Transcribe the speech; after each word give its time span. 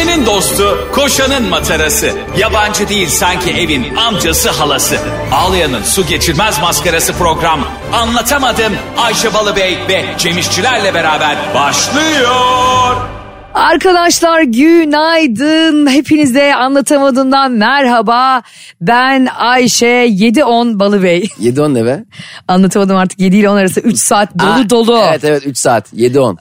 Ayşe'nin 0.00 0.26
dostu, 0.26 0.88
koşanın 0.94 1.48
matarası. 1.48 2.10
Yabancı 2.38 2.88
değil 2.88 3.08
sanki 3.08 3.50
evin 3.50 3.96
amcası 3.96 4.50
halası. 4.50 4.96
Ağlayan'ın 5.32 5.82
su 5.82 6.06
geçirmez 6.06 6.60
maskarası 6.60 7.12
program. 7.12 7.60
Anlatamadım 7.92 8.72
Ayşe 8.98 9.34
Balıbey 9.34 9.78
ve 9.88 10.04
Cemişçilerle 10.18 10.94
beraber 10.94 11.36
başlıyor. 11.54 12.96
Arkadaşlar 13.54 14.42
günaydın. 14.42 15.86
Hepinize 15.86 16.54
anlatamadığımdan 16.54 17.52
merhaba. 17.52 18.42
Ben 18.80 19.26
Ayşe 19.38 20.06
7-10 20.06 20.78
Balıbey. 20.78 21.28
7-10 21.40 21.74
ne 21.74 21.84
be? 21.84 22.04
Anlatamadım 22.48 22.96
artık 22.96 23.20
7 23.20 23.36
ile 23.36 23.48
10 23.50 23.56
arası 23.56 23.80
3 23.80 23.98
saat 23.98 24.38
dolu 24.38 24.48
Aa, 24.50 24.70
dolu. 24.70 25.02
Evet 25.08 25.24
evet 25.24 25.46
3 25.46 25.58
saat 25.58 25.92
7-10. 25.92 26.36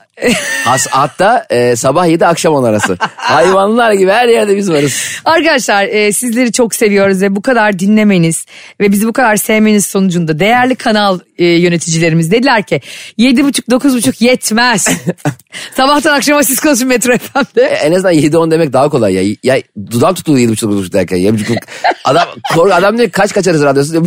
Has, 0.66 0.88
hatta 0.92 1.46
e, 1.50 1.76
sabah 1.76 2.08
7 2.08 2.26
akşam 2.26 2.54
10 2.54 2.64
arası. 2.64 2.98
Hayvanlar 3.16 3.92
gibi 3.94 4.12
her 4.12 4.28
yerde 4.28 4.58
biz 4.58 4.72
varız. 4.72 5.22
Arkadaşlar 5.26 5.84
e, 5.86 6.12
sizleri 6.12 6.52
çok 6.52 6.76
seviyoruz 6.76 7.22
ve 7.22 7.36
bu 7.36 7.42
kadar 7.42 7.80
dinlemeniz 7.80 8.46
ve 8.82 8.92
bizi 8.92 9.08
bu 9.08 9.14
kadar 9.14 9.36
sevmeniz 9.36 9.86
sonucunda 9.86 10.40
değerli 10.40 10.76
kanal 10.76 11.20
e, 11.38 11.46
yöneticilerimiz 11.46 12.32
dediler 12.32 12.64
ki 12.64 12.82
7.30-9.30 13.20 14.24
yetmez. 14.24 14.88
Sabahtan 15.78 16.14
akşama 16.14 16.44
siz 16.44 16.60
konuşun 16.60 16.88
Metro 16.88 17.14
E, 17.14 17.18
FM'de. 17.18 17.62
en 17.62 17.92
azından 17.92 18.14
7-10 18.14 18.52
demek 18.52 18.74
daha 18.74 18.90
kolay 18.90 19.14
ya. 19.14 19.36
Ya 19.44 19.62
dudam 19.92 20.14
tutuldu 20.14 20.40
7.30 20.40 20.94
derken. 20.94 21.18
Ya, 21.18 21.34
buçuk, 21.34 21.58
adam, 22.06 22.28
korku, 22.56 22.74
adam 22.74 22.98
diyor 22.98 23.10
kaç 23.10 23.34
kaç 23.34 23.48
arası 23.48 23.66
radyosu. 23.66 24.06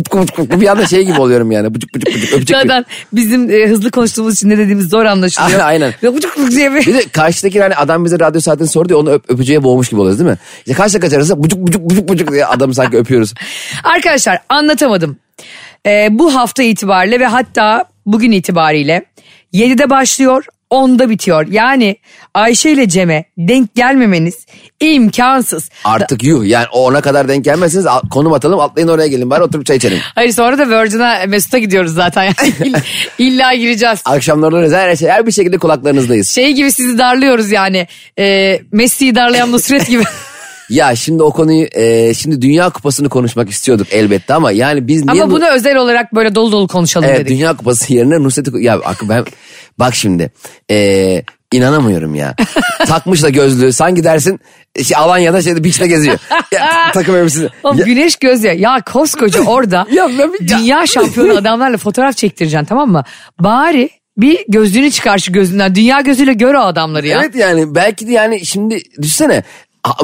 Bir 0.61 0.67
anda 0.67 0.87
şey 0.87 1.03
gibi 1.03 1.19
oluyorum 1.21 1.51
yani. 1.51 1.75
Buçuk 1.75 1.95
buçuk 1.95 2.13
buçuk 2.15 2.33
öpecek. 2.33 2.57
Zaten 2.57 2.85
bizim 3.13 3.51
e, 3.51 3.67
hızlı 3.67 3.91
konuştuğumuz 3.91 4.33
için 4.35 4.49
ne 4.49 4.57
dediğimiz 4.57 4.89
zor 4.89 5.05
anlaşılıyor. 5.05 5.59
Aynen. 5.63 5.93
Ve 6.03 6.13
buçuk 6.13 6.37
buçuk 6.37 6.51
diye 6.51 6.71
bir... 6.73 6.85
Bir 6.85 6.93
de 6.93 7.09
karşıdaki 7.09 7.61
hani 7.61 7.75
adam 7.75 8.05
bize 8.05 8.19
radyo 8.19 8.41
saatini 8.41 8.67
sordu 8.67 8.93
ya 8.93 8.99
onu 8.99 9.09
öp, 9.09 9.29
öpücüğe 9.29 9.63
boğmuş 9.63 9.89
gibi 9.89 10.01
oluyoruz 10.01 10.19
değil 10.19 10.29
mi? 10.29 10.37
İşte 10.57 10.99
kaç 10.99 11.13
arası 11.13 11.43
buçuk 11.43 11.59
buçuk 11.59 11.81
buçuk 11.81 12.09
buçuk 12.09 12.31
diye 12.31 12.45
adamı 12.45 12.73
sanki 12.73 12.97
öpüyoruz. 12.97 13.33
Arkadaşlar 13.83 14.39
anlatamadım. 14.49 15.17
Ee, 15.85 16.07
bu 16.11 16.35
hafta 16.35 16.63
itibariyle 16.63 17.19
ve 17.19 17.25
hatta 17.25 17.85
bugün 18.05 18.31
itibariyle 18.31 19.05
7'de 19.53 19.89
başlıyor 19.89 20.45
10'da 20.73 21.09
bitiyor. 21.09 21.47
Yani 21.47 21.95
Ayşe 22.33 22.69
ile 22.71 22.89
Cem'e 22.89 23.25
denk 23.37 23.75
gelmemeniz 23.75 24.45
imkansız. 24.79 25.69
Artık 25.83 26.23
yuh 26.23 26.45
yani 26.45 26.65
ona 26.71 27.01
kadar 27.01 27.27
denk 27.27 27.45
gelmezseniz 27.45 27.85
konum 28.11 28.33
atalım 28.33 28.59
atlayın 28.59 28.87
oraya 28.87 29.07
gelin 29.07 29.29
bari 29.29 29.43
oturup 29.43 29.65
çay 29.65 29.77
içelim. 29.77 29.99
Hayır 30.15 30.31
sonra 30.31 30.57
da 30.57 30.69
Virgin'a 30.69 31.25
Mesut'a 31.27 31.57
gidiyoruz 31.57 31.93
zaten. 31.93 32.23
Yani 32.23 32.33
İll- 32.59 32.81
İlla 33.17 33.53
gireceğiz. 33.53 34.01
Akşamları 34.05 34.71
her 34.75 34.95
şey 34.95 35.09
her 35.09 35.27
bir 35.27 35.31
şekilde 35.31 35.57
kulaklarınızdayız. 35.57 36.29
Şey 36.29 36.53
gibi 36.53 36.71
sizi 36.71 36.97
darlıyoruz 36.97 37.51
yani. 37.51 37.87
Ee, 38.19 38.59
Messi'yi 38.71 39.15
darlayan 39.15 39.51
Nusret 39.51 39.87
gibi. 39.87 40.03
Ya 40.73 40.95
şimdi 40.95 41.23
o 41.23 41.31
konuyu 41.31 41.65
e, 41.71 42.13
şimdi 42.13 42.41
Dünya 42.41 42.69
Kupası'nı 42.69 43.09
konuşmak 43.09 43.49
istiyorduk 43.49 43.87
elbette 43.91 44.33
ama 44.33 44.51
yani 44.51 44.87
biz 44.87 45.05
niye 45.05 45.23
Ama 45.23 45.31
bu- 45.31 45.35
bunu 45.35 45.47
özel 45.47 45.75
olarak 45.77 46.15
böyle 46.15 46.35
dolu 46.35 46.51
dolu 46.51 46.67
konuşalım 46.67 47.09
Evet, 47.09 47.19
dedik. 47.19 47.29
Dünya 47.29 47.57
Kupası 47.57 47.93
yerine 47.93 48.23
Nusret'i 48.23 48.63
ya 48.63 48.79
ben 49.09 49.25
bak 49.79 49.95
şimdi 49.95 50.31
e, 50.71 51.23
inanamıyorum 51.51 52.15
ya. 52.15 52.35
Takmış 52.87 53.23
da 53.23 53.29
gözlüğü 53.29 53.73
sanki 53.73 54.03
dersin 54.03 54.39
şey, 54.83 54.97
Alanya'da 54.97 55.41
şeyde 55.41 55.63
beach'te 55.63 55.87
geziyor. 55.87 56.17
Ya, 56.51 56.67
takım 56.93 57.15
elbisesi. 57.15 57.49
Oğlum 57.63 57.77
Ya- 57.79 57.85
güneş 57.85 58.15
gözü 58.15 58.47
ya 58.47 58.81
koskoca 58.91 59.41
orada 59.45 59.87
Ya 59.91 60.09
ben 60.19 60.31
dünya 60.47 60.87
şampiyonu 60.87 61.37
adamlarla 61.37 61.77
fotoğraf 61.77 62.17
çektireceksin 62.17 62.65
tamam 62.65 62.91
mı? 62.91 63.03
Bari 63.39 63.89
bir 64.17 64.45
gözlüğünü 64.47 64.91
çıkar 64.91 65.17
şu 65.17 65.31
gözünden. 65.33 65.75
Dünya 65.75 66.01
gözüyle 66.01 66.33
gör 66.33 66.53
o 66.53 66.59
adamları 66.59 67.07
ya. 67.07 67.19
Evet 67.21 67.35
yani 67.35 67.75
belki 67.75 68.07
de 68.07 68.11
yani 68.11 68.45
şimdi 68.45 68.81
düşünsene 69.01 69.35
A- 69.37 69.43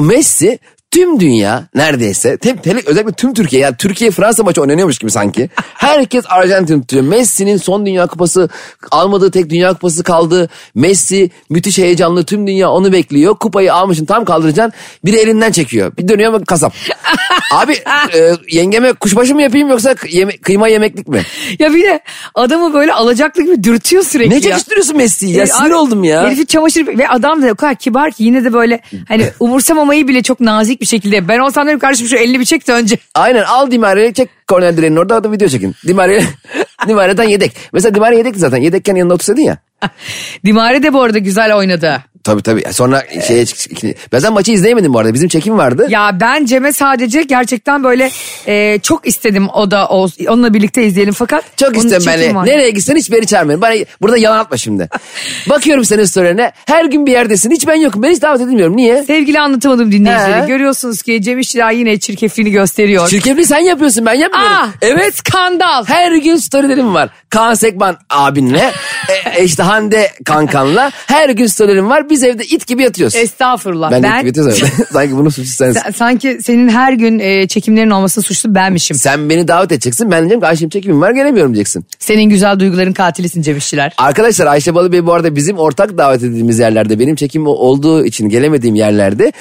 Messi 0.00 0.60
tüm 0.90 1.20
dünya 1.20 1.64
neredeyse 1.74 2.36
tem, 2.36 2.56
tele- 2.56 2.86
özellikle 2.86 3.12
tüm 3.12 3.34
Türkiye 3.34 3.62
yani 3.62 3.76
Türkiye 3.76 4.10
Fransa 4.10 4.42
maçı 4.42 4.60
oynanıyormuş 4.62 4.98
gibi 4.98 5.10
sanki. 5.10 5.48
Herkes 5.74 6.24
Arjantin 6.28 6.80
tutuyor. 6.80 7.02
Messi'nin 7.02 7.56
son 7.56 7.86
dünya 7.86 8.06
kupası 8.06 8.48
almadığı 8.90 9.30
tek 9.30 9.50
dünya 9.50 9.72
kupası 9.72 10.02
kaldı. 10.02 10.48
Messi 10.74 11.30
müthiş 11.50 11.78
heyecanlı 11.78 12.24
tüm 12.24 12.46
dünya 12.46 12.70
onu 12.70 12.92
bekliyor. 12.92 13.34
Kupayı 13.34 13.74
almışın 13.74 14.04
tam 14.04 14.24
kaldıracaksın. 14.24 14.72
Biri 15.04 15.16
elinden 15.16 15.52
çekiyor. 15.52 15.92
Bir 15.98 16.08
dönüyor 16.08 16.32
mu 16.32 16.40
kasap. 16.46 16.74
Abi 17.54 17.72
e, 18.14 18.32
yengeme 18.50 18.92
kuşbaşı 18.92 19.34
mı 19.34 19.42
yapayım 19.42 19.68
yoksa 19.68 19.94
yeme- 20.08 20.38
kıyma 20.38 20.68
yemeklik 20.68 21.08
mi? 21.08 21.22
Ya 21.58 21.74
bir 21.74 21.84
de 21.84 22.00
adamı 22.34 22.74
böyle 22.74 22.92
alacaklı 22.92 23.42
gibi 23.42 23.64
dürtüyor 23.64 24.02
sürekli 24.02 24.30
Ne 24.30 24.34
ya. 24.34 24.40
çekiştiriyorsun 24.40 24.96
Messi'yi 24.96 25.36
ya? 25.36 25.42
E, 25.42 25.46
Sinir 25.46 25.66
abi, 25.70 25.74
oldum 25.74 26.04
ya. 26.04 26.22
Herifi 26.26 26.46
çamaşır 26.46 26.86
ve 26.86 27.08
adam 27.08 27.42
da 27.42 27.46
o 27.52 27.54
kadar 27.54 27.74
kibar 27.74 28.10
ki 28.10 28.24
yine 28.24 28.44
de 28.44 28.52
böyle 28.52 28.80
hani 29.08 29.24
umursamamayı 29.40 30.08
bile 30.08 30.22
çok 30.22 30.40
nazik 30.40 30.79
bir 30.80 30.86
şekilde. 30.86 31.28
Ben 31.28 31.38
olsam 31.38 31.66
derim 31.66 31.78
kardeşim 31.78 32.06
şu 32.06 32.16
elini 32.16 32.40
bir 32.40 32.44
çek 32.44 32.68
de 32.68 32.72
önce. 32.72 32.98
Aynen 33.14 33.42
al 33.42 33.70
Di 33.70 33.78
Maria'yı 33.78 34.12
çek 34.12 34.28
korner 34.48 34.76
direğinin 34.76 34.96
orada 34.96 35.24
da 35.24 35.32
video 35.32 35.48
çekin. 35.48 35.74
Di 35.86 35.94
Maria, 35.94 36.20
Di 36.88 36.94
Maria'dan 36.94 37.24
yedek. 37.24 37.52
Mesela 37.72 37.94
Di 37.94 38.00
Maria 38.00 38.18
yedekti 38.18 38.40
zaten. 38.40 38.56
Yedekken 38.56 38.94
yanında 38.94 39.14
otursaydın 39.14 39.42
ya. 39.42 39.58
Dimare 40.44 40.82
de 40.82 40.92
bu 40.92 41.02
arada 41.02 41.18
güzel 41.18 41.54
oynadı. 41.56 42.02
Tabii 42.24 42.42
tabii. 42.42 42.62
Sonra 42.72 43.02
şeye 43.28 43.46
çık- 43.46 43.82
Ben 44.12 44.18
zaten 44.18 44.32
maçı 44.34 44.52
izleyemedim 44.52 44.94
bu 44.94 44.98
arada. 44.98 45.14
Bizim 45.14 45.28
çekim 45.28 45.58
vardı. 45.58 45.86
Ya 45.90 46.18
ben 46.20 46.44
Cem'e 46.44 46.72
sadece 46.72 47.22
gerçekten 47.22 47.84
böyle 47.84 48.10
e, 48.46 48.78
çok 48.82 49.06
istedim 49.06 49.48
o 49.54 49.70
da 49.70 49.88
o, 49.88 50.08
onunla 50.28 50.54
birlikte 50.54 50.82
izleyelim 50.86 51.14
fakat. 51.14 51.44
Çok 51.56 51.76
istedim 51.76 52.02
ben. 52.06 52.34
var. 52.34 52.46
Nereye 52.46 52.70
gitsen 52.70 52.96
hiç 52.96 53.12
beni 53.12 53.26
çağırmayın. 53.26 53.60
Bana 53.60 53.74
burada 54.02 54.16
yalan 54.18 54.38
atma 54.38 54.56
şimdi. 54.56 54.88
Bakıyorum 55.48 55.84
senin 55.84 56.04
storylerine. 56.04 56.52
Her 56.66 56.84
gün 56.84 57.06
bir 57.06 57.12
yerdesin. 57.12 57.50
Hiç 57.50 57.66
ben 57.66 57.74
yokum. 57.74 58.02
Ben 58.02 58.10
hiç 58.10 58.22
davet 58.22 58.40
edilmiyorum. 58.40 58.76
Niye? 58.76 59.02
Sevgili 59.02 59.40
anlatamadım 59.40 59.92
dinleyicileri. 59.92 60.42
He. 60.42 60.46
Görüyorsunuz 60.46 61.02
ki 61.02 61.22
Cem 61.22 61.38
İşçiler 61.38 61.72
yine 61.72 61.98
çirkefliğini 61.98 62.50
gösteriyor. 62.52 63.08
Şirketliği 63.08 63.46
sen 63.46 63.58
yapıyorsun. 63.58 64.06
Ben 64.06 64.14
yapmıyorum. 64.14 64.56
Ah, 64.60 64.68
Evet. 64.82 65.16
skandal. 65.16 65.84
Her 65.84 66.12
gün 66.12 66.36
storylerim 66.36 66.94
var. 66.94 67.08
Kaan 67.30 67.54
Sekban 67.54 67.96
abinle, 68.10 68.70
e, 69.36 69.44
işte 69.44 69.62
Hande 69.70 70.08
kankanla 70.24 70.90
her 71.06 71.30
gün 71.30 71.46
storylerim 71.46 71.88
var. 71.90 72.10
Biz 72.10 72.22
evde 72.22 72.44
it 72.44 72.66
gibi 72.66 72.82
yatıyoruz. 72.82 73.16
Estağfurullah. 73.16 73.90
ben, 73.90 74.02
Ben, 74.02 74.12
it 74.12 74.18
gibi 74.18 74.26
yatıyoruz. 74.26 74.62
Sanki 74.92 75.16
bunun 75.16 75.28
suçu 75.28 75.50
sensin. 75.50 75.80
Sa- 75.80 75.92
sanki 75.92 76.38
senin 76.42 76.68
her 76.68 76.92
gün 76.92 77.18
e, 77.18 77.48
çekimlerin 77.48 77.90
olması 77.90 78.22
suçlu 78.22 78.54
benmişim. 78.54 78.96
Sen 78.96 79.30
beni 79.30 79.48
davet 79.48 79.72
edeceksin. 79.72 80.10
Ben 80.10 80.20
diyeceğim 80.20 80.40
ki 80.40 80.46
Ayşem 80.46 80.68
çekimim 80.68 81.00
var 81.00 81.10
gelemiyorum 81.10 81.54
diyeceksin. 81.54 81.84
Senin 81.98 82.22
güzel 82.22 82.58
duyguların 82.60 82.92
katilisin 82.92 83.42
Cem 83.42 83.56
İşçiler. 83.56 83.92
Arkadaşlar 83.98 84.46
Ayşe 84.46 84.74
Balı 84.74 84.92
Bey 84.92 85.06
bu 85.06 85.12
arada 85.12 85.36
bizim 85.36 85.58
ortak 85.58 85.98
davet 85.98 86.22
edildiğimiz 86.22 86.58
yerlerde 86.58 86.98
benim 86.98 87.16
çekim 87.16 87.46
olduğu 87.46 88.04
için 88.04 88.28
gelemediğim 88.28 88.74
yerlerde 88.74 89.32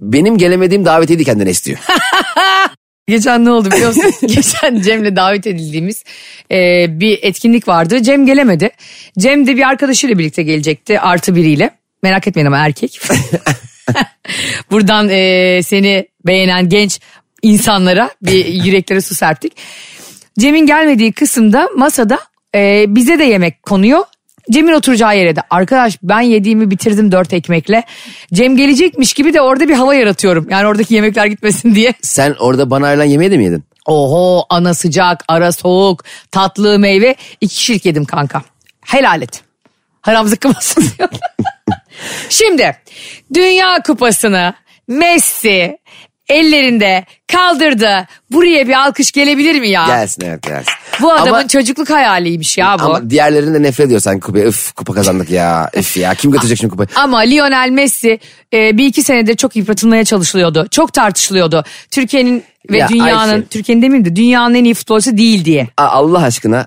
benim 0.00 0.38
gelemediğim 0.38 0.84
davetiydi 0.84 1.24
kendine 1.24 1.50
istiyor. 1.50 1.78
Geçen 3.08 3.44
ne 3.44 3.50
oldu 3.50 3.70
biliyor 3.70 3.88
musun? 3.88 4.12
Geçen 4.26 4.80
Cem'le 4.80 5.16
davet 5.16 5.46
edildiğimiz 5.46 6.04
e, 6.50 6.86
bir 7.00 7.18
etkinlik 7.22 7.68
vardı. 7.68 8.02
Cem 8.02 8.26
gelemedi. 8.26 8.70
Cem 9.18 9.46
de 9.46 9.56
bir 9.56 9.68
arkadaşıyla 9.68 10.18
birlikte 10.18 10.42
gelecekti 10.42 11.00
artı 11.00 11.34
biriyle. 11.36 11.70
Merak 12.02 12.28
etmeyin 12.28 12.46
ama 12.46 12.58
erkek. 12.58 13.00
Buradan 14.70 15.08
e, 15.08 15.60
seni 15.62 16.06
beğenen 16.26 16.68
genç 16.68 17.00
insanlara 17.42 18.10
bir 18.22 18.46
yüreklere 18.46 19.00
su 19.00 19.14
serptik. 19.14 19.52
Cem'in 20.38 20.66
gelmediği 20.66 21.12
kısımda 21.12 21.68
masada 21.76 22.18
e, 22.54 22.84
bize 22.88 23.18
de 23.18 23.24
yemek 23.24 23.62
konuyor. 23.62 24.04
Cem'in 24.50 24.72
oturacağı 24.72 25.18
yere 25.18 25.36
de 25.36 25.40
arkadaş 25.50 25.98
ben 26.02 26.20
yediğimi 26.20 26.70
bitirdim 26.70 27.12
dört 27.12 27.32
ekmekle. 27.32 27.84
Cem 28.32 28.56
gelecekmiş 28.56 29.12
gibi 29.12 29.34
de 29.34 29.40
orada 29.40 29.68
bir 29.68 29.74
hava 29.74 29.94
yaratıyorum. 29.94 30.46
Yani 30.50 30.66
oradaki 30.66 30.94
yemekler 30.94 31.26
gitmesin 31.26 31.74
diye. 31.74 31.94
Sen 32.02 32.34
orada 32.40 32.70
bana 32.70 32.86
ayrılan 32.86 33.04
yemeği 33.04 33.30
de 33.30 33.36
mi 33.36 33.44
yedin? 33.44 33.64
Oho 33.86 34.46
ana 34.50 34.74
sıcak, 34.74 35.24
ara 35.28 35.52
soğuk, 35.52 36.04
tatlı 36.30 36.78
meyve 36.78 37.14
iki 37.40 37.54
kişilik 37.54 37.84
yedim 37.86 38.04
kanka. 38.04 38.42
Helal 38.80 39.22
et. 39.22 39.42
Haram 40.00 40.28
zıkkımasın. 40.28 40.84
Şimdi 42.28 42.76
Dünya 43.34 43.82
Kupası'nı 43.86 44.54
Messi 44.88 45.78
ellerinde 46.32 47.04
kaldırdı. 47.32 48.06
Buraya 48.30 48.68
bir 48.68 48.72
alkış 48.72 49.12
gelebilir 49.12 49.60
mi 49.60 49.68
ya? 49.68 49.86
Gelsin 49.86 50.22
evet 50.26 50.42
gelsin. 50.42 50.72
Bu 51.00 51.12
adamın 51.12 51.30
ama, 51.30 51.48
çocukluk 51.48 51.90
hayaliymiş 51.90 52.58
ya 52.58 52.76
bu. 52.78 52.84
ama 52.84 53.10
diğerlerinin 53.10 53.54
de 53.54 53.62
nefret 53.62 53.86
ediyor 53.86 54.00
sanki 54.00 54.20
kupaya. 54.20 54.44
Üf 54.44 54.72
kupa 54.72 54.94
kazandık 54.94 55.30
ya. 55.30 55.70
Üf 55.76 55.96
ya 55.96 56.14
kim 56.14 56.30
götürecek 56.30 56.58
şimdi 56.58 56.70
kupayı? 56.70 56.88
Ama 56.96 57.18
Lionel 57.18 57.70
Messi 57.70 58.18
e, 58.54 58.78
bir 58.78 58.86
iki 58.86 59.02
senedir 59.02 59.36
çok 59.36 59.56
yıpratılmaya 59.56 60.04
çalışılıyordu. 60.04 60.66
Çok 60.70 60.92
tartışılıyordu. 60.92 61.64
Türkiye'nin 61.90 62.44
ve 62.70 62.78
Ya 62.78 62.88
dünyanın, 62.88 63.32
Ayşe. 63.32 63.46
Türkiye'nin 63.46 63.82
demeyeyim 63.82 64.04
de 64.04 64.16
dünyanın 64.16 64.54
en 64.54 64.64
iyi 64.64 64.74
futbolcusu 64.74 65.16
değil 65.16 65.44
diye. 65.44 65.68
Allah 65.76 66.22
aşkına 66.22 66.66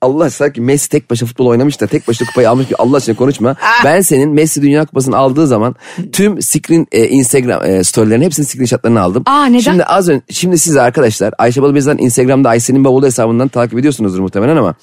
Allah 0.00 0.24
aşkına 0.24 0.52
ki 0.52 0.60
Messi 0.60 0.88
tek 0.88 1.10
başına 1.10 1.28
futbol 1.28 1.46
oynamış 1.46 1.80
da 1.80 1.86
tek 1.86 2.08
başına 2.08 2.28
kupayı 2.28 2.50
almış 2.50 2.68
ki 2.68 2.76
Allah 2.78 2.96
aşkına 2.96 3.16
konuşma. 3.16 3.56
Ben 3.84 4.00
senin 4.00 4.30
Messi 4.30 4.62
Dünya 4.62 4.84
Kupası'nı 4.84 5.16
aldığı 5.16 5.46
zaman 5.46 5.74
tüm 6.12 6.42
screen 6.42 6.86
e, 6.92 7.08
Instagram 7.08 7.64
e, 7.64 7.84
storylerin 7.84 8.22
hepsinin 8.22 8.46
screenshotlarını 8.46 9.00
aldım. 9.00 9.22
Aa, 9.26 9.44
neden? 9.44 9.58
Şimdi 9.58 9.84
az 9.84 10.08
önce 10.08 10.22
şimdi 10.30 10.58
siz 10.58 10.76
arkadaşlar 10.76 11.34
Ayşe 11.38 11.62
Balıbeyaz'dan 11.62 11.98
Instagram'da 11.98 12.48
Ayşe'nin 12.48 12.84
bavulu 12.84 13.06
hesabından 13.06 13.48
takip 13.48 13.78
ediyorsunuzdur 13.78 14.20
muhtemelen 14.20 14.56
ama 14.56 14.74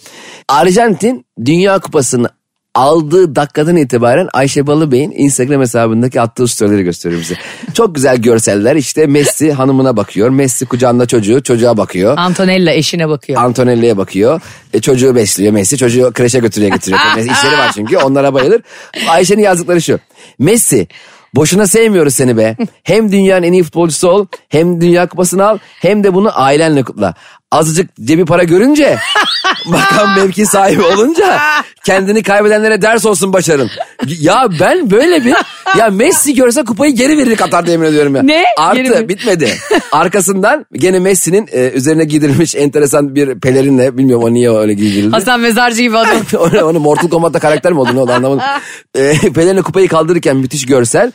Arjantin 0.48 1.26
Dünya 1.46 1.80
Kupası'nı 1.80 2.30
aldığı 2.80 3.36
dakikadan 3.36 3.76
itibaren 3.76 4.28
Ayşe 4.34 4.68
Balıbey'in 4.68 5.12
Instagram 5.12 5.62
hesabındaki 5.62 6.22
attığı 6.22 6.48
storyleri 6.48 6.84
gösteriyor 6.84 7.22
bize. 7.22 7.36
Çok 7.74 7.96
güzel 7.96 8.18
görseller 8.18 8.76
işte 8.76 9.08
Messi 9.08 9.54
hanımına 9.54 9.98
bakıyor. 9.98 10.30
Messi 10.30 10.66
kucağında 10.66 11.06
çocuğu 11.06 11.44
çocuğa 11.44 11.78
bakıyor. 11.78 12.18
Antonella 12.18 12.72
eşine 12.72 13.10
bakıyor. 13.10 13.42
Antonelli'ye 13.42 13.98
bakıyor. 13.98 14.42
E, 14.74 14.82
çocuğu 14.82 15.16
besliyor 15.16 15.54
Messi. 15.54 15.78
Çocuğu 15.78 16.12
kreşe 16.14 16.40
götürüyor 16.40 16.72
getiriyor. 16.72 17.00
Messi 17.16 17.32
işleri 17.32 17.58
var 17.58 17.72
çünkü 17.76 17.98
onlara 17.98 18.34
bayılır. 18.34 18.62
Ayşe'nin 19.10 19.42
yazdıkları 19.42 19.82
şu. 19.82 20.00
Messi 20.40 20.88
boşuna 21.36 21.68
sevmiyoruz 21.68 22.16
seni 22.16 22.38
be. 22.38 22.56
Hem 22.84 23.12
dünyanın 23.12 23.44
en 23.44 23.54
iyi 23.54 23.64
futbolcusu 23.64 24.10
ol 24.10 24.26
hem 24.50 24.82
dünya 24.82 25.08
kupasını 25.08 25.48
al 25.48 25.58
hem 25.82 26.04
de 26.04 26.14
bunu 26.14 26.42
ailenle 26.42 26.84
kutla. 26.84 27.14
Azıcık 27.52 27.90
cebi 28.04 28.26
para 28.26 28.44
görünce 28.44 28.98
makam 29.66 30.16
mevki 30.16 30.46
sahibi 30.46 30.82
olunca 30.82 31.40
kendini 31.86 32.24
kaybedenlere 32.24 32.82
ders 32.82 33.06
olsun 33.06 33.34
başarın. 33.34 33.70
Ya 34.08 34.48
ben 34.60 34.92
böyle 34.92 35.26
bir 35.26 35.34
ya 35.78 35.88
Messi 35.88 36.36
görse 36.36 36.64
kupayı 36.64 36.96
geri 36.96 37.18
verir 37.18 37.36
Katar 37.36 37.66
yemin 37.66 37.86
ediyorum 37.86 38.16
ya. 38.16 38.24
Ne? 38.24 38.44
Artı 38.58 38.82
Geri 38.82 39.10
bitmedi. 39.10 39.52
Arkasından 39.92 40.66
gene 40.74 41.00
Messi'nin 41.00 41.50
e, 41.52 41.70
üzerine 41.70 42.04
giydirilmiş 42.04 42.56
enteresan 42.56 43.16
bir 43.16 43.40
pelerinle 43.40 43.98
bilmiyorum 43.98 44.24
o 44.24 44.34
niye 44.34 44.52
öyle 44.52 44.74
giydirildi. 44.74 45.12
Hasan 45.12 45.40
Mezarcı 45.40 45.82
gibi 45.82 45.98
adam. 45.98 46.18
onu, 46.40 46.66
onu 46.66 46.80
Mortal 46.80 47.10
Kombat'ta 47.10 47.40
karakter 47.40 47.74
mi 47.74 47.80
oldu 47.80 47.96
ne 47.96 48.00
oldu 48.00 48.12
anlamadım. 48.12 48.42
E, 48.96 49.62
kupayı 49.62 49.88
kaldırırken 49.88 50.38
müthiş 50.38 50.66
görsel. 50.66 51.12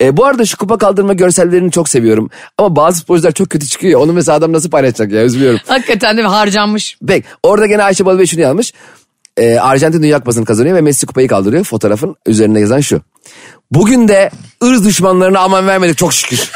E, 0.00 0.16
bu 0.16 0.24
arada 0.24 0.44
şu 0.44 0.56
kupa 0.56 0.78
kaldırma 0.78 1.12
görsellerini 1.12 1.70
çok 1.70 1.88
seviyorum. 1.88 2.30
Ama 2.58 2.76
bazı 2.76 2.98
sporcular 2.98 3.32
çok 3.32 3.50
kötü 3.50 3.66
çıkıyor 3.66 3.92
ya. 3.92 3.98
Onu 3.98 4.12
mesela 4.12 4.38
adam 4.38 4.52
nasıl 4.52 4.70
paylaşacak 4.70 5.12
ya 5.12 5.24
üzülüyorum. 5.24 5.60
Hakikaten 5.76 6.16
mi? 6.16 6.22
Harcanmış. 6.22 6.98
Pek 7.06 7.24
orada 7.42 7.66
gene 7.66 7.82
Ayşe 7.82 8.06
Balıbey 8.06 8.26
şunu 8.26 8.40
yazmış. 8.40 8.72
E, 9.36 9.58
Arjantin 9.58 10.02
Dünya 10.02 10.18
Kupası'nı 10.18 10.44
kazanıyor 10.44 10.76
ve 10.76 10.80
Messi 10.80 11.06
kupayı 11.06 11.28
kaldırıyor. 11.28 11.64
Fotoğrafın 11.64 12.16
üzerinde 12.26 12.60
yazan 12.60 12.80
şu. 12.80 13.02
Bugün 13.70 14.08
de 14.08 14.30
ırz 14.64 14.84
düşmanlarına 14.84 15.38
aman 15.40 15.66
vermedik 15.66 15.98
çok 15.98 16.12
şükür. 16.12 16.50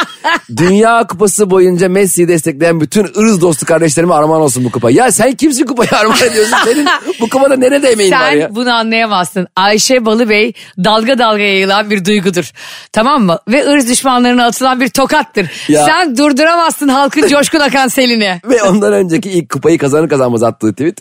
Dünya 0.56 1.06
Kupası 1.06 1.50
boyunca 1.50 1.88
Messi'yi 1.88 2.28
destekleyen 2.28 2.80
bütün 2.80 3.04
ırz 3.04 3.40
dostu 3.40 3.66
kardeşlerime 3.66 4.14
armağan 4.14 4.40
olsun 4.40 4.64
bu 4.64 4.70
kupa. 4.70 4.90
Ya 4.90 5.12
sen 5.12 5.32
kimsin 5.32 5.66
kupayı 5.66 5.90
armağan 5.92 6.22
ediyorsun? 6.30 6.56
Senin 6.64 6.86
bu 7.20 7.28
kupada 7.28 7.56
nerede 7.56 7.90
emeğin 7.90 8.12
var 8.12 8.32
ya? 8.32 8.46
Sen 8.46 8.56
bunu 8.56 8.72
anlayamazsın. 8.74 9.48
Ayşe 9.56 10.04
Balıbey 10.04 10.52
dalga 10.84 11.18
dalga 11.18 11.42
yayılan 11.42 11.90
bir 11.90 12.04
duygudur. 12.04 12.52
Tamam 12.92 13.22
mı? 13.22 13.38
Ve 13.48 13.66
ırz 13.66 13.88
düşmanlarına 13.88 14.46
atılan 14.46 14.80
bir 14.80 14.88
tokattır. 14.88 15.50
Ya. 15.68 15.84
Sen 15.84 16.16
durduramazsın 16.16 16.88
halkın 16.88 17.28
coşkun 17.28 17.60
akan 17.60 17.88
selini. 17.88 18.40
Ve 18.44 18.62
ondan 18.62 18.92
önceki 18.92 19.30
ilk 19.30 19.50
kupayı 19.50 19.78
kazanır 19.78 20.08
kazanmaz 20.08 20.42
attığı 20.42 20.72
tweet. 20.72 20.98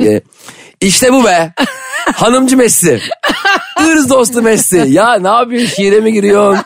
Ee, 0.00 0.20
işte 0.80 1.12
bu 1.12 1.24
be. 1.24 1.52
Hanımcı 2.14 2.56
Messi. 2.56 3.00
Irz 3.80 4.10
dostu 4.10 4.42
Messi. 4.42 4.59
Ya 4.88 5.18
ne 5.18 5.28
yapıyorsun 5.28 5.74
şiire 5.76 6.00
mi 6.00 6.12
giriyorsun? 6.12 6.64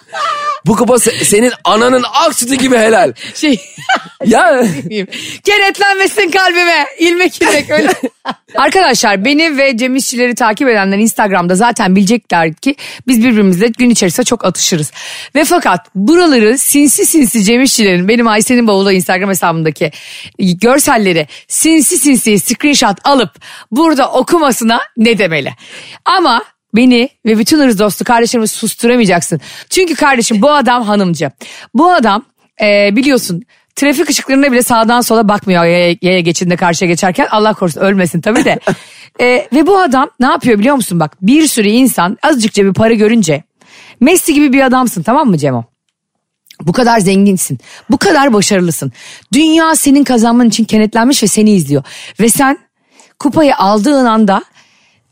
Bu 0.67 0.77
kupa 0.77 0.95
se- 0.95 1.25
senin 1.25 1.53
ananın 1.65 2.05
ak 2.27 2.35
sütü 2.35 2.55
gibi 2.55 2.77
helal. 2.77 3.13
Şey 3.35 3.61
Ya 4.27 4.65
kenetlenmesin 5.45 6.31
kalbime. 6.31 6.87
İlmek 6.99 7.43
ilmek 7.43 7.71
öyle. 7.71 7.89
Arkadaşlar 8.57 9.25
beni 9.25 9.57
ve 9.59 9.77
Cem 9.77 9.97
İşçileri 9.97 10.35
takip 10.35 10.69
edenler 10.69 10.99
Instagram'da 10.99 11.55
zaten 11.55 11.97
bilecekler 11.97 12.55
ki 12.55 12.77
biz 13.07 13.25
birbirimizle 13.25 13.69
gün 13.69 13.91
içerisinde 13.91 14.25
çok 14.27 14.45
atışırız. 14.45 14.93
Ve 15.35 15.45
fakat 15.45 15.87
buraları 15.95 16.59
sinsi 16.59 17.07
sinsi 17.07 17.45
Cem 17.45 17.63
İşçilerin 17.63 18.09
benim 18.09 18.29
Ayşe'nin 18.29 18.67
bavulu 18.67 18.93
Instagram 18.93 19.31
hesabımdaki 19.31 19.91
görselleri 20.39 21.29
sinsi 21.49 21.99
sinsi 21.99 22.39
screenshot 22.39 22.97
alıp 23.05 23.31
burada 23.71 24.11
okumasına 24.11 24.81
ne 24.97 25.19
demeli? 25.19 25.53
Ama 26.05 26.43
Beni 26.77 27.09
ve 27.27 27.39
bütün 27.39 27.59
ırz 27.59 27.79
dostu 27.79 28.05
kardeşlerimi 28.05 28.49
susturamayacaksın. 28.49 29.41
Çünkü 29.71 29.95
kardeşim 29.95 30.43
bu 30.43 30.51
adam 30.51 30.83
hanımcı. 30.83 31.31
Bu 31.75 31.93
adam 31.93 32.25
e, 32.63 32.97
biliyorsun 32.97 33.43
trafik 33.77 34.11
ışıklarına 34.11 34.53
bile 34.53 34.63
sağdan 34.63 35.01
sola 35.01 35.29
bakmıyor 35.29 35.65
yaya, 35.65 35.97
yaya 36.03 36.21
geçidinde 36.21 36.57
karşıya 36.57 36.91
geçerken. 36.91 37.27
Allah 37.31 37.55
korusun 37.55 37.81
ölmesin 37.81 38.21
tabii 38.21 38.45
de. 38.45 38.59
E, 39.21 39.49
ve 39.53 39.67
bu 39.67 39.79
adam 39.79 40.11
ne 40.21 40.27
yapıyor 40.27 40.59
biliyor 40.59 40.75
musun 40.75 41.01
bak 41.01 41.17
bir 41.23 41.47
sürü 41.47 41.69
insan 41.69 42.19
azıcıkça 42.23 42.65
bir 42.65 42.73
para 42.73 42.95
görünce 42.95 43.45
Messi 44.01 44.35
gibi 44.35 44.53
bir 44.53 44.63
adamsın 44.63 45.03
tamam 45.03 45.29
mı 45.29 45.39
Cemo? 45.39 45.65
Bu 46.61 46.73
kadar 46.73 46.99
zenginsin. 46.99 47.59
Bu 47.91 47.99
kadar 47.99 48.33
başarılısın. 48.33 48.93
Dünya 49.33 49.77
senin 49.77 50.05
kazanman 50.05 50.49
için 50.49 50.65
kenetlenmiş 50.65 51.23
ve 51.23 51.27
seni 51.27 51.53
izliyor. 51.53 51.83
Ve 52.21 52.29
sen 52.29 52.59
kupayı 53.19 53.57
aldığın 53.57 54.05
anda 54.05 54.43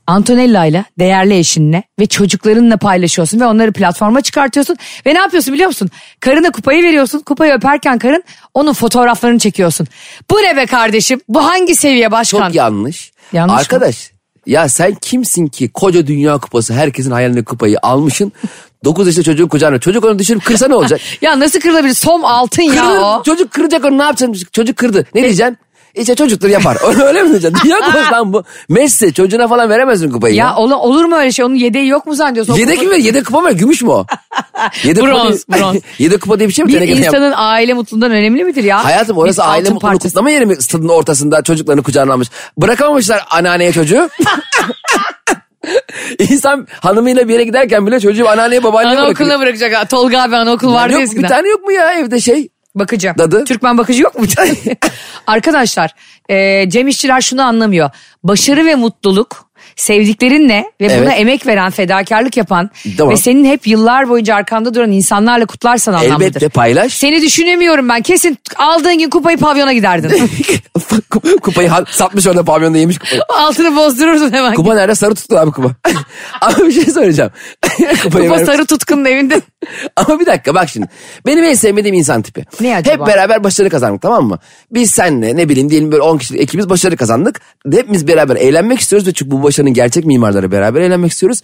Antonella 0.07 0.65
ile 0.67 0.85
değerli 0.99 1.39
eşinle 1.39 1.83
ve 2.01 2.07
çocuklarınla 2.07 2.77
paylaşıyorsun 2.77 3.41
ve 3.41 3.47
onları 3.47 3.73
platforma 3.73 4.21
çıkartıyorsun. 4.21 4.77
Ve 5.07 5.15
ne 5.15 5.19
yapıyorsun 5.19 5.55
biliyor 5.55 5.69
musun? 5.69 5.91
Karına 6.21 6.51
kupayı 6.51 6.83
veriyorsun. 6.83 7.19
Kupayı 7.19 7.53
öperken 7.53 7.99
karın 7.99 8.25
onun 8.55 8.73
fotoğraflarını 8.73 9.39
çekiyorsun. 9.39 9.87
Bu 10.31 10.37
ne 10.37 10.57
be 10.57 10.67
kardeşim? 10.67 11.21
Bu 11.29 11.45
hangi 11.45 11.75
seviye 11.75 12.11
başkan? 12.11 12.47
çok 12.47 12.55
yanlış. 12.55 13.13
Yanlış 13.33 13.53
mı? 13.53 13.59
Arkadaş 13.61 14.13
ya 14.47 14.69
sen 14.69 14.95
kimsin 14.95 15.47
ki 15.47 15.69
koca 15.69 16.07
dünya 16.07 16.39
kupası 16.39 16.75
herkesin 16.75 17.11
hayalindeki 17.11 17.45
kupayı 17.45 17.77
almışın. 17.83 18.33
9 18.85 19.07
yaşında 19.07 19.25
çocuğun 19.25 19.49
kucağına. 19.49 19.79
Çocuk 19.79 20.05
onu 20.05 20.19
düşürüp 20.19 20.45
kırsa 20.45 20.69
ne 20.69 20.75
olacak? 20.75 21.01
Ya 21.23 21.41
nasıl 21.41 21.61
kırılabilir? 21.61 21.95
Som 21.95 22.25
altın 22.25 22.63
ya 22.63 22.83
Kırılır, 22.83 23.01
o. 23.01 23.23
Çocuk 23.23 23.51
kıracak 23.51 23.85
onu 23.85 23.99
ne 23.99 24.03
yapacaksın? 24.03 24.47
Çocuk 24.53 24.77
kırdı. 24.77 25.07
Ne 25.15 25.23
diyeceksin? 25.23 25.59
İşte 25.95 26.15
çocuktur 26.15 26.49
yapar. 26.49 26.79
Öyle 27.07 27.23
mi 27.23 27.31
diyeceksin? 27.31 27.71
Kupası 27.87 28.13
lan 28.13 28.33
bu. 28.33 28.45
Messi 28.69 29.15
çocuğuna 29.15 29.49
falan 29.49 29.71
veremezsin 29.71 30.11
kupayı. 30.11 30.35
Ya 30.35 30.57
olur, 30.57 30.75
olur 30.75 31.05
mu 31.05 31.17
öyle 31.17 31.33
şey? 31.33 31.45
Onun 31.45 31.55
yedeği 31.55 31.89
yok 31.89 32.07
mu 32.07 32.15
zannediyorsun? 32.15 32.55
Yedek 32.55 32.79
kupa- 32.79 32.85
mi? 32.85 32.91
ver? 32.91 32.97
Yedek 32.97 33.27
kupa 33.27 33.41
mı? 33.41 33.53
Gümüş 33.53 33.83
mü 33.83 33.91
o? 33.91 34.07
Yedek 34.85 35.03
kupa 35.05 35.15
Bronz, 35.17 35.49
diye- 35.49 35.61
bronz. 35.63 35.77
Yedek 35.99 36.21
kupa 36.21 36.39
diye 36.39 36.49
bir 36.49 36.55
şey 36.55 36.65
mi? 36.65 36.69
Bir 36.69 36.75
Tenekeden 36.75 37.03
yap- 37.03 37.15
insanın 37.15 37.33
aile 37.37 37.75
mutluluğundan 37.75 38.11
önemli 38.11 38.45
midir 38.45 38.65
ya? 38.65 38.85
Hayatım 38.85 39.19
orası 39.19 39.43
Bir 39.43 39.47
aile 39.49 39.61
altın 39.63 39.75
mutluluğu 39.75 39.91
parçası. 39.91 40.09
kutlama 40.09 40.31
yeri 40.31 40.47
mi? 40.47 40.57
Stadın 40.57 40.89
ortasında 40.89 41.43
çocuklarını 41.43 41.83
kucağına 41.83 42.13
almış. 42.13 42.29
Bırakamamışlar 42.59 43.25
anneanneye 43.31 43.73
çocuğu. 43.73 44.09
İnsan 46.19 46.67
hanımıyla 46.81 47.29
bir 47.29 47.33
yere 47.33 47.45
giderken 47.45 47.87
bile 47.87 48.01
çocuğu 48.01 48.29
anneanneye 48.29 48.63
babaanneye 48.65 48.97
bırakıyor. 48.97 49.07
Anaokuluna 49.31 49.41
bırakacak. 49.41 49.91
Tolga 49.91 50.23
abi 50.23 50.37
anaokul 50.37 50.73
vardı 50.75 50.93
Yok, 50.93 51.03
eskiden. 51.03 51.23
bir 51.23 51.29
tane 51.29 51.49
yok 51.49 51.65
mu 51.65 51.73
ya 51.73 51.93
evde 51.93 52.21
şey? 52.21 52.49
Bakıcı. 52.75 53.13
Dadı. 53.19 53.45
Türkmen 53.45 53.79
bakıcı 53.79 54.03
yok 54.03 54.19
mu? 54.19 54.27
Arkadaşlar 55.27 55.91
e, 56.29 56.71
Cem 56.71 56.89
İşçiler 56.89 57.21
şunu 57.21 57.43
anlamıyor. 57.43 57.91
Başarı 58.25 58.67
ve 58.67 58.75
mutluluk 58.75 59.53
sevdiklerinle 59.77 60.73
ve 60.81 60.87
buna 60.87 60.95
Evet. 61.13 61.21
emek 61.21 61.47
veren, 61.47 61.71
fedakarlık 61.71 62.37
yapan 62.37 62.71
Tamam. 62.99 63.13
ve 63.13 63.17
senin 63.17 63.45
hep 63.45 63.67
yıllar 63.67 64.09
boyunca 64.09 64.35
arkanda 64.35 64.75
duran 64.75 64.93
insanlarla 64.93 65.47
kutlarsan 65.47 65.93
anlamlıdır. 65.93 66.25
Elbette 66.27 66.49
paylaş. 66.49 66.93
Seni 66.93 67.23
düşünemiyorum 67.23 67.89
ben. 67.89 68.03
Kesin 68.03 68.39
aldığın 68.57 68.99
gün 68.99 69.11
kupayı 69.11 69.39
pavyona 69.39 69.73
giderdin. 69.73 70.31
Kupayı 71.43 71.69
ha- 71.69 71.85
satmış 71.91 72.27
orada 72.27 72.45
pavyonda 72.45 72.79
yemiş 72.79 72.99
kupayı. 72.99 73.21
Altını 73.29 73.77
bozdururdun 73.77 74.33
hemen. 74.33 74.55
Kupa 74.55 74.75
nerede? 74.75 74.95
Sarı 74.95 75.15
tuttu 75.15 75.39
abi 75.39 75.51
kupa. 75.51 75.69
Ama 76.41 76.59
bir 76.59 76.73
şey 76.73 76.85
söyleyeceğim. 76.85 77.31
Kupa 78.03 78.39
sarı 78.39 78.67
tutkunun 78.67 79.05
evinde. 79.05 79.41
Ama 79.97 80.21
bir 80.21 80.27
dakika 80.27 80.55
bak 80.55 80.69
şimdi. 80.69 80.89
Benim 81.27 81.45
en 81.45 81.55
sevmediğim 81.55 81.95
insan 81.95 82.23
tipi. 82.23 82.45
Ne 82.61 82.77
acaba? 82.77 82.95
Hep 82.95 83.15
beraber 83.15 83.45
başarı 83.45 83.71
kazandık 83.71 84.03
tamam 84.03 84.25
mı? 84.25 84.39
Biz 84.71 84.91
senle 84.91 85.37
ne 85.37 85.49
bileyim 85.49 85.71
diyelim 85.71 85.93
böyle 85.93 86.03
10 86.03 86.19
kişilik 86.19 86.41
ekibimiz 86.41 86.71
başarı 86.71 86.97
kazandık. 86.97 87.41
Hepimiz 87.73 88.09
beraber 88.09 88.37
eğlenmek 88.37 88.81
istiyoruz 88.81 89.09
ve 89.09 89.13
çünkü 89.13 89.31
bu 89.31 89.43
başarının 89.43 89.75
gerçek 89.75 90.05
mimarları 90.05 90.53
beraber 90.53 90.81
eğlenmek 90.81 91.13
istiyoruz. 91.13 91.41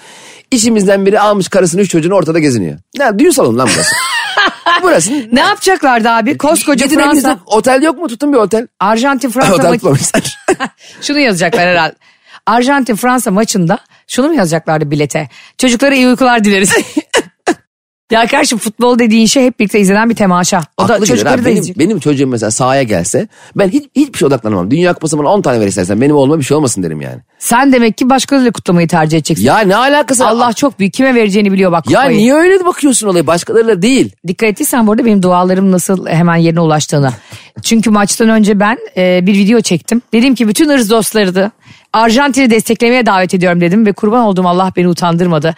İşimizden 0.50 1.06
biri 1.06 1.20
almış 1.20 1.48
karısını 1.48 1.80
üç 1.80 1.90
çocuğunu 1.90 2.14
ortada 2.14 2.38
geziniyor. 2.38 2.78
Ne 2.98 3.18
düğün 3.18 3.30
salonu 3.30 3.58
lan 3.58 3.68
burası. 3.74 3.94
burası. 4.82 5.10
ne 5.32 5.40
yapacaklardı 5.40 6.08
abi? 6.10 6.38
Koskoca 6.38 6.86
Gidin 6.86 6.96
Fransa, 6.96 7.38
otel 7.46 7.82
yok 7.82 7.98
mu? 7.98 8.08
Tutun 8.08 8.32
bir 8.32 8.38
otel. 8.38 8.66
Arjantin 8.80 9.30
Fransa 9.30 9.54
otel 9.54 9.72
tutmamışlar. 9.72 10.38
Şunu 11.00 11.18
yazacaklar 11.18 11.68
herhalde. 11.68 11.94
Arjantin 12.48 12.94
Fransa 12.96 13.30
maçında 13.30 13.78
şunu 14.06 14.28
mu 14.28 14.34
yazacaklardı 14.34 14.90
bilete? 14.90 15.28
Çocuklara 15.58 15.94
iyi 15.94 16.06
uykular 16.08 16.44
dileriz. 16.44 16.72
ya 18.12 18.26
kardeşim 18.26 18.58
futbol 18.58 18.98
dediğin 18.98 19.26
şey 19.26 19.44
hep 19.44 19.58
birlikte 19.60 19.80
izlenen 19.80 20.10
bir 20.10 20.14
temaşa. 20.14 20.62
O 20.76 20.82
da 20.88 20.92
Haklı 20.92 20.96
gelir 20.96 21.06
çocukları 21.06 21.34
abi. 21.34 21.40
da 21.42 21.44
benim, 21.46 21.58
izleyecek. 21.58 21.78
benim 21.78 21.98
çocuğum 22.00 22.26
mesela 22.26 22.50
sahaya 22.50 22.82
gelse 22.82 23.28
ben 23.56 23.68
hiç, 23.68 23.84
hiçbir 23.96 24.18
şey 24.18 24.26
odaklanamam. 24.26 24.70
Dünya 24.70 24.92
kupası 24.92 25.18
bana 25.18 25.28
10 25.28 25.42
tane 25.42 25.60
ver 25.60 25.66
istersen 25.66 26.00
benim 26.00 26.16
olma 26.16 26.38
bir 26.38 26.44
şey 26.44 26.56
olmasın 26.56 26.82
derim 26.82 27.00
yani. 27.00 27.20
Sen 27.38 27.72
demek 27.72 27.98
ki 27.98 28.10
başkalarıyla 28.10 28.52
kutlamayı 28.52 28.88
tercih 28.88 29.18
edeceksin. 29.18 29.44
Ya 29.44 29.58
ne 29.58 29.76
alakası 29.76 30.24
var? 30.24 30.28
Allah 30.30 30.52
çok 30.52 30.78
büyük. 30.78 30.92
Kime 30.94 31.14
vereceğini 31.14 31.52
biliyor 31.52 31.72
bak 31.72 31.90
Ya 31.90 32.00
kupayı. 32.00 32.18
niye 32.18 32.34
öyle 32.34 32.64
bakıyorsun 32.64 33.08
olaya 33.08 33.26
başkalarıyla 33.26 33.82
değil. 33.82 34.12
Dikkat 34.26 34.48
ettiysen 34.48 34.86
bu 34.86 34.92
arada 34.92 35.04
benim 35.04 35.22
dualarım 35.22 35.72
nasıl 35.72 36.06
hemen 36.06 36.36
yerine 36.36 36.60
ulaştığını. 36.60 37.10
Çünkü 37.62 37.90
maçtan 37.90 38.28
önce 38.28 38.60
ben 38.60 38.78
e, 38.96 39.26
bir 39.26 39.34
video 39.34 39.60
çektim. 39.60 40.02
Dedim 40.12 40.34
ki 40.34 40.48
bütün 40.48 40.68
ırz 40.68 40.90
dostları 40.90 41.34
da 41.34 41.50
Arjantin'i 41.92 42.50
desteklemeye 42.50 43.06
davet 43.06 43.34
ediyorum 43.34 43.60
dedim 43.60 43.86
ve 43.86 43.92
kurban 43.92 44.20
olduğum 44.24 44.48
Allah 44.48 44.72
beni 44.76 44.88
utandırmadı. 44.88 45.54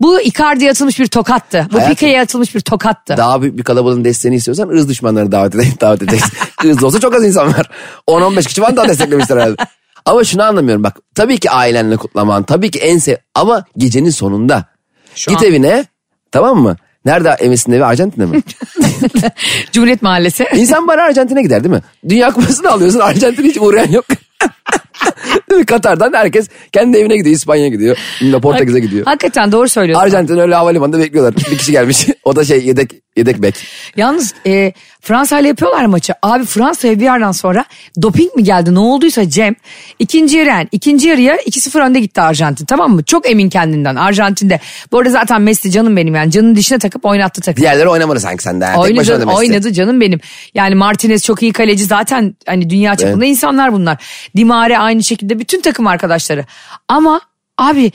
Bu 0.00 0.20
Icardi'ye 0.20 0.70
atılmış 0.70 0.98
bir 1.00 1.06
tokattı. 1.06 1.66
Bu 1.72 1.76
Hayatım. 1.76 1.94
Pique'ye 1.94 2.20
atılmış 2.20 2.54
bir 2.54 2.60
tokattı. 2.60 3.14
Daha 3.16 3.42
büyük 3.42 3.58
bir 3.58 3.62
kalabalığın 3.62 4.04
desteğini 4.04 4.36
istiyorsan 4.36 4.68
ırz 4.68 4.88
düşmanlarını 4.88 5.32
davet, 5.32 5.54
ede 5.54 5.64
davet 5.80 6.02
edeceksin. 6.02 6.32
Irz 6.64 6.84
olsa 6.84 7.00
çok 7.00 7.14
az 7.14 7.24
insan 7.24 7.48
var. 7.48 7.70
10-15 8.08 8.46
kişi 8.46 8.62
var 8.62 8.76
daha 8.76 8.88
desteklemişler 8.88 9.36
herhalde. 9.36 9.56
Ama 10.04 10.24
şunu 10.24 10.42
anlamıyorum 10.42 10.82
bak. 10.82 10.96
Tabii 11.14 11.38
ki 11.38 11.50
ailenle 11.50 11.96
kutlaman. 11.96 12.42
Tabii 12.42 12.70
ki 12.70 12.78
en 12.78 12.98
sev... 12.98 13.16
Ama 13.34 13.64
gecenin 13.76 14.10
sonunda. 14.10 14.64
Şu 15.14 15.30
git 15.30 15.42
an- 15.42 15.48
evine. 15.48 15.84
Tamam 16.32 16.58
mı? 16.58 16.76
Nerede 17.04 17.28
Emis'in 17.30 17.72
evi? 17.72 17.84
Arjantin'de 17.84 18.26
mi? 18.26 18.42
Cumhuriyet 19.72 20.02
Mahallesi. 20.02 20.46
İnsan 20.54 20.88
bari 20.88 21.00
Arjantin'e 21.02 21.42
gider 21.42 21.64
değil 21.64 21.74
mi? 21.74 21.82
Dünya 22.08 22.30
kupasını 22.30 22.70
alıyorsun 22.70 22.98
Arjantin'e 23.00 23.46
hiç 23.48 23.56
uğrayan 23.60 23.90
yok. 23.90 24.04
Değil 25.50 25.60
mi? 25.60 25.66
Katar'dan 25.66 26.12
herkes 26.12 26.48
kendi 26.72 26.96
evine 26.98 27.16
gidiyor. 27.16 27.36
İspanya 27.36 27.68
gidiyor. 27.68 27.96
Portekiz'e 28.42 28.80
gidiyor. 28.80 29.04
Hakikaten 29.04 29.52
doğru 29.52 29.68
söylüyorsun. 29.68 30.04
Arjantin 30.06 30.38
öyle 30.38 30.54
havalimanında 30.54 30.98
bekliyorlar. 30.98 31.34
Bir 31.50 31.58
kişi 31.58 31.72
gelmiş. 31.72 32.06
O 32.24 32.36
da 32.36 32.44
şey 32.44 32.66
yedek 32.66 32.92
yedek 33.16 33.42
bek. 33.42 33.54
Yalnız 33.96 34.34
e, 34.46 34.72
Fransa 35.00 35.38
ile 35.38 35.48
yapıyorlar 35.48 35.84
maçı. 35.84 36.14
Abi 36.22 36.44
Fransa'ya 36.44 37.00
bir 37.00 37.04
yerden 37.04 37.32
sonra 37.32 37.64
doping 38.02 38.34
mi 38.34 38.44
geldi 38.44 38.74
ne 38.74 38.78
olduysa 38.78 39.30
Cem 39.30 39.54
ikinci 39.98 40.38
yarı 40.38 40.48
yani 40.48 40.68
ikinci 40.72 41.08
yarıya 41.08 41.36
2-0 41.36 41.80
önde 41.80 42.00
gitti 42.00 42.20
Arjantin 42.20 42.64
tamam 42.64 42.94
mı? 42.94 43.02
Çok 43.02 43.30
emin 43.30 43.48
kendinden 43.48 43.96
Arjantin'de. 43.96 44.60
Bu 44.92 44.98
arada 44.98 45.10
zaten 45.10 45.42
Messi 45.42 45.70
canım 45.70 45.96
benim 45.96 46.14
yani 46.14 46.30
canın 46.30 46.56
dişine 46.56 46.78
takıp 46.78 47.04
oynattı 47.04 47.40
takım. 47.40 47.62
Diğerleri 47.62 47.88
oynamadı 47.88 48.20
sanki 48.20 48.42
sende. 48.42 48.64
başına 48.64 48.80
Oynadı, 48.80 49.26
Messi. 49.26 49.38
oynadı 49.38 49.72
canım 49.72 50.00
benim. 50.00 50.20
Yani 50.54 50.74
Martinez 50.74 51.24
çok 51.24 51.42
iyi 51.42 51.52
kaleci 51.52 51.84
zaten 51.84 52.36
hani 52.46 52.70
dünya 52.70 52.96
çapında 52.96 53.24
insanlar 53.24 53.72
bunlar. 53.72 54.04
Dimare 54.36 54.78
aynı 54.78 55.04
şekilde 55.04 55.38
bütün 55.38 55.60
takım 55.60 55.86
arkadaşları. 55.86 56.44
Ama 56.88 57.20
abi 57.58 57.92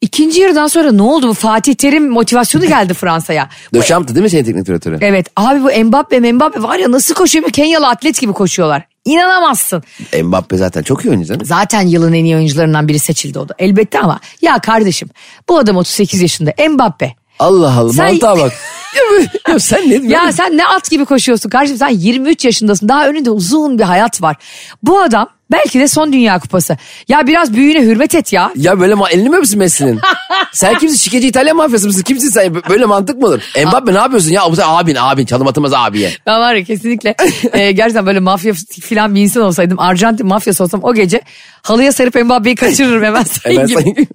ikinci 0.00 0.40
yarıdan 0.40 0.66
sonra 0.66 0.92
ne 0.92 1.02
oldu 1.02 1.28
bu 1.28 1.34
Fatih 1.34 1.74
Terim 1.74 2.08
motivasyonu 2.10 2.66
geldi 2.66 2.94
Fransa'ya. 2.94 3.48
Döşamptı 3.74 4.14
değil 4.14 4.24
mi 4.24 4.30
senin 4.30 4.44
teknik 4.44 4.66
direktörü? 4.66 4.98
Evet 5.00 5.26
abi 5.36 5.62
bu 5.62 5.84
Mbappe 5.84 6.32
Mbappe 6.32 6.62
var 6.62 6.78
ya 6.78 6.92
nasıl 6.92 7.14
koşuyor 7.14 7.50
Kenyalı 7.50 7.88
atlet 7.88 8.20
gibi 8.20 8.32
koşuyorlar. 8.32 8.82
İnanamazsın. 9.04 9.82
Mbappe 10.22 10.56
zaten 10.56 10.82
çok 10.82 11.04
iyi 11.04 11.08
oyuncu. 11.10 11.34
Zaten 11.42 11.82
yılın 11.82 12.12
en 12.12 12.24
iyi 12.24 12.36
oyuncularından 12.36 12.88
biri 12.88 12.98
seçildi 12.98 13.38
o 13.38 13.48
da. 13.48 13.54
Elbette 13.58 14.00
ama 14.00 14.20
ya 14.42 14.58
kardeşim 14.58 15.08
bu 15.48 15.58
adam 15.58 15.76
38 15.76 16.20
yaşında 16.20 16.52
Mbappe. 16.70 17.14
Allah 17.38 17.78
Allah 17.78 17.92
Sen- 17.92 18.06
mantığa 18.06 18.38
bak. 18.38 18.52
ya, 19.48 19.58
sen 19.58 19.84
ne 19.86 19.90
diyorsun? 19.90 20.08
Ya 20.08 20.32
sen 20.32 20.56
ne 20.56 20.66
at 20.66 20.90
gibi 20.90 21.04
koşuyorsun 21.04 21.50
kardeşim 21.50 21.76
sen 21.76 21.88
23 21.88 22.44
yaşındasın 22.44 22.88
daha 22.88 23.08
önünde 23.08 23.30
uzun 23.30 23.78
bir 23.78 23.84
hayat 23.84 24.22
var. 24.22 24.36
Bu 24.82 25.00
adam 25.00 25.28
belki 25.52 25.80
de 25.80 25.88
son 25.88 26.12
dünya 26.12 26.38
kupası. 26.38 26.76
Ya 27.08 27.26
biraz 27.26 27.54
büyüğüne 27.54 27.80
hürmet 27.82 28.14
et 28.14 28.32
ya. 28.32 28.52
Ya 28.56 28.80
böyle 28.80 28.92
ma- 28.92 29.10
elini 29.10 29.28
mi 29.28 29.36
öpsün 29.36 29.58
Messi'nin? 29.58 30.00
sen 30.52 30.78
kimsin 30.78 30.96
şikeci 30.96 31.28
İtalyan 31.28 31.56
mafyası 31.56 31.86
mısın? 31.86 32.02
Kimsin 32.02 32.28
sen? 32.28 32.54
Böyle 32.68 32.84
mantık 32.84 33.18
mı 33.18 33.26
olur? 33.26 33.40
Mbappe 33.66 33.94
ne 33.94 33.98
yapıyorsun 33.98 34.30
ya? 34.30 34.42
Abin 34.64 34.94
abin 35.00 35.26
çalım 35.26 35.46
atılmaz 35.46 35.72
abiye. 35.74 36.12
Ben 36.26 36.40
var 36.40 36.54
ya 36.54 36.64
kesinlikle 36.64 37.14
e, 37.52 37.72
gerçekten 37.72 38.06
böyle 38.06 38.20
mafya 38.20 38.52
falan 38.82 39.14
bir 39.14 39.20
insan 39.20 39.42
olsaydım 39.42 39.80
Arjantin 39.80 40.26
mafyası 40.26 40.64
olsam 40.64 40.80
o 40.82 40.94
gece 40.94 41.20
halıya 41.62 41.92
sarıp 41.92 42.14
Mbappe'yi 42.14 42.54
kaçırırım 42.56 43.04
hemen 43.04 43.24
Hemen 43.44 43.66
gibi. 43.66 44.06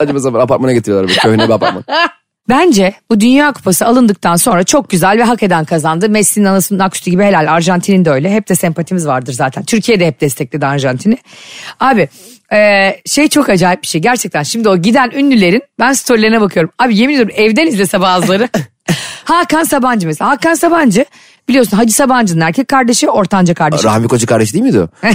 saçma 0.00 0.20
sapan 0.20 0.40
apartmana 0.40 0.72
getiriyorlar. 0.72 1.08
Böyle, 1.08 1.20
köhne 1.20 1.48
bir 1.48 1.52
apartman. 1.52 1.84
Bence 2.48 2.94
bu 3.10 3.20
Dünya 3.20 3.52
Kupası 3.52 3.86
alındıktan 3.86 4.36
sonra 4.36 4.64
çok 4.64 4.90
güzel 4.90 5.18
ve 5.18 5.22
hak 5.22 5.42
eden 5.42 5.64
kazandı. 5.64 6.08
Messi'nin 6.08 6.44
anasının 6.44 6.78
aküstü 6.78 7.10
gibi 7.10 7.24
helal. 7.24 7.52
Arjantin'in 7.52 8.04
de 8.04 8.10
öyle. 8.10 8.30
Hep 8.30 8.48
de 8.48 8.54
sempatimiz 8.54 9.06
vardır 9.06 9.32
zaten. 9.32 9.64
Türkiye 9.64 10.00
de 10.00 10.06
hep 10.06 10.20
destekledi 10.20 10.66
Arjantin'i. 10.66 11.18
Abi 11.80 12.08
e, 12.52 12.90
şey 13.06 13.28
çok 13.28 13.48
acayip 13.48 13.82
bir 13.82 13.86
şey. 13.88 14.00
Gerçekten 14.00 14.42
şimdi 14.42 14.68
o 14.68 14.76
giden 14.76 15.10
ünlülerin 15.10 15.62
ben 15.78 15.92
storylerine 15.92 16.40
bakıyorum. 16.40 16.70
Abi 16.78 16.98
yemin 16.98 17.14
ediyorum 17.14 17.34
evden 17.36 17.66
izlese 17.66 18.00
bazıları. 18.00 18.48
Hakan 19.24 19.64
Sabancı 19.64 20.06
mesela. 20.06 20.30
Hakan 20.30 20.54
Sabancı 20.54 21.04
biliyorsun 21.48 21.76
Hacı 21.76 21.92
Sabancı'nın 21.92 22.40
erkek 22.40 22.68
kardeşi 22.68 23.10
ortanca 23.10 23.54
kardeşi. 23.54 23.84
Rahmi 23.84 24.08
Koç'un 24.08 24.26
kardeşi 24.26 24.52
değil 24.52 24.64
miydi 24.64 24.80
o? 24.80 24.88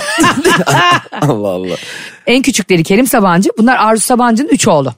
Allah 1.21 1.47
Allah. 1.47 1.75
En 2.27 2.41
küçükleri 2.41 2.83
Kerim 2.83 3.07
Sabancı. 3.07 3.49
Bunlar 3.57 3.77
Arzu 3.77 4.01
Sabancı'nın 4.01 4.49
üç 4.49 4.67
oğlu. 4.67 4.93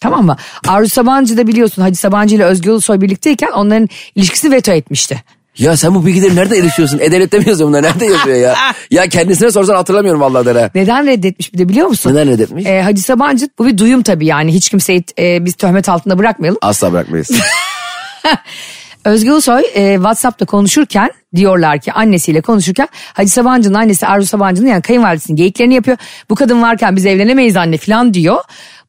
Tamam 0.00 0.26
mı? 0.26 0.36
Arzu 0.68 0.88
Sabancı 0.88 1.36
da 1.36 1.46
biliyorsun 1.46 1.82
Hacı 1.82 1.96
Sabancı 1.96 2.36
ile 2.36 2.44
Özgür 2.44 2.70
Ulusoy 2.70 3.00
birlikteyken 3.00 3.50
onların 3.50 3.88
ilişkisini 4.14 4.52
veto 4.54 4.72
etmişti. 4.72 5.22
Ya 5.58 5.76
sen 5.76 5.94
bu 5.94 6.06
bilgileri 6.06 6.36
nerede 6.36 6.58
erişiyorsun? 6.58 6.98
E-Devlet'te 6.98 7.38
mi 7.38 7.48
yazıyor 7.48 7.68
bunlar? 7.68 7.82
Nerede 7.82 8.06
yazıyor 8.06 8.36
ya? 8.36 8.56
Ya 8.90 9.08
kendisine 9.08 9.50
sorsan 9.50 9.74
hatırlamıyorum 9.74 10.20
vallahi 10.20 10.46
dere. 10.46 10.70
Neden 10.74 11.06
reddetmiş 11.06 11.52
bir 11.52 11.58
de 11.58 11.68
biliyor 11.68 11.86
musun? 11.86 12.10
Neden 12.10 12.28
reddetmiş? 12.28 12.66
Ee, 12.66 12.82
Hacı 12.82 13.02
Sabancı 13.02 13.48
bu 13.58 13.66
bir 13.66 13.78
duyum 13.78 14.02
tabii 14.02 14.26
yani 14.26 14.54
hiç 14.54 14.68
kimseyi 14.68 15.04
e, 15.18 15.44
biz 15.44 15.54
töhmet 15.54 15.88
altında 15.88 16.18
bırakmayalım. 16.18 16.58
Asla 16.62 16.92
bırakmayız. 16.92 17.30
Özgür 19.04 19.30
Ulusoy 19.30 19.62
e, 19.74 19.94
WhatsApp'ta 19.94 20.46
konuşurken 20.46 21.10
diyorlar 21.36 21.80
ki 21.80 21.92
annesiyle 21.92 22.40
konuşurken 22.40 22.88
Hacı 22.92 23.30
Sabancı'nın 23.30 23.74
annesi 23.74 24.06
Arzu 24.06 24.26
Sabancı'nın 24.26 24.68
yani 24.68 24.82
kayınvalidesinin 24.82 25.36
geyiklerini 25.36 25.74
yapıyor. 25.74 25.96
Bu 26.30 26.34
kadın 26.34 26.62
varken 26.62 26.96
biz 26.96 27.06
evlenemeyiz 27.06 27.56
anne 27.56 27.76
falan 27.76 28.14
diyor. 28.14 28.38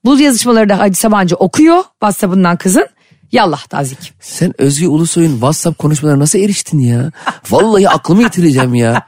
Bu 0.05 0.19
yazışmaları 0.19 0.69
da 0.69 0.79
Hacı 0.79 0.99
Sabancı 0.99 1.35
okuyor 1.35 1.83
WhatsApp'ından 1.91 2.57
kızın. 2.57 2.87
Yallah 3.31 3.63
tazik. 3.67 4.13
Sen 4.19 4.53
Özgür 4.61 4.87
Ulusoy'un 4.87 5.31
WhatsApp 5.31 5.77
konuşmalarına 5.77 6.19
nasıl 6.19 6.39
eriştin 6.39 6.79
ya? 6.79 7.11
Vallahi 7.49 7.89
aklımı 7.89 8.23
yitireceğim 8.23 8.75
ya. 8.75 9.01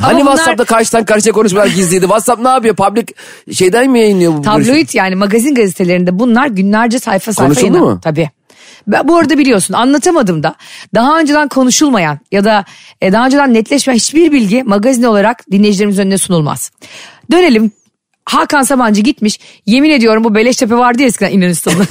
Hani 0.00 0.20
bunlar- 0.20 0.32
WhatsApp'ta 0.36 0.64
karşıdan 0.64 1.04
karşıya 1.04 1.32
konuşmalar 1.32 1.66
gizliydi? 1.66 2.00
WhatsApp 2.04 2.42
ne 2.42 2.48
yapıyor? 2.48 2.76
Public 2.76 3.06
şeyden 3.54 3.90
mi 3.90 4.00
yayınlıyor 4.00 4.32
bu? 4.32 4.42
görüşmeyi? 4.42 4.64
Tabloid 4.66 4.88
yani 4.94 5.14
magazin 5.14 5.54
gazetelerinde 5.54 6.18
bunlar 6.18 6.46
günlerce 6.46 6.98
sayfa 6.98 7.32
sayfa 7.32 7.48
Konuşuldu 7.54 7.76
yayınlan- 7.76 7.94
mu? 7.94 8.00
Tabii. 8.02 8.30
Bu 9.04 9.16
arada 9.16 9.38
biliyorsun 9.38 9.74
anlatamadım 9.74 10.42
da 10.42 10.54
daha 10.94 11.18
önceden 11.20 11.48
konuşulmayan 11.48 12.18
ya 12.32 12.44
da 12.44 12.64
e, 13.00 13.12
daha 13.12 13.26
önceden 13.26 13.54
netleşmeyen 13.54 13.96
hiçbir 13.96 14.32
bilgi 14.32 14.62
magazin 14.62 15.02
olarak 15.02 15.44
dinleyicilerimiz 15.52 15.98
önüne 15.98 16.18
sunulmaz. 16.18 16.70
Dönelim 17.32 17.70
Hakan 18.28 18.62
Sabancı 18.62 19.00
gitmiş 19.00 19.40
yemin 19.66 19.90
ediyorum 19.90 20.24
bu 20.24 20.34
Beleştepe 20.34 20.74
vardı 20.74 21.02
ya 21.02 21.08
eskiden 21.08 21.30
İnönü'nde. 21.30 21.86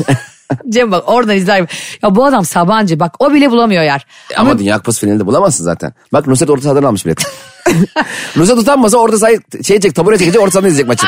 Cem 0.70 0.91
bak 0.91 1.03
oradan 1.10 1.36
izler. 1.36 1.65
Ya 2.01 2.15
bu 2.15 2.25
adam 2.25 2.46
Sabancı 2.46 3.00
bak 3.00 3.15
o 3.20 3.34
bile 3.34 3.51
bulamıyor 3.51 3.84
yer. 3.84 4.06
Ama, 4.38 4.60
Dünya 4.60 4.77
Kupası 4.77 5.00
finalinde 5.00 5.25
bulamazsın 5.25 5.63
zaten. 5.63 5.94
Bak 6.13 6.27
Nusret 6.27 6.50
orta 6.50 6.63
sahadan 6.63 6.84
almış 6.84 7.06
bilet. 7.06 7.25
Nusret 8.36 8.58
utanmasa 8.58 8.98
orta 8.98 9.17
sahayı 9.17 9.39
şey 9.63 9.79
çek, 9.79 9.96
tabure 9.96 10.17
çekecek 10.17 10.41
orta 10.41 10.51
sahadan 10.51 10.70
izleyecek 10.70 10.88
maçı. 10.88 11.08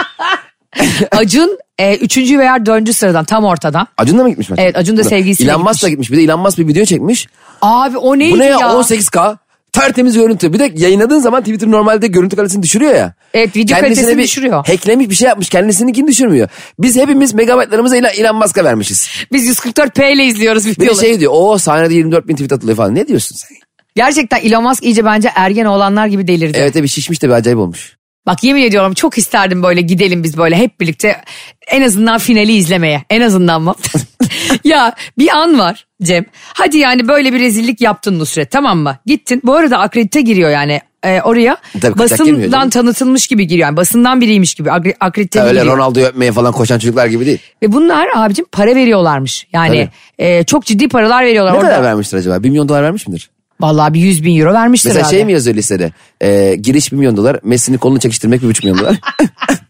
Acun 1.11 1.57
e, 1.77 1.95
üçüncü 1.95 2.39
veya 2.39 2.65
dördüncü 2.65 2.93
sıradan 2.93 3.25
tam 3.25 3.45
ortadan. 3.45 3.87
Acun 3.97 4.17
da 4.17 4.23
mı 4.23 4.29
gitmiş 4.29 4.49
maç? 4.49 4.59
Evet, 4.61 4.77
Acun 4.77 4.97
da 4.97 5.03
sevgilisiyle 5.03 5.55
Musk 5.55 5.65
gitmiş. 5.65 5.83
da 5.83 5.89
gitmiş. 5.89 6.11
Bir 6.11 6.17
de 6.17 6.23
Elon 6.23 6.39
Musk 6.39 6.57
bir 6.57 6.67
video 6.67 6.85
çekmiş. 6.85 7.27
Abi 7.61 7.97
o 7.97 8.19
neydi 8.19 8.33
Bu 8.33 8.39
ne 8.39 8.45
ya, 8.45 8.59
ya? 8.59 8.67
18K? 8.67 9.37
Tertemiz 9.73 10.15
görüntü. 10.15 10.53
Bir 10.53 10.59
de 10.59 10.71
yayınladığın 10.75 11.19
zaman 11.19 11.41
Twitter 11.41 11.71
normalde 11.71 12.07
görüntü 12.07 12.35
kalitesini 12.35 12.63
düşürüyor 12.63 12.95
ya. 12.95 13.13
Evet, 13.33 13.55
video 13.55 13.75
Kendisine 13.77 13.81
kalitesini 13.81 14.17
bir 14.17 14.23
düşürüyor. 14.23 14.67
Hacklemiş 14.67 15.09
bir 15.09 15.15
şey 15.15 15.27
yapmış. 15.27 15.49
Kendisininkini 15.49 16.07
düşürmüyor. 16.07 16.49
Biz 16.79 16.95
hepimiz 16.95 17.33
megabaytlarımızı 17.33 17.97
Elon, 17.97 18.09
Elon 18.17 18.35
Musk'a 18.35 18.63
vermişiz. 18.63 19.09
Biz 19.31 19.49
144p 19.49 20.13
ile 20.13 20.25
izliyoruz 20.25 20.65
Bir 20.65 20.75
de 20.75 20.81
videoları. 20.81 21.05
şey 21.05 21.19
diyor. 21.19 21.31
O 21.35 21.57
sahnede 21.57 21.93
24 21.93 22.27
bin 22.27 22.33
tweet 22.33 22.51
atılıyor 22.51 22.77
falan. 22.77 22.95
Ne 22.95 23.07
diyorsun 23.07 23.35
sen? 23.35 23.57
Gerçekten 23.95 24.39
Elon 24.39 24.63
Musk 24.63 24.83
iyice 24.83 25.05
bence 25.05 25.31
ergen 25.35 25.65
oğlanlar 25.65 26.07
gibi 26.07 26.27
delirdi. 26.27 26.57
Evet 26.61 26.75
bir 26.75 26.87
şişmiş 26.87 27.21
de 27.21 27.27
bir 27.27 27.33
acayip 27.33 27.59
olmuş. 27.59 27.97
Bak 28.25 28.43
yemin 28.43 28.63
ediyorum 28.63 28.93
çok 28.93 29.17
isterdim 29.17 29.63
böyle 29.63 29.81
gidelim 29.81 30.23
biz 30.23 30.37
böyle 30.37 30.55
hep 30.55 30.79
birlikte 30.79 31.21
en 31.67 31.81
azından 31.81 32.17
finali 32.17 32.53
izlemeye. 32.53 33.03
En 33.09 33.21
azından 33.21 33.61
mı? 33.61 33.75
ya 34.63 34.95
bir 35.17 35.29
an 35.29 35.59
var 35.59 35.85
Cem. 36.03 36.25
Hadi 36.53 36.77
yani 36.77 37.07
böyle 37.07 37.33
bir 37.33 37.39
rezillik 37.39 37.81
yaptın 37.81 38.19
Nusret 38.19 38.51
tamam 38.51 38.79
mı? 38.79 38.97
Gittin. 39.05 39.41
Bu 39.43 39.55
arada 39.55 39.79
akredite 39.79 40.21
giriyor 40.21 40.49
yani 40.49 40.81
e, 41.03 41.21
oraya. 41.21 41.57
Tabii, 41.81 41.99
basından 41.99 42.69
tanıtılmış 42.69 43.27
gibi 43.27 43.47
giriyor. 43.47 43.67
Yani 43.67 43.77
basından 43.77 44.21
biriymiş 44.21 44.53
gibi 44.55 44.69
akre- 44.69 44.95
akredite 44.99 45.41
Öyle 45.41 45.59
giriyor. 45.59 45.77
Ronaldo'yu 45.77 46.05
öpmeye 46.05 46.31
falan 46.31 46.51
koşan 46.51 46.79
çocuklar 46.79 47.07
gibi 47.07 47.25
değil. 47.25 47.39
Ve 47.63 47.71
bunlar 47.71 48.07
abicim 48.15 48.45
para 48.51 48.75
veriyorlarmış. 48.75 49.47
Yani 49.53 49.89
e, 50.19 50.43
çok 50.43 50.65
ciddi 50.65 50.87
paralar 50.87 51.25
veriyorlar. 51.25 51.53
Ne 51.53 51.57
Orada, 51.57 51.69
kadar 51.69 51.83
vermiştir 51.83 52.17
acaba? 52.17 52.43
1 52.43 52.49
milyon 52.49 52.69
dolar 52.69 52.83
vermiş 52.83 53.07
midir? 53.07 53.29
Vallahi 53.61 53.93
bir 53.93 53.99
100 53.99 54.23
bin 54.23 54.39
euro 54.39 54.53
vermiştir 54.53 54.89
Mesela 54.89 55.01
herhalde. 55.01 55.15
şey 55.15 55.25
mi 55.25 55.31
yazıyor 55.31 55.55
listede? 55.55 55.91
Ee, 56.21 56.55
giriş 56.55 56.91
1 56.91 56.97
milyon 56.97 57.17
dolar. 57.17 57.39
Messi'nin 57.43 57.77
kolunu 57.77 57.99
çekiştirmek 57.99 58.41
1,5 58.41 58.65
milyon 58.65 58.77
dolar. 58.77 58.95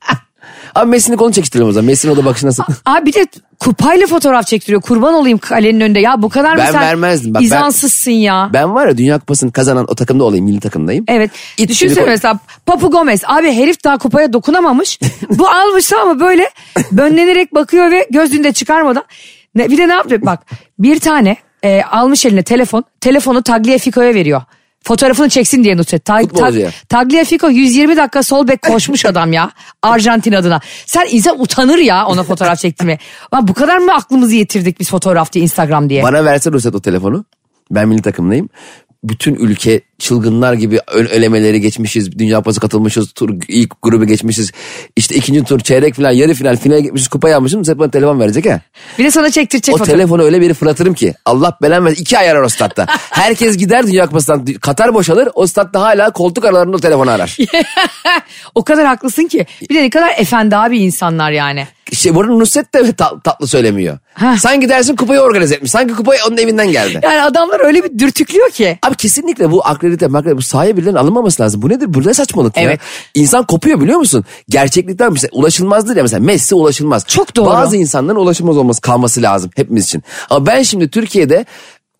Abi 0.80 0.90
Messi'nin 0.90 1.18
kolunu 1.18 1.34
çekiştirelim 1.34 1.68
o 1.68 1.72
zaman. 1.72 1.86
Messi'nin 1.86 2.14
o 2.14 2.18
da 2.18 2.26
bakışı 2.26 2.48
nasıl? 2.48 2.64
Abi 2.86 3.06
bir 3.06 3.14
de 3.14 3.26
kupayla 3.60 4.08
fotoğraf 4.08 4.48
çektiriyor. 4.48 4.82
Kurban 4.82 5.14
olayım 5.14 5.38
kalenin 5.38 5.80
önünde. 5.82 6.00
Ya 6.00 6.22
bu 6.22 6.30
kadar 6.30 6.52
mı 6.56 6.58
Ben 6.58 6.72
sen 6.72 6.82
vermezdim. 6.82 7.34
Bak 7.34 7.42
ben- 7.42 7.46
izansızsın 7.46 8.12
ya. 8.12 8.50
Ben 8.54 8.76
var 8.76 8.88
ya 8.88 8.98
Dünya 8.98 9.20
Kupası'nı 9.20 9.52
kazanan 9.52 9.86
o 9.88 9.96
takımda 9.96 10.24
olayım. 10.24 10.46
Milli 10.46 10.60
takımdayım. 10.60 11.06
Evet. 11.08 11.32
İt 11.58 11.70
Düşünsene 11.70 12.02
gibi- 12.02 12.10
mesela 12.10 12.40
Papu 12.66 12.92
Gomez. 12.92 13.22
Abi 13.28 13.52
herif 13.52 13.84
daha 13.84 13.98
kupaya 13.98 14.34
dokunamamış. 14.34 15.00
bu 15.30 15.50
almış 15.50 15.94
ama 15.94 16.20
böyle 16.20 16.50
bönlenerek 16.92 17.56
bakıyor 17.56 17.92
ve 17.92 18.08
gözünü 18.12 18.44
de 18.44 18.52
çıkarmadan. 18.54 19.04
Ne, 19.56 19.70
bir 19.70 19.78
de 19.78 19.88
ne 19.88 19.94
yapıyor? 19.94 20.22
Bak 20.22 20.46
bir 20.80 21.00
tane 21.00 21.36
e, 21.64 21.82
almış 21.82 22.26
eline 22.26 22.44
telefon. 22.44 22.84
Telefonu 23.02 23.44
Tagliafico'ya 23.44 24.14
veriyor. 24.14 24.42
Fotoğrafını 24.84 25.30
çeksin 25.30 25.64
diye 25.64 25.78
Nusret. 25.78 26.06
Ta, 26.06 26.20
Futbolcuya. 26.20 26.70
Tagliafico 26.90 27.50
120 27.50 27.98
dakika 27.98 28.24
sol 28.24 28.48
bek 28.48 28.62
koşmuş 28.62 29.06
adam 29.06 29.34
ya. 29.34 29.52
Arjantin 29.82 30.34
adına. 30.34 30.60
Sen 30.86 31.08
insan 31.12 31.42
utanır 31.42 31.78
ya 31.78 32.06
ona 32.06 32.24
fotoğraf 32.24 32.60
çektirmeye. 32.60 33.00
Lan 33.34 33.48
bu 33.48 33.54
kadar 33.54 33.78
mı 33.78 33.94
aklımızı 33.94 34.36
yitirdik 34.36 34.80
biz 34.80 34.90
fotoğraf 34.90 35.34
diye 35.34 35.44
Instagram 35.44 35.90
diye. 35.90 36.04
Bana 36.04 36.26
verse 36.26 36.52
Ruset 36.52 36.76
o 36.76 36.82
telefonu. 36.82 37.26
Ben 37.72 37.88
milli 37.88 38.02
takımdayım. 38.02 38.50
Bütün 39.04 39.36
ülke 39.36 39.82
çılgınlar 40.00 40.54
gibi 40.54 40.80
elemeleri 41.12 41.62
geçmişiz. 41.62 42.20
Dünya 42.20 42.38
Kupası 42.38 42.60
katılmışız. 42.60 43.12
Tur, 43.12 43.30
ilk 43.48 43.82
grubu 43.82 44.06
geçmişiz. 44.06 44.52
İşte 44.96 45.16
ikinci 45.16 45.44
tur 45.44 45.60
çeyrek 45.60 45.96
final 45.96 46.18
yarı 46.18 46.34
final 46.34 46.58
finale 46.58 46.82
gitmişiz 46.82 47.08
kupa 47.08 47.30
yapmışız. 47.30 47.70
Hep 47.70 47.80
bana 47.80 47.92
telefon 47.92 48.20
verecek 48.20 48.46
ha. 48.46 48.62
Bir 49.00 49.04
de 49.04 49.12
sana 49.12 49.32
çektirecek 49.32 49.76
O 49.76 49.78
fotoğraf. 49.78 49.98
telefonu 49.98 50.24
öyle 50.24 50.42
biri 50.42 50.54
fırlatırım 50.54 50.94
ki. 50.94 51.14
Allah 51.26 51.58
belanı 51.62 51.86
versin. 51.86 52.02
İki 52.02 52.18
ay 52.18 52.30
arar 52.30 52.42
o 52.42 52.50
statta. 52.50 52.86
Herkes 53.10 53.58
gider 53.58 53.88
Dünya 53.88 54.06
Kupası'ndan. 54.06 54.46
Katar 54.46 54.94
boşalır. 54.94 55.30
O 55.34 55.48
statta 55.48 55.82
hala 55.82 56.10
koltuk 56.12 56.46
aralarında 56.46 56.78
o 56.78 56.80
telefonu 56.80 57.12
arar. 57.12 57.38
o 58.56 58.64
kadar 58.64 58.86
haklısın 58.86 59.28
ki. 59.28 59.46
Bir 59.70 59.76
de 59.76 59.84
ne 59.84 59.90
kadar 59.90 60.12
efendi 60.18 60.56
abi 60.56 60.80
insanlar 60.80 61.32
yani. 61.32 61.68
İşte 61.92 62.16
burada 62.16 62.32
Nusret 62.34 62.74
de 62.74 62.92
ta- 62.98 63.20
tatlı 63.20 63.48
söylemiyor. 63.48 63.98
Ha. 64.14 64.38
Sanki 64.40 64.70
dersin 64.70 64.96
kupayı 64.96 65.20
organize 65.20 65.56
etmiş. 65.56 65.72
Sanki 65.72 65.94
kupayı 65.94 66.20
onun 66.28 66.38
evinden 66.38 66.72
geldi. 66.72 67.00
Yani 67.04 67.22
adamlar 67.22 67.66
öyle 67.66 67.84
bir 67.84 68.00
dürtüklüyor 68.00 68.50
ki. 68.50 68.80
Abi 68.88 68.96
kesinlikle 68.96 69.52
bu 69.52 69.68
akredite 69.68 70.08
makredite 70.08 70.38
bu 70.38 70.42
sahaya 70.42 70.78
birilerinin 70.78 71.00
alınmaması 71.00 71.44
lazım. 71.44 71.62
Bu 71.62 71.70
nedir? 71.70 71.94
Bu 71.94 72.08
ne 72.08 72.14
saçmalık 72.14 72.58
ya? 72.58 72.64
Evet. 72.64 72.80
İnsan 73.14 73.44
kopuyor 73.46 73.82
biliyor 73.82 74.00
musun? 74.00 74.26
Gerçeklikten 74.50 75.14
mesela 75.14 75.30
ulaşılmazdır 75.34 75.96
ya 75.96 76.04
mesela 76.04 76.20
Messi 76.24 76.56
ulaşılmaz. 76.56 77.06
Çok 77.08 77.36
doğru. 77.36 77.46
Bazı 77.50 77.78
insanların 77.78 78.18
ulaşılmaz 78.18 78.58
olması 78.58 78.82
kalması 78.82 79.22
lazım 79.22 79.52
hepimiz 79.56 79.86
için. 79.86 80.04
Ama 80.30 80.46
ben 80.46 80.64
şimdi 80.64 80.90
Türkiye'de 80.90 81.46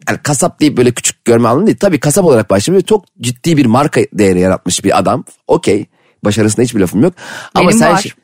yani 0.10 0.20
kasap 0.24 0.60
deyip 0.60 0.78
böyle 0.78 0.92
küçük 0.92 1.26
görme 1.26 1.48
anlamı 1.50 1.68
değil. 1.68 1.78
Tabii 1.80 2.00
kasap 2.00 2.26
olarak 2.26 2.50
başlamış 2.50 2.86
çok 2.86 3.06
ciddi 3.22 3.58
bir 3.58 3.66
marka 3.66 4.02
değeri 4.14 4.40
yaratmış 4.40 4.84
bir 4.84 5.00
adam. 5.00 5.24
Okey. 5.48 5.86
Başarısına 6.26 6.66
hiçbir 6.66 6.80
lafım 6.80 7.04
yok. 7.04 7.14
Ama 7.54 7.70
Benim 7.70 7.80
sen 7.80 7.94
var. 7.94 8.16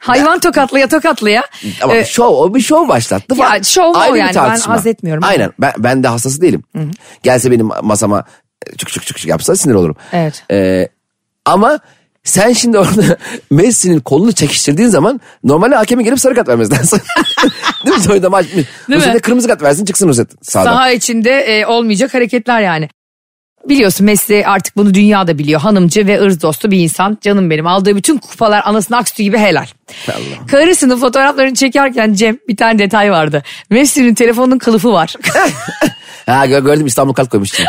Hayvan 0.00 0.40
tokatlıya 0.40 0.88
tokatlıya. 0.88 1.42
ama 1.82 1.96
Ee, 1.96 2.04
şov, 2.04 2.34
o 2.34 2.54
bir 2.54 2.60
şov 2.60 2.88
başlattı. 2.88 3.34
Ya 3.36 3.46
falan. 3.48 3.62
şov 3.62 3.94
bir 3.94 4.18
yani? 4.18 4.34
Ben 4.34 4.58
haz 4.58 4.86
etmiyorum. 4.86 5.24
Aynen 5.24 5.52
ben, 5.58 5.72
ben 5.78 6.02
de 6.02 6.08
hastası 6.08 6.40
değilim. 6.40 6.62
Gelse 7.22 7.50
benim 7.50 7.66
masama 7.82 8.24
e, 8.66 8.76
çık 8.76 8.88
çık 8.88 9.06
çık 9.06 9.26
yapsa 9.26 9.56
sinir 9.56 9.74
olurum. 9.74 9.96
Evet. 10.12 10.44
Ee, 10.50 10.88
ama 11.44 11.78
sen 12.24 12.52
şimdi 12.52 12.78
orada 12.78 13.16
Messi'nin 13.50 14.00
kolunu 14.00 14.32
çekiştirdiğin 14.32 14.88
zaman 14.88 15.20
normalde 15.44 15.74
hakemin 15.74 16.04
gelip 16.04 16.20
sarı 16.20 16.34
kart 16.34 16.48
vermesi 16.48 16.72
lazım. 16.72 17.00
Değil 17.86 17.96
mi? 17.96 18.02
Soyda 18.02 18.30
maç. 18.30 18.46
Nusret'e 18.88 19.14
mi? 19.14 19.20
kırmızı 19.20 19.48
kart 19.48 19.62
versin 19.62 19.84
çıksın 19.84 20.08
Nusret 20.08 20.28
sağdan. 20.42 20.72
Saha 20.72 20.90
içinde 20.90 21.30
e, 21.30 21.66
olmayacak 21.66 22.14
hareketler 22.14 22.60
yani. 22.60 22.88
Biliyorsun 23.68 24.06
Messi 24.06 24.46
artık 24.46 24.76
bunu 24.76 24.94
dünyada 24.94 25.38
biliyor. 25.38 25.60
Hanımcı 25.60 26.06
ve 26.06 26.20
ırz 26.22 26.42
dostu 26.42 26.70
bir 26.70 26.78
insan. 26.78 27.18
Canım 27.20 27.50
benim. 27.50 27.66
Aldığı 27.66 27.96
bütün 27.96 28.18
kupalar 28.18 28.62
anasının 28.64 28.98
aksütü 28.98 29.22
gibi 29.22 29.38
helal. 29.38 29.66
Allah. 30.08 30.46
Karısının 30.50 30.98
fotoğraflarını 30.98 31.54
çekerken 31.54 32.12
Cem 32.14 32.38
bir 32.48 32.56
tane 32.56 32.78
detay 32.78 33.10
vardı. 33.10 33.42
Messi'nin 33.70 34.14
telefonunun 34.14 34.58
kılıfı 34.58 34.92
var. 34.92 35.14
Ha 36.26 36.46
gö- 36.46 36.64
gördüm 36.64 36.86
İstanbul 36.86 37.12
kart 37.14 37.28
koymuştum. 37.28 37.64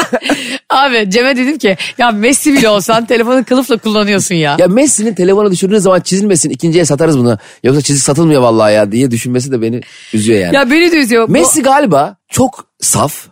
Abi 0.70 1.10
Cem'e 1.10 1.36
dedim 1.36 1.58
ki 1.58 1.76
ya 1.98 2.10
Messi 2.10 2.52
bile 2.54 2.68
olsan 2.68 3.06
telefonu 3.06 3.44
kılıfla 3.44 3.76
kullanıyorsun 3.78 4.34
ya. 4.34 4.56
ya 4.58 4.66
Messi'nin 4.68 5.14
telefona 5.14 5.50
düşürdüğün 5.50 5.78
zaman 5.78 6.00
çizilmesin 6.00 6.50
ikinciye 6.50 6.84
satarız 6.84 7.18
bunu. 7.18 7.38
Yoksa 7.64 7.80
çizik 7.82 8.02
satılmıyor 8.02 8.42
vallahi 8.42 8.74
ya 8.74 8.92
diye 8.92 9.10
düşünmesi 9.10 9.52
de 9.52 9.62
beni 9.62 9.80
üzüyor 10.14 10.40
yani. 10.40 10.54
Ya 10.56 10.70
beni 10.70 10.92
de 10.92 10.96
üzüyor. 10.96 11.28
Bu- 11.28 11.32
Messi 11.32 11.62
galiba 11.62 12.16
çok 12.28 12.64
saf 12.80 13.26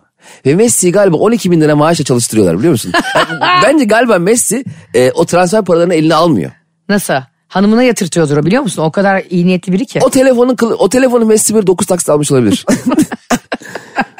ve 0.46 0.54
Messi 0.54 0.92
galiba 0.92 1.16
12 1.16 1.50
bin 1.50 1.60
lira 1.60 1.76
maaşla 1.76 2.04
çalıştırıyorlar 2.04 2.58
biliyor 2.58 2.72
musun? 2.72 2.92
Yani 3.14 3.40
bence 3.62 3.84
galiba 3.84 4.18
Messi 4.18 4.64
e, 4.94 5.10
o 5.10 5.24
transfer 5.24 5.64
paralarını 5.64 5.94
eline 5.94 6.14
almıyor. 6.14 6.50
Nasıl? 6.88 7.14
Hanımına 7.48 7.82
yatırtıyordur 7.82 8.36
o 8.36 8.46
biliyor 8.46 8.62
musun? 8.62 8.82
O 8.82 8.92
kadar 8.92 9.22
iyi 9.30 9.46
niyetli 9.46 9.72
biri 9.72 9.86
ki. 9.86 10.00
O 10.02 10.10
telefonun 10.10 10.56
o 10.78 10.88
telefonu 10.88 11.24
Messi 11.24 11.54
bir 11.54 11.66
9 11.66 11.86
taksit 11.86 12.08
almış 12.08 12.32
olabilir. 12.32 12.64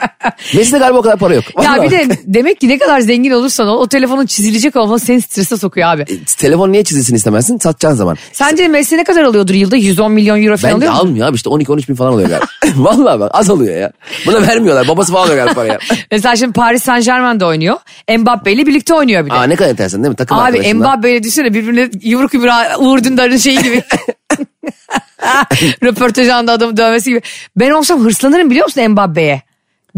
Messi'de 0.55 0.79
galiba 0.79 0.99
o 0.99 1.03
kadar 1.03 1.19
para 1.19 1.35
yok. 1.35 1.45
Ya 1.63 1.73
Vallahi. 1.73 1.87
bir 1.87 1.91
de 1.91 2.19
demek 2.25 2.61
ki 2.61 2.69
ne 2.69 2.79
kadar 2.79 3.01
zengin 3.01 3.31
olursan 3.31 3.69
ol 3.69 3.81
o 3.81 3.89
telefonun 3.89 4.27
çizilecek 4.27 4.77
olması 4.77 5.07
seni 5.07 5.21
strese 5.23 5.57
sokuyor 5.57 5.89
abi. 5.89 6.03
E, 6.03 6.25
telefon 6.39 6.73
niye 6.73 6.85
çizilsin 6.85 7.15
istemezsin? 7.15 7.59
Satacağın 7.59 7.95
zaman. 7.95 8.17
Sence 8.33 8.69
Messi 8.69 8.97
ne 8.97 9.05
kadar 9.05 9.23
alıyordur 9.23 9.55
yılda? 9.55 9.77
110 9.77 10.13
milyon 10.13 10.43
euro 10.43 10.57
falan 10.57 10.75
Bence 10.75 10.91
alıyor 10.91 11.03
mu? 11.05 11.09
almıyor 11.09 11.29
abi 11.29 11.37
işte 11.37 11.51
12-13 11.51 11.89
bin 11.89 11.95
falan 11.95 12.13
oluyor 12.13 12.29
galiba. 12.29 12.47
Vallahi 12.77 13.21
bak 13.21 13.31
az 13.35 13.51
alıyor 13.51 13.77
ya. 13.77 13.93
Buna 14.27 14.43
vermiyorlar. 14.43 14.89
Babası 14.89 15.13
falan 15.13 15.23
alıyor 15.27 15.37
galiba 15.37 15.55
parayı. 15.55 15.79
Mesela 16.11 16.37
şimdi 16.37 16.53
Paris 16.53 16.83
Saint 16.83 17.05
Germain'de 17.05 17.45
oynuyor. 17.45 17.77
Mbappe 18.19 18.53
ile 18.53 18.67
birlikte 18.67 18.95
oynuyor 18.95 19.25
bir 19.25 19.31
de. 19.31 19.35
Aa 19.35 19.45
ne 19.45 19.57
kadar 19.57 19.71
enteresan 19.71 20.03
değil 20.03 20.11
mi? 20.11 20.17
Takım 20.17 20.39
Abi. 20.39 20.75
Mbappe 20.75 21.11
ile 21.13 21.23
düşünsene 21.23 21.55
birbirine 21.55 21.91
yumruk 22.03 22.35
yumruğa 22.35 22.79
Uğur 22.79 23.05
Dündar'ın 23.05 23.37
şeyi 23.37 23.63
gibi. 23.63 23.83
Röportaj 25.83 26.29
anda 26.29 26.53
adamı 26.53 26.77
dövmesi 26.77 27.11
gibi. 27.11 27.23
Ben 27.57 27.71
olsam 27.71 28.05
hırslanırım 28.05 28.51
biliyor 28.51 28.67
musun 28.67 28.89
Mbappe'ye? 28.91 29.43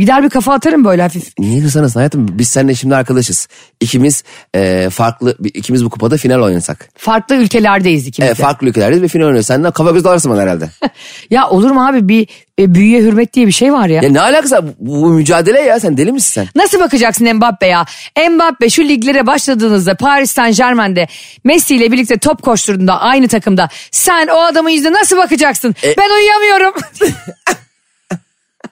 Gider 0.00 0.22
bir 0.22 0.30
kafa 0.30 0.52
atarım 0.54 0.84
böyle 0.84 1.02
hafif. 1.02 1.32
Niye 1.38 1.62
kızanırsın 1.62 2.00
hayatım? 2.00 2.38
Biz 2.38 2.48
seninle 2.48 2.74
şimdi 2.74 2.96
arkadaşız. 2.96 3.48
İkimiz 3.80 4.24
e, 4.54 4.88
farklı, 4.90 5.36
ikimiz 5.54 5.84
bu 5.84 5.90
kupada 5.90 6.16
final 6.16 6.40
oynasak. 6.42 6.88
Farklı 6.96 7.34
ülkelerdeyiz 7.36 8.06
ikimiz 8.06 8.30
E, 8.30 8.34
farklı 8.34 8.68
ülkelerdeyiz 8.68 9.02
ve 9.02 9.08
final 9.08 9.24
oynuyoruz. 9.24 9.46
Senden 9.46 9.72
kafa 9.72 9.90
göz 9.90 10.04
dalarsın 10.04 10.30
bana 10.32 10.40
herhalde. 10.42 10.68
Ya 11.30 11.48
olur 11.48 11.70
mu 11.70 11.86
abi 11.86 12.08
bir 12.08 12.28
e, 12.58 12.74
büyüye 12.74 13.00
hürmet 13.02 13.32
diye 13.34 13.46
bir 13.46 13.52
şey 13.52 13.72
var 13.72 13.86
ya. 13.88 14.02
ya 14.02 14.10
ne 14.10 14.20
alakası? 14.20 14.64
Bu, 14.78 15.02
bu 15.02 15.08
mücadele 15.08 15.60
ya 15.60 15.80
sen 15.80 15.96
deli 15.96 16.12
misin 16.12 16.30
sen? 16.32 16.48
Nasıl 16.62 16.80
bakacaksın 16.80 17.34
Mbappe 17.36 17.66
ya? 17.66 17.84
Mbappe 18.30 18.70
şu 18.70 18.82
liglere 18.82 19.26
başladığınızda 19.26 19.94
Paris 19.94 20.30
Saint 20.32 20.56
Germain'de 20.56 21.08
Messi 21.44 21.76
ile 21.76 21.92
birlikte 21.92 22.18
top 22.18 22.42
koşturduğunda 22.42 23.00
aynı 23.00 23.28
takımda 23.28 23.68
sen 23.90 24.28
o 24.28 24.40
adamın 24.40 24.70
yüzüne 24.70 24.92
nasıl 24.92 25.16
bakacaksın? 25.16 25.74
E- 25.84 25.94
Ben 25.96 26.10
uyuyamıyorum. 26.16 26.74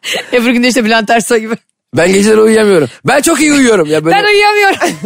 Ebru 0.33 0.53
Gündeş 0.53 0.77
de 0.77 0.85
Bülent 0.85 1.11
Ersoy 1.11 1.39
gibi. 1.39 1.57
Ben 1.97 2.13
geceleri 2.13 2.41
uyuyamıyorum. 2.41 2.89
Ben 3.05 3.21
çok 3.21 3.41
iyi 3.41 3.53
uyuyorum. 3.53 3.89
Ya 3.89 4.05
böyle... 4.05 4.17
Ben 4.17 4.25
uyuyamıyorum. 4.25 4.79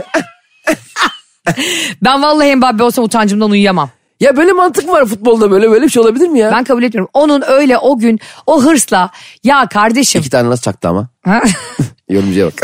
ben 2.02 2.22
vallahi 2.22 2.56
Mbappe 2.56 2.82
olsam 2.82 3.04
utancımdan 3.04 3.50
uyuyamam. 3.50 3.90
Ya 4.20 4.36
böyle 4.36 4.52
mantık 4.52 4.88
var 4.88 5.06
futbolda 5.06 5.50
böyle 5.50 5.70
böyle 5.70 5.84
bir 5.84 5.90
şey 5.90 6.02
olabilir 6.02 6.28
mi 6.28 6.38
ya? 6.38 6.52
Ben 6.52 6.64
kabul 6.64 6.82
etmiyorum. 6.82 7.10
Onun 7.14 7.42
öyle 7.46 7.78
o 7.78 7.98
gün 7.98 8.20
o 8.46 8.62
hırsla 8.62 9.10
ya 9.44 9.68
kardeşim. 9.68 10.20
İki 10.20 10.30
tane 10.30 10.48
nasıl 10.50 10.62
çaktı 10.62 10.88
ama? 10.88 11.08
Yorumcuya 12.08 12.46
bak. 12.46 12.54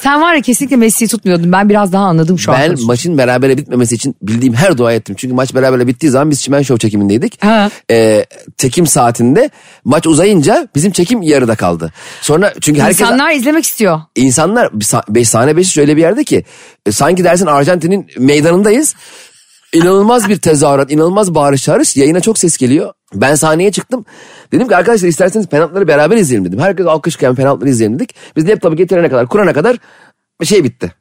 Sen 0.00 0.22
var 0.22 0.34
ya 0.34 0.40
kesinlikle 0.40 0.76
Messi'yi 0.76 1.08
tutmuyordun. 1.08 1.52
Ben 1.52 1.68
biraz 1.68 1.92
daha 1.92 2.04
anladım 2.04 2.38
şu 2.38 2.52
an. 2.52 2.58
ben 2.60 2.76
maçın 2.84 3.18
berabere 3.18 3.56
bitmemesi 3.56 3.94
için 3.94 4.16
bildiğim 4.22 4.54
her 4.54 4.78
dua 4.78 4.92
ettim. 4.92 5.14
Çünkü 5.18 5.34
maç 5.34 5.54
berabere 5.54 5.86
bittiği 5.86 6.12
zaman 6.12 6.30
biz 6.30 6.42
Çimen 6.42 6.62
Show 6.62 6.88
çekimindeydik. 6.88 7.44
Ha. 7.44 7.70
Ee, 7.90 8.26
çekim 8.58 8.86
saatinde 8.86 9.50
maç 9.84 10.06
uzayınca 10.06 10.68
bizim 10.74 10.92
çekim 10.92 11.22
yarıda 11.22 11.54
kaldı. 11.54 11.92
Sonra 12.20 12.54
çünkü 12.60 12.80
herkes... 12.80 13.00
İnsanlar 13.00 13.32
izlemek 13.32 13.64
istiyor. 13.64 14.00
insanlar 14.16 14.70
beş, 15.08 15.28
sahne 15.28 15.56
beşi 15.56 15.80
öyle 15.80 15.96
bir 15.96 16.02
yerde 16.02 16.24
ki 16.24 16.44
e, 16.86 16.92
sanki 16.92 17.24
dersin 17.24 17.46
Arjantin'in 17.46 18.06
meydanındayız. 18.18 18.94
İnanılmaz 19.72 20.28
bir 20.28 20.36
tezahürat, 20.36 20.92
inanılmaz 20.92 21.34
bağırış 21.34 21.62
çağırış. 21.62 21.96
Yayına 21.96 22.20
çok 22.20 22.38
ses 22.38 22.56
geliyor. 22.56 22.92
Ben 23.14 23.34
sahneye 23.34 23.72
çıktım. 23.72 24.04
Dedim 24.52 24.68
ki 24.68 24.76
arkadaşlar 24.76 25.08
isterseniz 25.08 25.46
penaltıları 25.46 25.88
beraber 25.88 26.16
izleyelim 26.16 26.44
dedim. 26.44 26.60
Herkes 26.60 26.86
alkışlayan 26.86 27.34
penaltıları 27.34 27.70
izleyelim 27.70 27.98
dedik. 27.98 28.14
Biz 28.36 28.48
laptopu 28.48 28.76
getirene 28.76 29.08
kadar, 29.08 29.26
kurana 29.26 29.52
kadar 29.52 29.76
şey 30.44 30.64
bitti. 30.64 30.92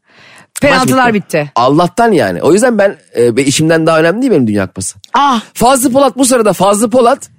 Penaltılar 0.61 1.05
Maç 1.05 1.13
bitti. 1.13 1.51
Allah'tan 1.55 2.11
yani. 2.11 2.41
O 2.41 2.53
yüzden 2.53 2.77
ben 2.77 2.97
e, 3.13 3.43
işimden 3.43 3.87
daha 3.87 3.99
önemli 3.99 4.21
değil 4.21 4.31
benim 4.31 4.47
Dünya 4.47 4.67
Kupası. 4.67 4.97
Ah 5.13 5.41
Fazlı 5.53 5.91
Polat 5.91 6.17
bu 6.17 6.25
sırada 6.25 6.53
Fazlı 6.53 6.89
Polat 6.89 7.29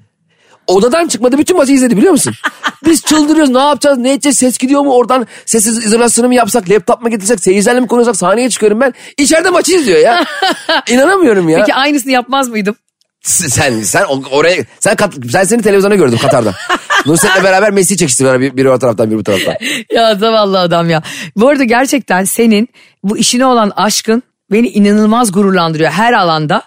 odadan 0.67 1.09
çıkmadı 1.09 1.39
bütün 1.39 1.57
maçı 1.57 1.73
izledi 1.73 1.97
biliyor 1.97 2.13
musun? 2.13 2.35
Biz 2.85 3.05
çıldırıyoruz 3.05 3.51
ne 3.51 3.59
yapacağız 3.59 3.99
ne 3.99 4.13
edeceğiz 4.13 4.39
ses 4.39 4.59
gidiyor 4.59 4.81
mu 4.81 4.93
oradan 4.93 5.27
sessiz 5.47 5.85
izolasyonu 5.85 6.29
mu 6.29 6.35
yapsak 6.35 6.71
laptop 6.71 7.03
mu 7.03 7.11
getirsek 7.11 7.41
seyircilerle 7.41 7.81
mi 7.81 7.87
konuşsak 7.87 8.17
sahneye 8.17 8.51
çıkıyorum 8.51 8.81
ben 8.81 8.95
içeride 9.17 9.51
maçı 9.51 9.73
izliyor 9.73 9.99
ya. 9.99 10.25
İnanamıyorum 10.89 11.49
ya. 11.49 11.59
peki 11.59 11.75
aynısını 11.75 12.13
yapmaz 12.13 12.49
mıydım? 12.49 12.77
Sen 13.23 13.83
sen 13.83 14.05
oraya 14.31 14.65
sen 14.81 14.97
kat, 14.97 15.15
sen 15.31 15.45
seni 15.45 15.63
televizyonda 15.63 15.97
gördüm 15.97 16.19
Katar'da. 16.23 16.55
Nusret'le 17.07 17.45
beraber 17.45 17.71
Messi 17.71 17.97
çekiştiriyorlar 17.97 18.41
bir, 18.41 18.57
biri 18.57 18.71
o 18.71 18.79
taraftan 18.79 19.11
biri 19.11 19.19
bu 19.19 19.25
taraftan. 19.25 19.55
ya 19.93 20.15
zavallı 20.15 20.61
adam 20.61 20.91
ya. 20.91 21.03
Bu 21.37 21.49
arada 21.49 21.65
gerçekten 21.65 22.25
senin 22.25 22.69
bu 23.03 23.19
işine 23.19 23.47
olan 23.47 23.73
aşkın 23.77 24.23
beni 24.53 24.69
inanılmaz 24.69 25.33
gururlandırıyor 25.33 25.91
her 25.91 26.13
alanda. 26.13 26.63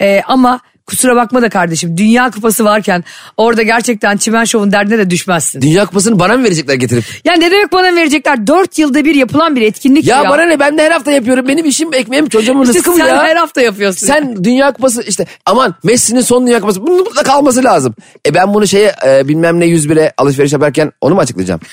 Ee, 0.00 0.22
ama 0.26 0.60
kusura 0.86 1.16
bakma 1.16 1.42
da 1.42 1.48
kardeşim 1.48 1.96
Dünya 1.96 2.30
Kupası 2.30 2.64
varken 2.64 3.04
orada 3.36 3.62
gerçekten 3.62 4.16
Çimen 4.16 4.44
Şov'un 4.44 4.72
derdine 4.72 4.98
de 4.98 5.10
düşmezsin. 5.10 5.62
Dünya 5.62 5.86
Kupası'nı 5.86 6.18
bana 6.18 6.36
mı 6.36 6.44
verecekler 6.44 6.74
getirip? 6.74 7.04
Ya 7.24 7.34
ne 7.34 7.50
demek 7.50 7.72
bana 7.72 7.96
verecekler? 7.96 8.46
Dört 8.46 8.78
yılda 8.78 9.04
bir 9.04 9.14
yapılan 9.14 9.56
bir 9.56 9.62
etkinlik 9.62 10.06
Ya, 10.06 10.22
ya. 10.22 10.30
bana 10.30 10.42
ne 10.44 10.60
ben 10.60 10.78
de 10.78 10.82
her 10.82 10.90
hafta 10.90 11.10
yapıyorum. 11.12 11.48
Benim 11.48 11.64
işim 11.66 11.94
ekmeğim 11.94 12.28
çocuğumun 12.28 12.62
İşte 12.62 12.74
rızkım 12.74 12.94
sen 12.96 13.06
ya. 13.06 13.22
her 13.24 13.36
hafta 13.36 13.60
yapıyorsun. 13.62 14.06
Sen 14.06 14.44
Dünya 14.44 14.72
Kupası 14.72 15.02
işte 15.02 15.26
aman 15.46 15.74
Messi'nin 15.84 16.20
son 16.20 16.46
Dünya 16.46 16.60
Kupası 16.60 16.82
bunun 16.82 16.98
mutlaka 16.98 17.22
kalması 17.22 17.64
lazım. 17.64 17.94
E 18.26 18.34
ben 18.34 18.54
bunu 18.54 18.66
şeye 18.66 18.94
e, 19.06 19.28
bilmem 19.28 19.60
ne 19.60 19.64
101'e 19.66 20.12
alışveriş 20.16 20.52
yaparken 20.52 20.92
onu 21.00 21.14
mu 21.14 21.20
açıklayacağım? 21.20 21.60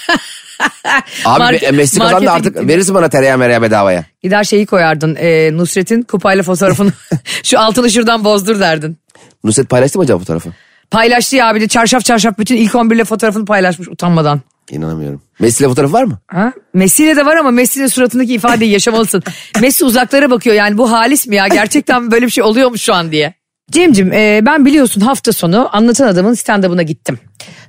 Abi 1.26 1.40
Market- 1.44 1.72
Messi 1.74 2.00
kazandı 2.00 2.32
artık 2.32 2.54
gittin. 2.54 2.68
verirsin 2.68 2.96
bana 2.96 3.10
tereyağı 3.10 3.38
mereyağı 3.38 3.62
bedavaya. 3.62 4.04
Gider 4.24 4.44
şeyi 4.44 4.66
koyardın 4.66 5.16
e, 5.20 5.58
Nusret'in 5.58 6.02
kupayla 6.02 6.44
fotoğrafını 6.44 6.92
şu 7.44 7.60
altını 7.60 7.92
şuradan 7.92 8.24
bozdur 8.24 8.60
derdin. 8.60 8.98
Nusret 9.44 9.70
paylaştı 9.70 9.98
mı 10.00 10.04
acaba 10.04 10.20
fotoğrafı? 10.20 10.50
Paylaştı 10.92 11.36
ya 11.36 11.56
bir 11.56 11.62
de 11.62 11.68
çarşaf 11.68 12.06
çarşaf 12.06 12.38
bütün 12.40 12.56
ilk 12.56 12.76
11 12.76 12.96
ile 12.96 13.04
fotoğrafını 13.04 13.46
paylaşmış 13.46 13.88
utanmadan. 13.88 14.42
İnanamıyorum. 14.72 15.22
Messi 15.40 15.64
ile 15.64 15.70
fotoğrafı 15.70 15.94
var 15.94 16.04
mı? 16.04 16.20
Ha? 16.28 16.54
Messi'yle 16.74 17.16
de 17.16 17.26
var 17.26 17.36
ama 17.36 17.52
Messi'nin 17.52 17.88
suratındaki 17.88 18.34
ifadeyi 18.34 18.72
yaşamalısın. 18.72 19.24
Messi 19.62 19.86
uzaklara 19.86 20.32
bakıyor 20.32 20.56
yani 20.56 20.78
bu 20.78 20.92
halis 20.92 21.28
mi 21.28 21.36
ya 21.36 21.48
gerçekten 21.48 22.12
böyle 22.12 22.26
bir 22.26 22.32
şey 22.32 22.44
oluyormuş 22.44 22.82
şu 22.82 22.94
an 22.94 23.12
diye. 23.12 23.34
Cemcim 23.72 24.14
e, 24.14 24.42
ben 24.46 24.66
biliyorsun 24.66 25.02
hafta 25.02 25.34
sonu 25.34 25.70
Anlatan 25.72 26.08
Adam'ın 26.08 26.34
stand-up'ına 26.34 26.82
gittim. 26.82 27.20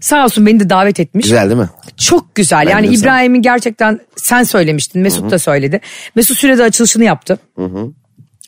Sağ 0.01 0.25
olsun 0.25 0.47
beni 0.47 0.61
de 0.61 0.71
davet 0.71 1.01
etmiş. 1.01 1.25
Güzel 1.25 1.51
değil 1.51 1.61
mi? 1.61 1.69
Çok 1.97 2.35
güzel. 2.35 2.67
Ben 2.67 2.71
yani. 2.71 2.87
İbrahim'in 2.87 3.43
gerçekten 3.43 4.01
sen 4.17 4.43
söylemiştin. 4.43 5.03
Mesut 5.03 5.31
da 5.31 5.39
söyledi. 5.39 5.81
Mesut 6.15 6.39
Süre 6.39 6.59
de 6.59 6.63
açılışını 6.63 7.05
yaptı. 7.05 7.39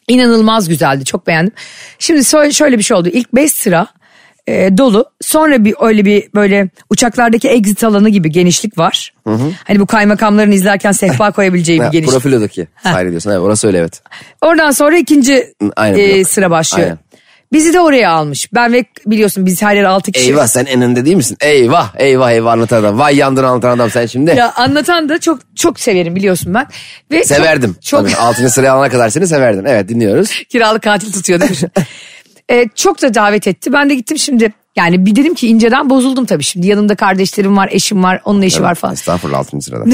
İnanılmaz 0.08 0.68
güzeldi. 0.68 1.04
Çok 1.04 1.26
beğendim. 1.26 1.52
Şimdi 1.98 2.24
şöyle, 2.54 2.78
bir 2.78 2.82
şey 2.82 2.96
oldu. 2.96 3.08
İlk 3.08 3.34
5 3.34 3.52
sıra 3.52 3.86
e, 4.46 4.78
dolu. 4.78 5.10
Sonra 5.20 5.64
bir 5.64 5.74
öyle 5.80 6.04
bir 6.04 6.28
böyle 6.34 6.68
uçaklardaki 6.90 7.48
exit 7.48 7.84
alanı 7.84 8.08
gibi 8.08 8.30
genişlik 8.30 8.78
var. 8.78 9.12
Hani 9.64 9.80
bu 9.80 9.86
kaymakamların 9.86 10.52
izlerken 10.52 10.92
sehpa 10.92 11.30
koyabileceği 11.30 11.80
bir 11.80 11.86
genişlik. 11.86 12.12
profilodaki. 12.12 12.68
Hayır 12.74 13.10
diyorsun. 13.10 13.30
Evet, 13.30 13.40
orası 13.40 13.66
öyle 13.66 13.78
evet. 13.78 14.02
Oradan 14.40 14.70
sonra 14.70 14.96
ikinci 14.96 15.54
Aynen, 15.76 15.98
e, 15.98 16.24
sıra 16.24 16.50
başlıyor. 16.50 16.88
Aynen. 16.88 17.05
Bizi 17.56 17.72
de 17.72 17.80
oraya 17.80 18.10
almış. 18.10 18.48
Ben 18.54 18.72
ve 18.72 18.84
biliyorsun 19.06 19.46
biz 19.46 19.62
her 19.62 19.76
yer 19.76 19.84
6 19.84 20.12
kişi. 20.12 20.26
Eyvah 20.30 20.46
sen 20.46 20.64
en 20.66 20.82
önde 20.82 21.04
değil 21.04 21.16
misin? 21.16 21.36
Eyvah 21.40 21.94
eyvah 21.98 22.30
eyvah 22.32 22.52
anlatan 22.52 22.80
adam. 22.80 22.98
Vay 22.98 23.16
yandın 23.16 23.44
anlatan 23.44 23.70
adam 23.76 23.90
sen 23.90 24.06
şimdi. 24.06 24.30
Ya 24.30 24.52
anlatan 24.56 25.08
da 25.08 25.18
çok 25.20 25.38
çok 25.56 25.80
severim 25.80 26.16
biliyorsun 26.16 26.54
ben. 26.54 26.66
Ve 27.12 27.18
çok- 27.18 27.26
Severdim. 27.26 27.76
Çok, 27.84 28.00
Tabii, 28.00 28.16
altıncı 28.16 28.50
sıraya 28.50 28.72
alana 28.72 28.88
kadar 28.88 29.08
seni 29.08 29.26
severdin. 29.26 29.64
Evet 29.64 29.88
dinliyoruz. 29.88 30.30
kiralık 30.48 30.82
katil 30.82 31.12
tutuyor 31.12 31.40
değil 31.40 31.62
mi? 31.62 31.70
Ee, 32.50 32.66
çok 32.74 33.02
da 33.02 33.14
davet 33.14 33.46
etti. 33.46 33.72
Ben 33.72 33.90
de 33.90 33.94
gittim 33.94 34.18
şimdi. 34.18 34.52
Yani 34.76 35.06
bir 35.06 35.16
dedim 35.16 35.34
ki 35.34 35.48
inceden 35.48 35.90
bozuldum 35.90 36.24
tabii 36.26 36.42
şimdi. 36.42 36.66
Yanımda 36.66 36.94
kardeşlerim 36.94 37.56
var, 37.56 37.68
eşim 37.72 38.02
var, 38.02 38.20
onun 38.24 38.42
eşi 38.42 38.62
var 38.62 38.74
falan. 38.74 38.94
Estağfurullah 38.94 39.38
altıncı 39.38 39.66
sırada. 39.66 39.84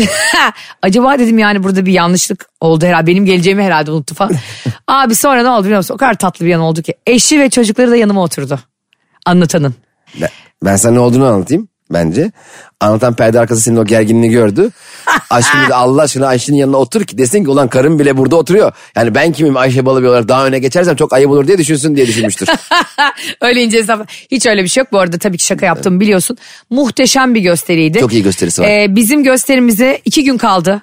Acaba 0.82 1.18
dedim 1.18 1.38
yani 1.38 1.62
burada 1.62 1.86
bir 1.86 1.92
yanlışlık 1.92 2.46
oldu 2.60 2.86
herhalde. 2.86 3.06
Benim 3.06 3.24
geleceğimi 3.26 3.62
herhalde 3.62 3.90
unuttu 3.90 4.14
falan. 4.14 4.32
Abi 4.86 5.14
sonra 5.14 5.42
ne 5.42 5.48
oldu 5.48 5.64
biliyor 5.64 5.78
musun? 5.78 5.94
O 5.94 5.96
kadar 5.96 6.14
tatlı 6.14 6.46
bir 6.46 6.50
yan 6.50 6.60
oldu 6.60 6.82
ki. 6.82 6.94
Eşi 7.06 7.40
ve 7.40 7.50
çocukları 7.50 7.90
da 7.90 7.96
yanıma 7.96 8.22
oturdu. 8.22 8.58
Anlatanın. 9.26 9.74
Ben- 10.20 10.28
ben 10.64 10.76
sana 10.76 10.92
ne 10.92 11.00
olduğunu 11.00 11.26
anlatayım 11.26 11.68
bence. 11.92 12.30
Anlatan 12.80 13.14
perde 13.16 13.40
arkası 13.40 13.60
senin 13.60 13.76
o 13.76 13.84
gerginliğini 13.84 14.34
gördü. 14.34 14.70
Aşkım 15.30 15.62
dedi 15.64 15.74
Allah 15.74 16.02
aşkına 16.02 16.26
Ayşe'nin 16.26 16.56
yanına 16.56 16.76
otur 16.76 17.04
ki 17.04 17.18
desin 17.18 17.44
ki 17.44 17.50
ulan 17.50 17.68
karım 17.68 17.98
bile 17.98 18.16
burada 18.16 18.36
oturuyor. 18.36 18.72
Yani 18.96 19.14
ben 19.14 19.32
kimim 19.32 19.56
Ayşe 19.56 19.86
Balıbey 19.86 20.08
olarak 20.08 20.28
daha 20.28 20.46
öne 20.46 20.58
geçersem 20.58 20.96
çok 20.96 21.12
ayıp 21.12 21.30
olur 21.30 21.46
diye 21.46 21.58
düşünsün 21.58 21.96
diye 21.96 22.06
düşünmüştür. 22.06 22.48
öyle 23.40 23.62
ince 23.62 23.78
hesap. 23.78 24.10
Hiç 24.30 24.46
öyle 24.46 24.62
bir 24.62 24.68
şey 24.68 24.80
yok. 24.80 24.92
Bu 24.92 24.98
arada 24.98 25.18
tabii 25.18 25.36
ki 25.36 25.44
şaka 25.44 25.66
yaptım 25.66 26.00
biliyorsun. 26.00 26.36
Muhteşem 26.70 27.34
bir 27.34 27.40
gösteriydi. 27.40 28.00
Çok 28.00 28.12
iyi 28.12 28.22
gösterisi 28.22 28.62
var. 28.62 28.68
Ee, 28.68 28.96
bizim 28.96 29.24
gösterimize 29.24 30.00
iki 30.04 30.24
gün 30.24 30.38
kaldı. 30.38 30.82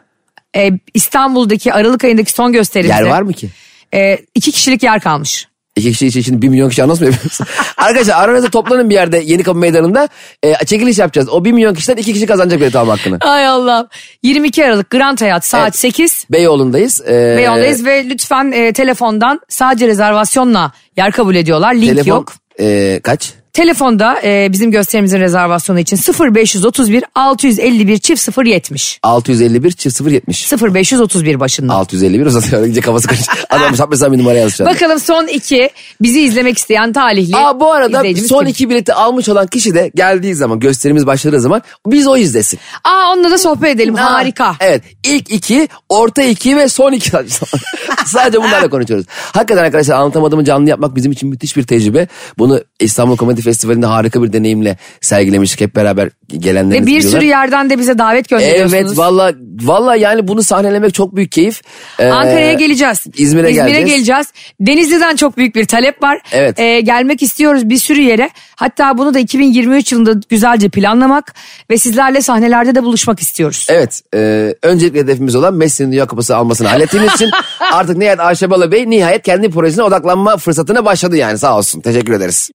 Ee, 0.56 0.72
İstanbul'daki 0.94 1.74
Aralık 1.74 2.04
ayındaki 2.04 2.32
son 2.32 2.54
gösterimizde. 2.54 3.04
Yer 3.04 3.10
var 3.10 3.22
mı 3.22 3.34
ki? 3.34 3.50
e, 3.94 4.18
iki 4.36 4.52
kişilik 4.52 4.84
yer 4.84 5.00
kalmış. 5.00 5.48
İki 5.80 5.92
kişi 5.92 6.08
için 6.08 6.22
şimdi 6.22 6.42
bir 6.42 6.50
milyon 6.50 6.70
kişi 6.70 6.84
anons 6.84 7.00
mu 7.02 7.06
yapıyoruz? 7.08 7.38
Arkadaşlar 7.78 8.24
aranızda 8.24 8.50
toplanın 8.50 8.90
bir 8.90 8.96
yerde 8.96 9.22
Yeni 9.26 9.44
Kapı 9.44 9.60
Meydanı'nda 9.60 10.10
e, 10.44 10.66
çekiliş 10.66 10.98
yapacağız. 10.98 11.30
O 11.30 11.46
bir 11.46 11.52
milyon 11.52 11.74
kişiden 11.74 11.98
iki 11.98 12.14
kişi 12.14 12.26
kazanacak 12.26 12.60
bilet 12.60 12.76
alma 12.76 12.94
hakkını. 12.94 13.18
Ay 13.22 13.48
Allah'ım. 13.48 13.88
22 14.24 14.66
Aralık 14.66 14.90
Grand 14.90 15.22
Hayat 15.22 15.46
saat 15.46 15.64
Evet. 15.64 15.76
8. 15.76 16.26
Beyoğlu'ndayız. 16.32 17.02
E, 17.02 17.36
Beyoğlu'ndayız 17.38 17.86
ve 17.86 18.06
lütfen 18.10 18.52
e, 18.52 18.74
telefondan 18.74 19.42
sadece 19.50 19.88
rezervasyonla 19.88 20.72
yer 20.98 21.12
kabul 21.12 21.36
ediyorlar. 21.36 21.74
Link 21.76 21.90
Telefon 21.90 22.10
yok. 22.16 22.34
e, 22.60 23.00
kaç? 23.04 23.34
Telefonda 23.60 24.22
e, 24.24 24.52
bizim 24.52 24.72
gösterimizin 24.72 25.20
rezervasyonu 25.20 25.80
için 25.80 26.00
0531 26.20 27.04
651 27.16 27.98
çift 27.98 28.38
070. 28.46 29.00
651 29.04 29.72
çift 29.72 30.02
070. 30.02 30.52
0531 30.52 31.40
başında. 31.40 31.74
651 31.74 32.26
uzatıyor. 32.26 32.66
İyice 32.66 32.82
kafası 32.82 33.08
karış. 33.08 33.22
Adam 33.50 33.76
sapmasam 33.76 34.14
bir 34.14 34.18
numara 34.18 34.44
anda. 34.44 34.66
Bakalım 34.66 35.00
son 35.00 35.28
iki 35.28 35.70
bizi 36.02 36.22
izlemek 36.22 36.58
isteyen 36.58 36.94
talihli 36.94 37.38
Aa 37.38 37.60
bu 37.60 37.72
arada 37.72 38.04
son 38.28 38.40
kim? 38.40 38.48
iki 38.48 38.70
bileti 38.70 38.94
almış 38.94 39.30
olan 39.30 39.48
kişi 39.48 39.74
de 39.74 39.92
geldiği 39.96 40.36
zaman 40.36 40.60
gösterimiz 40.60 41.08
başladığı 41.08 41.42
zaman 41.42 41.62
biz 41.88 42.08
o 42.08 42.18
izlesin. 42.18 42.60
Aa 42.84 43.14
onunla 43.14 43.32
da 43.32 43.38
sohbet 43.38 43.76
edelim 43.76 43.96
harika. 43.96 44.56
Evet 44.60 44.84
ilk 45.04 45.32
iki, 45.32 45.68
orta 45.90 46.24
iki 46.24 46.58
ve 46.58 46.68
son 46.68 46.92
iki. 46.92 47.12
Sadece 48.06 48.38
bunlarla 48.38 48.70
konuşuyoruz. 48.70 49.06
Hakikaten 49.10 49.64
arkadaşlar 49.64 49.96
anlatamadığımı 49.96 50.46
canlı 50.46 50.70
yapmak 50.70 50.96
bizim 50.96 51.12
için 51.12 51.30
müthiş 51.30 51.58
bir 51.58 51.64
tecrübe. 51.64 52.08
Bunu 52.38 52.62
İstanbul 52.80 53.18
Komedi 53.18 53.49
Festivali'nde 53.50 53.86
harika 53.86 54.24
bir 54.24 54.34
deneyimle 54.34 54.78
sergilemiştik 55.02 55.62
hep 55.62 55.76
beraber 55.76 56.10
gelenleriniz 56.28 56.82
Ve 56.82 56.88
bir 56.88 56.98
biliyorlar. 56.98 57.20
sürü 57.20 57.30
yerden 57.30 57.70
de 57.70 57.80
bize 57.80 57.98
davet 57.98 58.30
gönderiyorsunuz. 58.30 58.74
Evet 58.74 58.98
valla 58.98 59.34
valla 59.62 59.96
yani 59.96 60.28
bunu 60.28 60.44
sahnelemek 60.44 60.94
çok 60.94 61.16
büyük 61.16 61.32
keyif. 61.32 61.62
Ee, 62.00 62.08
Ankara'ya 62.08 62.54
geleceğiz. 62.54 63.04
İzmir'e 63.18 63.52
geleceğiz. 63.52 63.90
geleceğiz. 63.90 64.28
Denizli'den 64.60 65.16
çok 65.16 65.38
büyük 65.38 65.56
bir 65.56 65.66
talep 65.66 66.04
var. 66.04 66.22
Evet. 66.32 66.60
Ee, 66.60 66.80
gelmek 66.80 67.24
istiyoruz 67.24 67.70
bir 67.70 67.78
sürü 67.78 68.02
yere. 68.02 68.30
Hatta 68.56 68.98
bunu 68.98 69.14
da 69.14 69.20
2023 69.20 69.92
yılında 69.92 70.14
güzelce 70.30 70.70
planlamak 70.70 71.34
ve 71.70 71.78
sizlerle 71.78 72.22
sahnelerde 72.22 72.76
de 72.76 72.84
buluşmak 72.84 73.20
istiyoruz. 73.20 73.68
Evet. 73.70 74.02
E, 74.16 74.54
öncelikle 74.64 75.00
hedefimiz 75.00 75.36
olan 75.36 75.54
Messi'nin 75.54 75.92
Dünya 75.92 76.08
Kupası 76.08 76.36
almasını 76.36 76.68
hallettiğimiz 76.68 77.14
için 77.14 77.30
artık 77.74 77.98
nihayet 77.98 78.20
Ayşe 78.20 78.50
Balıbey 78.50 78.90
nihayet 78.90 79.24
kendi 79.24 79.50
projesine 79.50 79.84
odaklanma 79.84 80.38
fırsatına 80.38 80.86
başladı 80.86 81.18
yani 81.18 81.38
sağ 81.38 81.58
olsun. 81.58 81.82
Teşekkür 81.82 82.14
ederiz. 82.14 82.50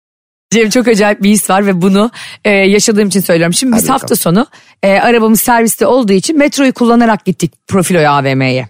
Cem 0.53 0.69
çok 0.69 0.87
acayip 0.87 1.23
bir 1.23 1.29
his 1.29 1.49
var 1.49 1.65
ve 1.65 1.81
bunu 1.81 2.11
e, 2.45 2.49
yaşadığım 2.49 3.07
için 3.07 3.19
söylüyorum. 3.19 3.53
Şimdi 3.53 3.75
biz 3.75 3.83
Hadi 3.83 3.91
hafta 3.91 4.05
bakalım. 4.05 4.19
sonu 4.21 4.47
e, 4.83 4.99
arabamız 4.99 5.41
serviste 5.41 5.85
olduğu 5.87 6.13
için 6.13 6.37
metroyu 6.37 6.73
kullanarak 6.73 7.25
gittik 7.25 7.67
Profilo'ya 7.67 8.11
AVM'ye. 8.11 8.67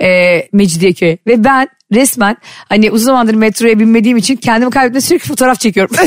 E, 0.00 0.42
Mecidiyeköy 0.52 1.16
ve 1.26 1.44
ben 1.44 1.68
resmen 1.94 2.36
hani 2.68 2.90
uzun 2.90 3.06
zamandır 3.06 3.34
metroya 3.34 3.78
binmediğim 3.78 4.16
için 4.16 4.36
kendimi 4.36 4.70
kaybetme 4.70 5.00
sürekli 5.00 5.28
fotoğraf 5.28 5.60
çekiyorum. 5.60 5.96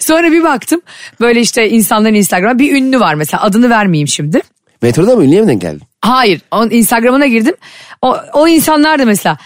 Sonra 0.00 0.32
bir 0.32 0.42
baktım 0.42 0.80
böyle 1.20 1.40
işte 1.40 1.70
insanların 1.70 2.14
Instagram'a 2.14 2.58
bir 2.58 2.76
ünlü 2.76 3.00
var 3.00 3.14
mesela 3.14 3.42
adını 3.42 3.70
vermeyeyim 3.70 4.08
şimdi. 4.08 4.40
Metroda 4.82 5.16
mı 5.16 5.24
ünlüye 5.24 5.40
mi 5.40 5.48
denk 5.48 5.62
geldin? 5.62 5.82
Hayır 6.00 6.40
onun 6.50 6.70
Instagram'ına 6.70 7.26
girdim. 7.26 7.54
O, 8.02 8.16
o 8.32 8.48
insanlar 8.48 8.98
da 8.98 9.04
mesela 9.04 9.38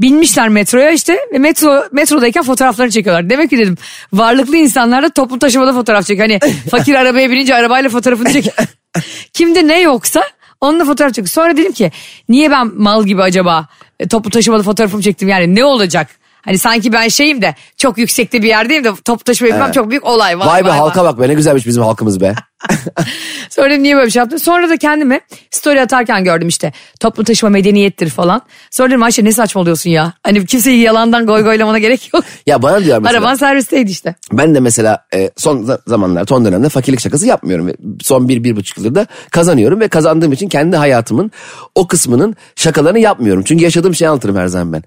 binmişler 0.00 0.48
metroya 0.48 0.90
işte 0.90 1.18
ve 1.32 1.38
metro 1.38 1.84
metrodayken 1.92 2.42
fotoğraflarını 2.42 2.92
çekiyorlar. 2.92 3.30
Demek 3.30 3.50
ki 3.50 3.58
dedim 3.58 3.76
varlıklı 4.12 4.56
insanlar 4.56 5.02
da 5.02 5.08
toplu 5.08 5.38
taşımada 5.38 5.72
fotoğraf 5.72 6.06
çekiyor. 6.06 6.28
Hani 6.28 6.52
fakir 6.70 6.94
arabaya 6.94 7.30
binince 7.30 7.54
arabayla 7.54 7.90
fotoğrafını 7.90 8.32
çekiyor. 8.32 8.56
Kimde 9.32 9.66
ne 9.68 9.80
yoksa 9.80 10.22
onunla 10.60 10.84
fotoğraf 10.84 11.10
çekiyor. 11.14 11.28
Sonra 11.28 11.56
dedim 11.56 11.72
ki 11.72 11.92
niye 12.28 12.50
ben 12.50 12.70
mal 12.76 13.04
gibi 13.04 13.22
acaba 13.22 13.68
e, 14.00 14.08
toplu 14.08 14.30
taşımada 14.30 14.62
fotoğrafımı 14.62 15.02
çektim 15.02 15.28
yani 15.28 15.54
ne 15.54 15.64
olacak? 15.64 16.08
Hani 16.44 16.58
sanki 16.58 16.92
ben 16.92 17.08
şeyim 17.08 17.42
de 17.42 17.54
çok 17.76 17.98
yüksekte 17.98 18.42
bir 18.42 18.48
yerdeyim 18.48 18.84
de 18.84 18.92
toplu 19.04 19.24
taşıma 19.24 19.48
yapmam 19.50 19.72
çok 19.72 19.90
büyük 19.90 20.06
olay. 20.06 20.38
Vay, 20.38 20.46
Vay 20.46 20.64
be 20.64 20.68
vay, 20.68 20.78
halka 20.78 21.04
bak 21.04 21.20
be 21.20 21.28
ne 21.28 21.34
güzelmiş 21.34 21.66
bizim 21.66 21.82
halkımız 21.82 22.20
be. 22.20 22.34
Sonra 23.50 23.70
dedim, 23.70 23.82
niye 23.82 23.96
böyle 23.96 24.06
bir 24.06 24.10
şey 24.10 24.20
yaptım? 24.20 24.38
Sonra 24.38 24.68
da 24.68 24.76
kendimi 24.76 25.20
story 25.50 25.80
atarken 25.80 26.24
gördüm 26.24 26.48
işte. 26.48 26.72
Toplu 27.00 27.24
taşıma 27.24 27.50
medeniyettir 27.50 28.08
falan. 28.10 28.42
Sonra 28.70 28.88
dedim 28.88 29.02
Ayşe 29.02 29.24
ne 29.24 29.32
saçmalıyorsun 29.32 29.90
ya? 29.90 30.12
Hani 30.22 30.46
kimseyi 30.46 30.80
yalandan 30.80 31.26
goy 31.26 31.42
goylamana 31.42 31.78
gerek 31.78 32.10
yok. 32.14 32.24
Ya 32.46 32.62
bana 32.62 32.84
diyor 32.84 32.98
mesela. 32.98 33.18
Araban 33.18 33.34
servisteydi 33.34 33.90
işte. 33.90 34.14
Ben 34.32 34.54
de 34.54 34.60
mesela 34.60 35.04
e, 35.14 35.30
son 35.36 35.62
za- 35.62 35.80
zamanlar, 35.86 36.26
son 36.28 36.44
dönemde 36.44 36.68
fakirlik 36.68 37.00
şakası 37.00 37.26
yapmıyorum. 37.26 37.70
Son 38.02 38.28
bir, 38.28 38.44
bir 38.44 38.56
buçuk 38.56 38.78
yıldır 38.78 38.94
da 38.94 39.06
kazanıyorum 39.30 39.80
ve 39.80 39.88
kazandığım 39.88 40.32
için 40.32 40.48
kendi 40.48 40.76
hayatımın 40.76 41.30
o 41.74 41.86
kısmının 41.86 42.36
şakalarını 42.56 42.98
yapmıyorum. 42.98 43.42
Çünkü 43.46 43.64
yaşadığım 43.64 43.94
şeyi 43.94 44.08
anlatırım 44.08 44.36
her 44.36 44.46
zaman 44.46 44.72
ben. 44.72 44.82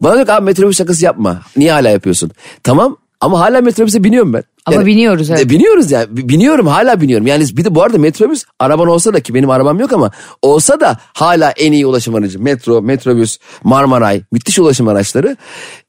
Bana 0.00 0.14
diyor 0.14 0.26
ki 0.26 0.32
abi 0.32 0.44
metrobüs 0.44 0.78
şakası 0.78 1.04
yapma. 1.04 1.42
Niye 1.56 1.72
hala 1.72 1.88
yapıyorsun? 1.88 2.30
Tamam 2.62 2.96
ama 3.22 3.40
hala 3.40 3.60
metrobüse 3.60 4.04
biniyorum 4.04 4.32
ben. 4.32 4.42
Ama 4.66 4.86
biniyoruz, 4.86 5.30
evet. 5.30 5.50
Biniyoruz 5.50 5.90
ya. 5.90 6.06
B- 6.16 6.28
Biniyorum 6.28 6.66
hala 6.66 7.00
biniyorum. 7.00 7.26
Yani 7.26 7.44
bir 7.52 7.64
de 7.64 7.74
bu 7.74 7.82
arada 7.82 7.98
metrobüs 7.98 8.44
araban 8.58 8.88
olsa 8.88 9.14
da 9.14 9.20
ki 9.20 9.34
benim 9.34 9.50
arabam 9.50 9.80
yok 9.80 9.92
ama 9.92 10.10
olsa 10.42 10.80
da 10.80 10.98
hala 11.14 11.50
en 11.50 11.72
iyi 11.72 11.86
ulaşım 11.86 12.14
aracı. 12.14 12.40
Metro, 12.42 12.82
metrobüs, 12.82 13.38
Marmaray 13.64 14.22
müthiş 14.32 14.58
ulaşım 14.58 14.88
araçları. 14.88 15.36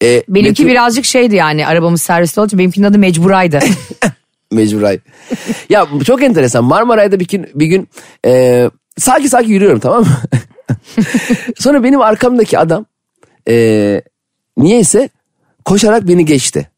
E, 0.04 0.24
Benimki 0.30 0.64
metro- 0.64 0.68
birazcık 0.68 1.06
şeydi 1.06 1.36
yani 1.36 1.68
arabamız 1.68 2.02
serviste 2.02 2.42
olduğu 2.42 2.48
için 2.48 2.60
benimkinin 2.60 2.86
adı 2.86 2.98
Mecburay'dı. 3.00 3.60
Mecburay. 4.52 5.00
ya 5.70 5.88
çok 6.06 6.24
enteresan. 6.24 6.64
Marmaray'da 6.64 7.20
bir 7.20 7.28
gün, 7.28 7.48
bir 7.56 7.66
gün 7.66 7.90
e, 8.26 8.70
sakin 8.98 9.28
sakin 9.28 9.50
yürüyorum 9.50 9.80
tamam 9.80 10.00
mı? 10.02 10.08
Sonra 11.60 11.84
benim 11.84 12.02
arkamdaki 12.02 12.60
adam 12.60 12.86
e, 13.50 14.02
niyeyse 14.58 15.10
koşarak 15.66 16.08
beni 16.08 16.26
geçti. 16.26 16.70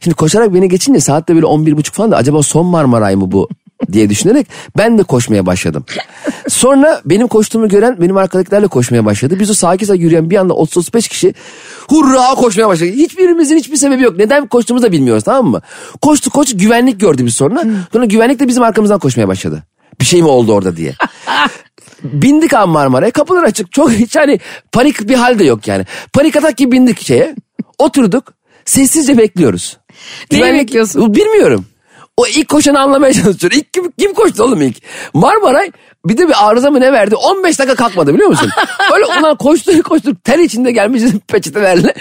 Şimdi 0.00 0.14
koşarak 0.14 0.54
beni 0.54 0.68
geçince 0.68 1.00
saatte 1.00 1.34
böyle 1.34 1.46
11 1.46 1.76
buçuk 1.76 1.94
falan 1.94 2.10
da 2.10 2.16
acaba 2.16 2.42
son 2.42 2.66
Marmaray 2.66 3.16
mı 3.16 3.32
bu 3.32 3.48
diye 3.92 4.10
düşünerek 4.10 4.46
ben 4.76 4.98
de 4.98 5.02
koşmaya 5.02 5.46
başladım. 5.46 5.84
Sonra 6.48 7.00
benim 7.04 7.28
koştuğumu 7.28 7.68
gören 7.68 7.96
benim 8.00 8.16
arkadakilerle 8.16 8.66
koşmaya 8.66 9.04
başladı. 9.04 9.36
Biz 9.40 9.50
o 9.50 9.54
sakin 9.54 9.86
sakin 9.86 10.00
yürüyen 10.00 10.30
bir 10.30 10.36
anda 10.36 10.52
30-35 10.52 11.08
kişi 11.08 11.34
hurra 11.88 12.34
koşmaya 12.34 12.68
başladı. 12.68 12.90
Hiçbirimizin 12.90 13.56
hiçbir 13.56 13.76
sebebi 13.76 14.02
yok. 14.02 14.18
Neden 14.18 14.46
koştuğumuzu 14.46 14.86
da 14.86 14.92
bilmiyoruz 14.92 15.24
tamam 15.24 15.50
mı? 15.50 15.60
Koştu 16.02 16.30
koştu 16.30 16.58
güvenlik 16.58 17.00
gördü 17.00 17.26
biz 17.26 17.34
sonra. 17.34 17.64
Sonra 17.92 18.04
güvenlik 18.04 18.40
de 18.40 18.48
bizim 18.48 18.62
arkamızdan 18.62 18.98
koşmaya 18.98 19.28
başladı. 19.28 19.62
Bir 20.00 20.04
şey 20.04 20.22
mi 20.22 20.28
oldu 20.28 20.52
orada 20.52 20.76
diye. 20.76 20.94
Bindik 22.02 22.54
abi 22.54 22.70
Marmara'ya 22.70 23.10
kapılar 23.10 23.42
açık. 23.42 23.72
Çok 23.72 23.90
hiç 23.90 24.16
hani 24.16 24.40
panik 24.72 25.08
bir 25.08 25.14
hal 25.14 25.38
de 25.38 25.44
yok 25.44 25.68
yani. 25.68 25.86
Panik 26.12 26.36
atak 26.36 26.56
gibi 26.56 26.72
bindik 26.72 27.00
şeye. 27.00 27.34
Oturduk. 27.78 28.34
Sessizce 28.64 29.18
bekliyoruz. 29.18 29.78
Neyi 30.32 30.54
bekliyorsun? 30.54 31.14
Bilmiyorum. 31.14 31.66
O 32.16 32.26
ilk 32.26 32.48
koşanı 32.48 32.80
anlamaya 32.80 33.12
çalışıyor. 33.12 33.52
İlk 33.52 33.72
kim, 33.72 33.90
kim 33.98 34.14
koştu 34.14 34.44
oğlum 34.44 34.62
ilk? 34.62 34.76
Marmaray 35.14 35.70
bir 36.04 36.18
de 36.18 36.28
bir 36.28 36.34
arıza 36.48 36.70
mı 36.70 36.80
ne 36.80 36.92
verdi? 36.92 37.16
15 37.16 37.58
dakika 37.58 37.74
kalkmadı 37.74 38.14
biliyor 38.14 38.28
musun? 38.28 38.50
Öyle 38.94 39.04
ulan 39.04 39.36
koştu 39.36 39.82
koştu 39.82 40.16
ter 40.24 40.38
içinde 40.38 40.72
gelmişiz 40.72 41.12
peçetelerle 41.28 41.94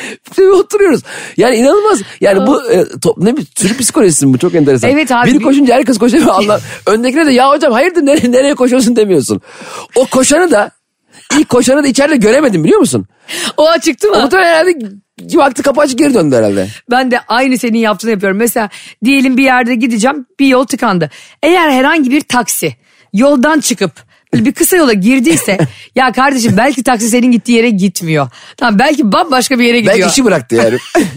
oturuyoruz. 0.54 1.02
Yani 1.38 1.56
inanılmaz. 1.56 2.02
Yani 2.22 2.48
bu 2.48 2.72
e, 2.72 2.86
top, 3.02 3.18
ne 3.18 3.38
bir 3.38 3.46
sürü 3.58 3.78
psikolojisi 3.78 4.34
bu 4.34 4.38
çok 4.38 4.56
enteresan. 4.56 4.90
Evet 4.90 5.12
abi. 5.12 5.28
Biri 5.28 5.40
koşunca 5.40 5.76
herkes 5.76 5.98
koşuyor. 5.98 6.28
Allah 6.28 6.62
öndekine 6.86 7.26
de 7.26 7.32
ya 7.32 7.50
hocam 7.50 7.72
hayırdır 7.72 8.02
nereye, 8.06 8.32
nereye 8.32 8.56
koşuyorsun 8.56 8.96
demiyorsun. 8.96 9.42
O 9.96 10.06
koşanı 10.06 10.52
da 10.52 10.72
ilk 11.40 11.50
koşanı 11.50 11.84
da 11.84 11.88
içeride 11.88 12.16
göremedim 12.16 12.64
biliyor 12.64 12.80
musun? 12.80 13.06
O 13.58 13.70
açıktı 13.70 14.08
mı? 14.08 14.22
Muhtemelen 14.22 14.50
herhalde 14.50 14.92
baktı 15.38 15.64
kapı 15.64 15.82
açık 15.82 16.00
geri 16.00 16.14
döndü 16.14 16.36
herhalde. 16.36 16.68
Ben 16.92 17.12
de 17.12 17.20
aynı 17.28 17.58
senin 17.58 17.78
yaptığını 17.78 18.12
yapıyorum. 18.12 18.38
Mesela 18.38 18.70
diyelim 19.06 19.38
bir 19.38 19.44
yerde 19.44 19.76
gideceğim 19.76 20.26
bir 20.40 20.48
yol 20.48 20.64
tıkandı. 20.64 21.10
Eğer 21.44 21.70
herhangi 21.70 22.12
bir 22.12 22.22
taksi 22.22 22.76
yoldan 23.14 23.60
çıkıp 23.60 23.92
bir 24.34 24.54
kısa 24.54 24.78
yola 24.78 24.94
girdiyse 24.94 25.58
ya 25.96 26.12
kardeşim 26.12 26.58
belki 26.58 26.84
taksi 26.84 27.10
senin 27.10 27.32
gittiği 27.32 27.52
yere 27.52 27.70
gitmiyor. 27.70 28.30
Tamam 28.58 28.80
belki 28.80 29.12
bambaşka 29.12 29.60
bir 29.60 29.64
yere 29.64 29.80
gidiyor. 29.80 29.98
Belki 29.98 30.12
işi 30.12 30.26
bıraktı 30.26 30.56
yani. 30.56 30.78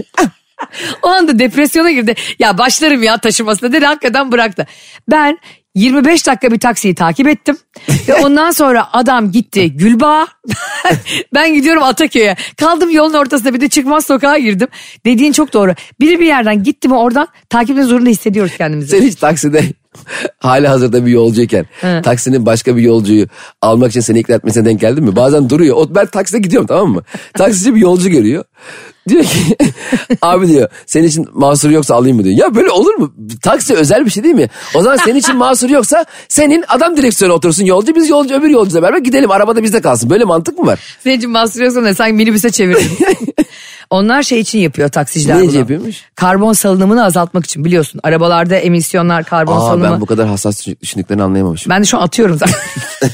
O 1.02 1.08
anda 1.08 1.38
depresyona 1.38 1.90
girdi. 1.90 2.14
Ya 2.38 2.58
başlarım 2.58 3.02
ya 3.02 3.18
taşımasına 3.18 3.72
dedi 3.72 3.84
hakikaten 3.84 4.32
bıraktı. 4.32 4.66
Ben 5.10 5.38
25 5.76 6.26
dakika 6.26 6.52
bir 6.52 6.60
taksiyi 6.60 6.94
takip 6.94 7.28
ettim. 7.28 7.56
Ve 8.08 8.14
ondan 8.24 8.50
sonra 8.50 8.88
adam 8.92 9.32
gitti 9.32 9.72
Gülbağ'a. 9.72 10.26
ben 11.34 11.54
gidiyorum 11.54 11.82
Ataköy'e. 11.82 12.36
Kaldım 12.56 12.90
yolun 12.90 13.14
ortasında 13.14 13.54
bir 13.54 13.60
de 13.60 13.68
çıkmaz 13.68 14.06
sokağa 14.06 14.38
girdim. 14.38 14.68
Dediğin 15.06 15.32
çok 15.32 15.52
doğru. 15.52 15.74
Biri 16.00 16.20
bir 16.20 16.26
yerden 16.26 16.62
gitti 16.62 16.88
mi 16.88 16.94
oradan 16.94 17.28
takip 17.50 17.70
etmek 17.70 17.86
zorunda 17.86 18.10
hissediyoruz 18.10 18.56
kendimizi. 18.56 18.98
Sen 18.98 19.06
hiç 19.06 19.14
takside 19.14 19.64
hali 20.38 20.68
hazırda 20.68 21.06
bir 21.06 21.10
yolcuyken 21.10 21.66
He. 21.80 22.02
taksinin 22.02 22.46
başka 22.46 22.76
bir 22.76 22.82
yolcuyu 22.82 23.26
almak 23.62 23.90
için 23.90 24.00
seni 24.00 24.18
ikna 24.18 24.34
etmesine 24.34 24.64
denk 24.64 24.80
geldin 24.80 25.04
mi? 25.04 25.16
Bazen 25.16 25.50
duruyor. 25.50 25.76
O, 25.76 25.94
ben 25.94 26.06
takside 26.06 26.38
gidiyorum 26.38 26.66
tamam 26.66 26.90
mı? 26.90 27.02
Taksici 27.34 27.74
bir 27.74 27.80
yolcu 27.80 28.08
görüyor. 28.10 28.44
Diyor 29.08 29.24
ki 29.24 29.56
abi 30.22 30.48
diyor 30.48 30.68
senin 30.86 31.06
için 31.06 31.26
mahsur 31.32 31.70
yoksa 31.70 31.94
alayım 31.94 32.16
mı 32.16 32.24
diyor. 32.24 32.36
Ya 32.36 32.54
böyle 32.54 32.70
olur 32.70 32.94
mu? 32.94 33.12
Taksi 33.42 33.74
özel 33.74 34.04
bir 34.06 34.10
şey 34.10 34.24
değil 34.24 34.34
mi? 34.34 34.48
O 34.74 34.82
zaman 34.82 34.96
senin 34.96 35.18
için 35.18 35.36
mahsur 35.36 35.70
yoksa 35.70 36.04
senin 36.28 36.64
adam 36.68 36.96
direksiyona 36.96 37.34
otursun 37.34 37.64
yolcu 37.64 37.94
biz 37.94 38.08
yolcu 38.08 38.34
öbür 38.34 38.48
yolcuyla 38.50 38.82
beraber 38.82 38.98
gidelim 38.98 39.30
arabada 39.30 39.62
bizde 39.62 39.80
kalsın. 39.80 40.10
Böyle 40.10 40.24
mantık 40.24 40.58
mı 40.58 40.66
var? 40.66 40.80
Senin 41.04 41.18
için 41.18 41.34
bastırıyorsan 41.34 41.84
da 41.84 41.94
sanki 41.94 42.12
minibüse 42.12 42.50
çevirdin. 42.50 42.98
Onlar 43.90 44.22
şey 44.22 44.40
için 44.40 44.58
yapıyor 44.58 44.88
taksiciler 44.88 45.38
Ne 45.38 45.48
bunu. 45.48 45.56
yapıyormuş? 45.58 45.96
Karbon 46.14 46.52
salınımını 46.52 47.04
azaltmak 47.04 47.44
için 47.44 47.64
biliyorsun. 47.64 48.00
Arabalarda 48.04 48.56
emisyonlar 48.56 49.24
karbon 49.24 49.56
Aa 49.56 49.60
salınımı. 49.60 49.92
ben 49.94 50.00
bu 50.00 50.06
kadar 50.06 50.28
hassas 50.28 50.66
düşündüklerini 50.82 51.22
anlayamamışım. 51.22 51.70
Ben 51.70 51.82
de 51.82 51.86
şu 51.86 51.98
an 51.98 52.02
atıyorum 52.02 52.38
zaten. 52.38 52.54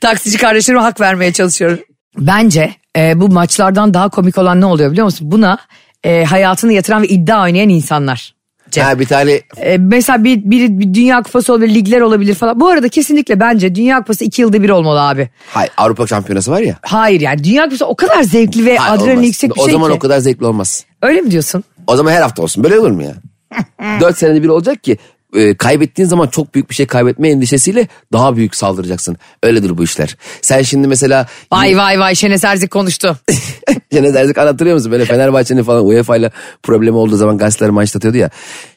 Taksici 0.00 0.38
kardeşlerime 0.38 0.82
hak 0.82 1.00
vermeye 1.00 1.32
çalışıyorum. 1.32 1.78
Bence 2.18 2.74
e, 2.96 3.20
bu 3.20 3.28
maçlardan 3.28 3.94
daha 3.94 4.08
komik 4.08 4.38
olan 4.38 4.60
ne 4.60 4.66
oluyor 4.66 4.90
biliyor 4.92 5.04
musun? 5.04 5.30
Buna 5.30 5.58
e, 6.04 6.24
hayatını 6.24 6.72
yatıran 6.72 7.02
ve 7.02 7.08
iddia 7.08 7.42
oynayan 7.42 7.68
insanlar. 7.68 8.34
Cem. 8.70 8.84
Ha 8.84 8.98
bir 8.98 9.06
tane 9.06 9.40
E, 9.56 9.78
mesela 9.78 10.24
bir, 10.24 10.50
bir, 10.50 10.78
bir 10.78 10.94
dünya 10.94 11.22
kupası 11.22 11.52
olabilir, 11.52 11.74
ligler 11.74 12.00
olabilir 12.00 12.34
falan. 12.34 12.60
Bu 12.60 12.68
arada 12.68 12.88
kesinlikle 12.88 13.40
bence 13.40 13.74
dünya 13.74 13.98
kupası 13.98 14.24
iki 14.24 14.42
yılda 14.42 14.62
bir 14.62 14.70
olmalı 14.70 15.02
abi. 15.02 15.30
hay, 15.48 15.68
Avrupa 15.76 16.06
şampiyonası 16.06 16.50
var 16.50 16.60
ya. 16.60 16.76
Hayır 16.82 17.20
yani 17.20 17.44
dünya 17.44 17.64
kupası 17.64 17.86
o 17.86 17.96
kadar 17.96 18.22
zevkli 18.22 18.66
ve 18.66 18.76
Hayır, 18.76 18.94
adrenalin 18.94 19.12
olmaz. 19.16 19.26
yüksek 19.26 19.56
bir 19.56 19.60
o 19.60 19.64
şey 19.64 19.72
zaman 19.72 19.90
ki. 19.90 19.96
o 19.96 19.98
kadar 19.98 20.18
zevkli 20.18 20.46
olmaz. 20.46 20.84
Öyle 21.02 21.20
mi 21.20 21.30
diyorsun? 21.30 21.64
O 21.86 21.96
zaman 21.96 22.12
her 22.12 22.22
hafta 22.22 22.42
olsun. 22.42 22.64
Böyle 22.64 22.78
olur 22.78 22.90
mu 22.90 23.02
ya? 23.02 23.14
Dört 24.00 24.18
senede 24.18 24.42
bir 24.42 24.48
olacak 24.48 24.84
ki 24.84 24.98
e, 25.34 25.54
kaybettiğin 25.54 26.08
zaman 26.08 26.26
çok 26.26 26.54
büyük 26.54 26.70
bir 26.70 26.74
şey 26.74 26.86
kaybetme 26.86 27.28
endişesiyle 27.28 27.88
daha 28.12 28.36
büyük 28.36 28.56
saldıracaksın. 28.56 29.16
Öyledir 29.42 29.78
bu 29.78 29.84
işler. 29.84 30.16
Sen 30.42 30.62
şimdi 30.62 30.88
mesela 30.88 31.26
Vay 31.52 31.76
vay 31.76 31.98
vay 32.00 32.14
Şenes 32.14 32.44
Erzik 32.44 32.70
konuştu. 32.70 33.16
Şenez 33.92 34.16
Erzik 34.16 34.38
anlatırıyor 34.38 34.76
musun? 34.76 34.92
Böyle 34.92 35.04
Fenerbahçe'nin 35.04 35.62
falan 35.62 35.86
UEFA 35.86 36.16
ile 36.16 36.30
problemi 36.62 36.96
olduğu 36.96 37.16
zaman 37.16 37.38
gazeteler 37.38 37.70
manşetlatıyordu 37.70 38.18
ya. 38.18 38.30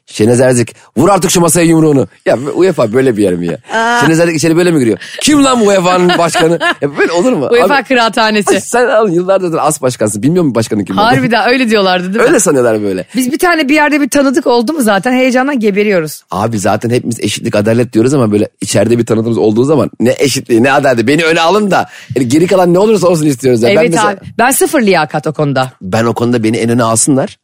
Şenez 0.05 0.39
Erzik 0.41 0.75
vur 0.97 1.09
artık 1.09 1.31
şu 1.31 1.41
masaya 1.41 1.65
yumruğunu. 1.65 2.07
Ya 2.25 2.37
UEFA 2.55 2.93
böyle 2.93 3.17
bir 3.17 3.23
yer 3.23 3.33
mi 3.33 3.47
ya? 3.47 3.57
Şenez 4.01 4.19
Erzik 4.19 4.35
içeri 4.35 4.57
böyle 4.57 4.71
mi 4.71 4.79
giriyor? 4.79 4.97
Kim 5.21 5.43
lan 5.43 5.59
bu 5.61 5.65
UEFA'nın 5.65 6.07
başkanı? 6.17 6.59
Ya 6.81 6.97
böyle 6.97 7.11
olur 7.11 7.33
mu? 7.33 7.47
UEFA 7.51 7.75
Abi, 7.75 7.83
kıraathanesi. 7.83 8.61
sen 8.69 8.87
al 8.87 9.09
yıllardır 9.09 9.57
as 9.61 9.81
başkansın. 9.81 10.23
Bilmiyor 10.23 10.43
musun 10.43 10.55
başkanın 10.55 10.85
kim? 10.85 10.95
Harbiden 10.97 11.49
öyle 11.49 11.69
diyorlardı 11.69 12.05
değil 12.05 12.15
mi? 12.15 12.21
Öyle 12.27 12.39
sanıyorlar 12.39 12.81
böyle. 12.83 13.05
Biz 13.15 13.31
bir 13.31 13.39
tane 13.39 13.69
bir 13.69 13.73
yerde 13.73 14.01
bir 14.01 14.09
tanıdık 14.09 14.47
oldu 14.47 14.73
mu 14.73 14.81
zaten 14.81 15.13
heyecandan 15.13 15.59
geberiyoruz. 15.59 16.21
Abi 16.31 16.59
zaten 16.59 16.89
hepimiz 16.89 17.19
eşitlik 17.19 17.55
adalet 17.55 17.93
diyoruz 17.93 18.13
ama 18.13 18.31
böyle 18.31 18.49
içeride 18.61 18.97
bir 18.97 19.05
tanıdığımız 19.05 19.37
olduğu 19.37 19.63
zaman 19.63 19.91
ne 19.99 20.15
eşitliği 20.19 20.63
ne 20.63 20.71
adaleti 20.71 21.07
beni 21.07 21.23
öne 21.23 21.41
alın 21.41 21.71
da 21.71 21.89
yani 22.15 22.27
geri 22.27 22.47
kalan 22.47 22.73
ne 22.73 22.79
olursa 22.79 23.07
olsun 23.07 23.25
istiyoruz. 23.25 23.61
ya. 23.63 23.69
ben, 23.69 23.75
evet 23.75 23.89
mesela- 23.89 24.09
abi 24.09 24.17
ben 24.37 24.51
sıfır 24.51 24.81
liyakat 24.81 25.27
o 25.27 25.33
konuda. 25.33 25.71
ben 25.81 26.05
o 26.05 26.13
konuda 26.13 26.43
beni 26.43 26.57
en 26.57 26.69
öne 26.69 26.83
alsınlar. 26.83 27.37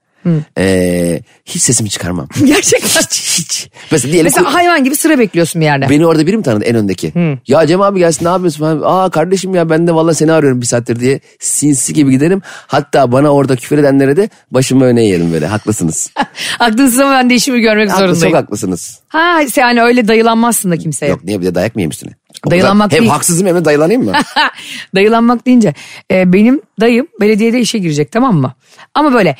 Ee, 0.57 1.21
hiç 1.45 1.61
sesimi 1.61 1.89
çıkarmam. 1.89 2.27
Gerçekten. 2.45 3.01
hiç 3.01 3.39
hiç. 3.39 3.69
Mesela 3.91 4.11
diyelim 4.13 4.31
Mesela 4.35 4.53
hayvan 4.53 4.83
gibi 4.83 4.95
sıra 4.95 5.19
bekliyorsun 5.19 5.61
bir 5.61 5.65
yerde. 5.65 5.89
beni 5.89 6.05
orada 6.07 6.27
biri 6.27 6.37
mi 6.37 6.43
tanıdı 6.43 6.65
en 6.65 6.75
öndeki? 6.75 7.13
Ya 7.47 7.67
Cem 7.67 7.81
abi 7.81 7.99
gelsin 7.99 8.25
ne 8.25 8.29
yapıyorsun 8.29 8.59
falan. 8.59 8.81
Aa 8.85 9.09
kardeşim 9.09 9.55
ya 9.55 9.69
ben 9.69 9.87
de 9.87 9.95
valla 9.95 10.13
seni 10.13 10.31
arıyorum 10.31 10.61
bir 10.61 10.65
saattir 10.65 10.99
diye 10.99 11.19
sinsi 11.39 11.93
gibi 11.93 12.11
giderim. 12.11 12.41
Hatta 12.67 13.11
bana 13.11 13.29
orada 13.29 13.55
küfür 13.55 13.77
edenlere 13.77 14.17
de 14.17 14.29
başımı 14.51 14.85
öne 14.85 15.01
eğerim 15.03 15.33
böyle 15.33 15.45
haklısınız. 15.47 16.11
Haklısın 16.59 17.01
ama 17.01 17.11
ben 17.13 17.29
de 17.29 17.35
işimi 17.35 17.59
görmek 17.61 17.89
Haklı, 17.89 17.99
çok 18.01 18.09
zorundayım. 18.09 18.35
haklısınız. 18.35 18.99
Ha 19.07 19.39
yani 19.57 19.81
öyle 19.81 20.07
dayılanmazsın 20.07 20.71
da 20.71 20.77
kimseye. 20.77 21.07
Yok 21.07 21.23
niye 21.23 21.41
bir 21.41 21.45
de 21.45 21.55
dayak 21.55 21.75
mı 21.75 21.81
yiyeyim 21.81 21.91
üstüne? 21.91 22.11
O 22.11 22.41
kadar- 22.41 22.51
Dayılanmak 22.51 22.91
Hem 22.91 22.99
değil. 22.99 23.11
haksızım 23.11 23.47
hem 23.47 23.55
de 23.55 23.65
dayılanayım 23.65 24.03
mı? 24.05 24.11
Dayılanmak 24.95 25.45
deyince 25.45 25.73
e, 26.11 26.33
benim 26.33 26.61
dayım 26.79 27.07
belediyede 27.21 27.59
işe 27.59 27.77
girecek 27.77 28.11
tamam 28.11 28.35
mı? 28.35 28.53
Ama 28.93 29.13
böyle 29.13 29.35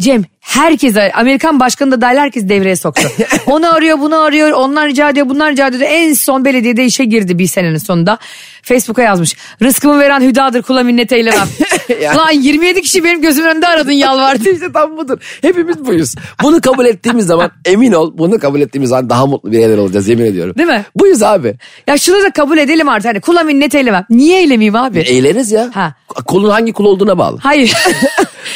Cem 0.00 0.24
herkes 0.40 0.96
Amerikan 1.14 1.60
başkanı 1.60 1.90
da 1.90 2.00
dahil 2.00 2.16
herkes 2.16 2.48
devreye 2.48 2.76
soktu. 2.76 3.02
Onu 3.46 3.74
arıyor 3.74 4.00
bunu 4.00 4.16
arıyor 4.16 4.50
onlar 4.50 4.88
rica 4.88 5.10
ediyor 5.10 5.28
bunlar 5.28 5.52
rica 5.52 5.66
ediyor. 5.66 5.82
En 5.86 6.12
son 6.12 6.44
belediyede 6.44 6.84
işe 6.84 7.04
girdi 7.04 7.38
bir 7.38 7.46
senenin 7.46 7.76
sonunda. 7.78 8.18
Facebook'a 8.62 9.02
yazmış. 9.02 9.36
Rızkımı 9.62 9.98
veren 9.98 10.20
hüdadır 10.20 10.62
kula 10.62 10.82
minnet 10.82 11.12
eylemem. 11.12 11.48
Ya. 12.00 12.16
Lan 12.16 12.30
27 12.30 12.82
kişi 12.82 13.04
benim 13.04 13.22
gözümün 13.22 13.48
önünde 13.48 13.66
aradın 13.66 13.92
yalvardı. 13.92 14.48
işte 14.52 14.72
tam 14.72 14.96
budur. 14.96 15.18
Hepimiz 15.42 15.86
buyuz. 15.86 16.14
Bunu 16.42 16.60
kabul 16.60 16.86
ettiğimiz 16.86 17.26
zaman 17.26 17.50
emin 17.64 17.92
ol 17.92 18.18
bunu 18.18 18.38
kabul 18.38 18.60
ettiğimiz 18.60 18.88
zaman 18.90 19.10
daha 19.10 19.26
mutlu 19.26 19.52
bireyler 19.52 19.78
olacağız 19.78 20.08
yemin 20.08 20.24
ediyorum. 20.24 20.54
Değil 20.58 20.68
mi? 20.68 20.84
Buyuz 20.96 21.22
abi. 21.22 21.54
Ya 21.86 21.98
şunu 21.98 22.22
da 22.22 22.30
kabul 22.30 22.58
edelim 22.58 22.88
artık. 22.88 23.08
Hani 23.08 23.20
kula 23.20 23.42
minnet 23.42 23.74
eylemem. 23.74 24.04
Niye 24.10 24.38
eylemeyeyim 24.40 24.76
abi? 24.76 24.98
Eğleniriz 24.98 25.52
ya. 25.52 25.70
Ha. 25.74 25.94
Kulun 26.26 26.50
hangi 26.50 26.72
kul 26.72 26.84
olduğuna 26.84 27.18
bağlı. 27.18 27.38
Hayır. 27.42 27.74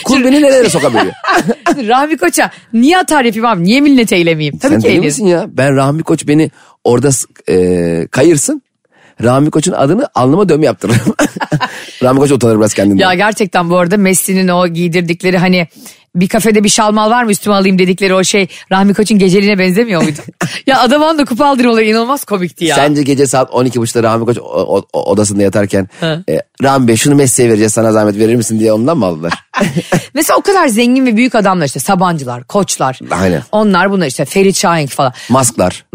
Kul 0.05 0.25
beni 0.25 0.43
nerelere 0.43 0.71
sokabiliyor? 0.71 1.13
Rahmi 1.89 2.17
Koç'a 2.17 2.51
niye 2.73 2.99
atar 2.99 3.25
yapayım 3.25 3.47
abi? 3.47 3.65
Niye 3.65 3.81
minnet 3.81 4.13
eylemeyeyim? 4.13 4.59
Tabii 4.59 4.73
Sen 4.73 4.81
ki 4.81 4.89
deli 4.89 5.01
misin 5.01 5.27
ya? 5.27 5.47
Ben 5.49 5.77
Rahmi 5.77 6.03
Koç 6.03 6.29
beni 6.29 6.51
orada 6.85 7.11
e, 7.49 8.07
kayırsın. 8.11 8.63
Rahmi 9.23 9.51
Koç'un 9.51 9.73
adını 9.73 10.09
alnıma 10.15 10.49
dövme 10.49 10.67
yaptırırım. 10.67 11.15
Rahmi 12.03 12.19
Koç 12.19 12.31
utanır 12.31 12.59
biraz 12.59 12.75
kendinden. 12.75 13.05
Ya 13.05 13.15
gerçekten 13.15 13.71
bu 13.71 13.77
arada 13.79 13.97
Messi'nin 13.97 14.49
o 14.49 14.69
giydirdikleri 14.69 15.39
hani 15.39 15.69
bir 16.17 16.29
kafede 16.29 16.65
bir 16.65 16.69
şalmal 16.69 17.11
var 17.11 17.25
mı 17.25 17.31
üstüme 17.31 17.55
alayım 17.57 17.79
dedikleri 17.79 18.15
o 18.15 18.25
şey 18.25 18.47
Rahmi 18.73 18.95
Koç'un 18.95 19.19
geceliğine 19.19 19.59
benzemiyor 19.59 20.03
muydu? 20.03 20.19
ya 20.67 20.81
adam 20.81 21.03
onda 21.03 21.25
kupa 21.25 21.47
aldırmaları 21.47 21.85
inanılmaz 21.85 22.25
komikti 22.25 22.65
ya. 22.65 22.77
Sence 22.77 23.03
gece 23.03 23.27
saat 23.27 23.51
12.30'da 23.51 24.03
Rahmi 24.03 24.25
Koç 24.25 24.39
o- 24.39 24.83
o- 24.93 25.03
odasında 25.11 25.43
yatarken 25.43 25.89
e, 26.03 26.41
Rahmi 26.63 26.89
Bey 26.89 26.97
şunu 26.97 27.15
Messi'ye 27.15 27.49
vereceğiz 27.49 27.73
sana 27.73 27.93
zahmet 27.93 28.19
verir 28.19 28.35
misin 28.35 28.61
diye 28.61 28.73
ondan 28.73 28.99
mı 28.99 29.07
aldılar? 29.07 29.33
Mesela 30.15 30.37
o 30.37 30.43
kadar 30.43 30.69
zengin 30.69 31.07
ve 31.07 31.17
büyük 31.17 31.35
adamlar 31.35 31.67
işte 31.67 31.81
Sabancılar, 31.81 32.45
Koçlar. 32.45 32.99
Aynen. 33.11 33.43
Onlar 33.53 33.91
bunlar 33.91 34.07
işte 34.07 34.25
Ferit 34.25 34.57
Şahin 34.57 34.87
falan. 34.87 35.13
Masklar. 35.29 35.85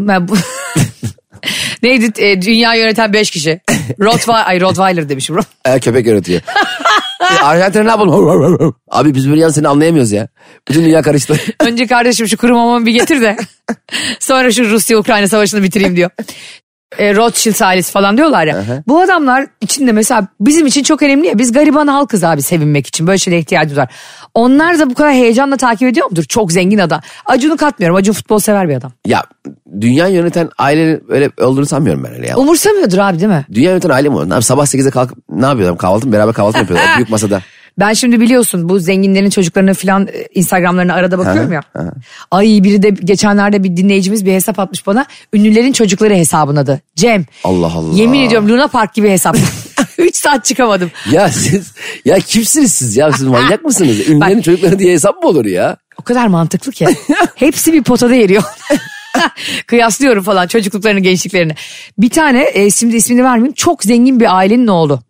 Neydi 1.84 2.24
e, 2.24 2.42
dünya 2.42 2.74
yöneten 2.74 3.12
beş 3.12 3.30
kişi. 3.30 3.60
Rottweiler, 4.00 4.46
ay 4.46 4.60
Rottweiler 4.60 5.08
demişim. 5.08 5.36
E, 5.64 5.80
köpek 5.80 6.06
yönetiyor. 6.06 6.40
e, 7.20 7.38
Arjantin'e 7.42 7.84
ne 7.84 7.88
yapalım? 7.90 8.74
Abi 8.90 9.14
biz 9.14 9.30
böyle 9.30 9.40
yan 9.40 9.48
seni 9.48 9.68
anlayamıyoruz 9.68 10.12
ya. 10.12 10.28
Bütün 10.68 10.84
dünya 10.84 11.02
karıştı. 11.02 11.40
Önce 11.60 11.86
kardeşim 11.86 12.28
şu 12.28 12.36
kuru 12.36 12.54
mamamı 12.54 12.86
bir 12.86 12.92
getir 12.92 13.20
de. 13.20 13.36
Sonra 14.20 14.52
şu 14.52 14.70
Rusya-Ukrayna 14.70 15.28
savaşını 15.28 15.62
bitireyim 15.62 15.96
diyor. 15.96 16.10
E, 16.98 17.14
Rothschild 17.16 17.60
ailesi 17.60 17.92
falan 17.92 18.16
diyorlar 18.16 18.46
ya. 18.46 18.64
Bu 18.88 19.00
adamlar 19.00 19.46
içinde 19.60 19.92
mesela 19.92 20.26
bizim 20.40 20.66
için 20.66 20.82
çok 20.82 21.02
önemli 21.02 21.26
ya. 21.26 21.38
Biz 21.38 21.52
gariban 21.52 21.86
halkız 21.86 22.24
abi 22.24 22.42
sevinmek 22.42 22.86
için. 22.86 23.06
Böyle 23.06 23.18
şeylere 23.18 23.40
ihtiyacımız 23.40 23.78
var. 23.78 23.88
Onlar 24.34 24.78
da 24.78 24.90
bu 24.90 24.94
kadar 24.94 25.12
heyecanla 25.12 25.56
takip 25.56 25.88
ediyor 25.88 26.10
mudur? 26.10 26.22
Çok 26.22 26.52
zengin 26.52 26.78
adam. 26.78 27.00
Acun'u 27.26 27.56
katmıyorum. 27.56 27.96
Acun 27.96 28.12
futbol 28.12 28.38
sever 28.38 28.68
bir 28.68 28.74
adam. 28.74 28.92
ya 29.06 29.22
dünya 29.80 30.06
yöneten 30.08 30.50
ailenin 30.58 31.02
öyle 31.08 31.30
olduğunu 31.40 31.66
sanmıyorum 31.66 32.04
ben 32.04 32.14
öyle 32.14 32.26
ya. 32.28 32.36
Umursamıyordur 32.36 32.98
abi 32.98 33.18
değil 33.18 33.28
mi? 33.30 33.44
Dünya 33.54 33.70
yöneten 33.70 33.90
aile 33.90 34.08
mi 34.08 34.16
olur? 34.16 34.30
Abi 34.30 34.42
sabah 34.42 34.66
8'de 34.66 34.90
kalkıp 34.90 35.18
ne 35.28 35.46
yapıyorlar? 35.46 35.78
Kahvaltı 35.78 36.06
mı? 36.06 36.12
Beraber 36.12 36.34
kahvaltı 36.34 36.58
mı 36.58 36.62
yapıyorlar? 36.62 36.92
O 36.94 36.96
büyük 36.96 37.10
masada. 37.10 37.40
Ben 37.78 37.92
şimdi 37.92 38.20
biliyorsun 38.20 38.68
bu 38.68 38.78
zenginlerin 38.78 39.30
çocuklarını 39.30 39.74
falan 39.74 40.06
e, 40.06 40.26
Instagramlarına 40.34 40.94
arada 40.94 41.18
bakıyorum 41.18 41.52
ya. 41.52 41.60
Ay 42.30 42.60
biri 42.62 42.82
de 42.82 42.90
geçenlerde 42.90 43.64
bir 43.64 43.76
dinleyicimiz 43.76 44.26
bir 44.26 44.32
hesap 44.32 44.58
atmış 44.58 44.86
bana. 44.86 45.06
Ünlülerin 45.32 45.72
çocukları 45.72 46.14
hesabın 46.14 46.56
adı. 46.56 46.80
Cem. 46.96 47.24
Allah 47.44 47.72
Allah. 47.74 47.96
Yemin 47.96 48.20
ediyorum 48.22 48.48
Luna 48.48 48.68
Park 48.68 48.94
gibi 48.94 49.10
hesap. 49.10 49.36
3 49.98 50.16
saat 50.16 50.44
çıkamadım. 50.44 50.90
Ya 51.12 51.28
siz 51.28 51.72
ya 52.04 52.18
kimsiniz 52.18 52.72
siz 52.74 52.96
ya? 52.96 53.12
Siz 53.12 53.22
manyak 53.26 53.64
mısınız? 53.64 54.08
Ünlülerin 54.08 54.40
çocukları 54.42 54.78
diye 54.78 54.92
hesap 54.92 55.22
mı 55.22 55.28
olur 55.28 55.44
ya? 55.44 55.76
O 56.00 56.02
kadar 56.02 56.26
mantıklı 56.26 56.72
ki. 56.72 56.86
Hepsi 57.34 57.72
bir 57.72 57.82
potada 57.82 58.14
eriyor. 58.14 58.42
Kıyaslıyorum 59.66 60.24
falan 60.24 60.46
çocukluklarını 60.46 61.00
gençliklerini. 61.00 61.54
Bir 61.98 62.10
tane 62.10 62.50
e, 62.54 62.70
şimdi 62.70 62.96
ismini 62.96 63.24
vermeyeyim 63.24 63.52
çok 63.54 63.82
zengin 63.82 64.20
bir 64.20 64.36
ailenin 64.36 64.66
oğlu. 64.66 65.00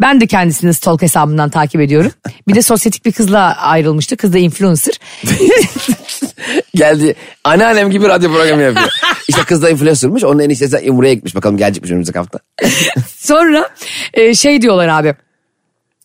Ben 0.00 0.20
de 0.20 0.26
kendisini 0.26 0.74
stalk 0.74 1.02
hesabından 1.02 1.50
takip 1.50 1.80
ediyorum. 1.80 2.12
Bir 2.48 2.54
de 2.54 2.62
sosyetik 2.62 3.04
bir 3.04 3.12
kızla 3.12 3.56
ayrılmıştı. 3.56 4.16
Kız 4.16 4.32
da 4.32 4.38
influencer. 4.38 4.94
Geldi 6.74 7.14
anneannem 7.44 7.90
gibi 7.90 8.08
radyo 8.08 8.32
programı 8.32 8.62
yapıyor. 8.62 8.88
İşte 9.28 9.42
kız 9.42 9.62
da 9.62 9.70
influencer'mış. 9.70 10.24
Onun 10.24 10.40
eniştesi 10.40 10.90
Umre'ye 10.90 11.14
gitmiş. 11.14 11.34
Bakalım 11.34 11.56
gelecekmiş 11.56 11.90
önümüzdeki 11.90 12.18
hafta. 12.18 12.38
Sonra 13.16 13.68
e, 14.14 14.34
şey 14.34 14.62
diyorlar 14.62 14.88
abi. 14.88 15.14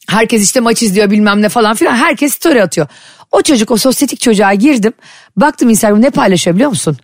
Herkes 0.09 0.43
işte 0.43 0.59
maç 0.59 0.83
izliyor 0.83 1.11
bilmem 1.11 1.41
ne 1.41 1.49
falan 1.49 1.75
filan. 1.75 1.95
Herkes 1.95 2.33
story 2.33 2.63
atıyor. 2.63 2.87
O 3.31 3.41
çocuk 3.41 3.71
o 3.71 3.77
sosyetik 3.77 4.21
çocuğa 4.21 4.53
girdim. 4.53 4.93
Baktım 5.37 5.69
Instagram 5.69 6.01
ne 6.01 6.09
paylaşıyor 6.09 6.55
biliyor 6.55 6.69
musun? 6.69 6.97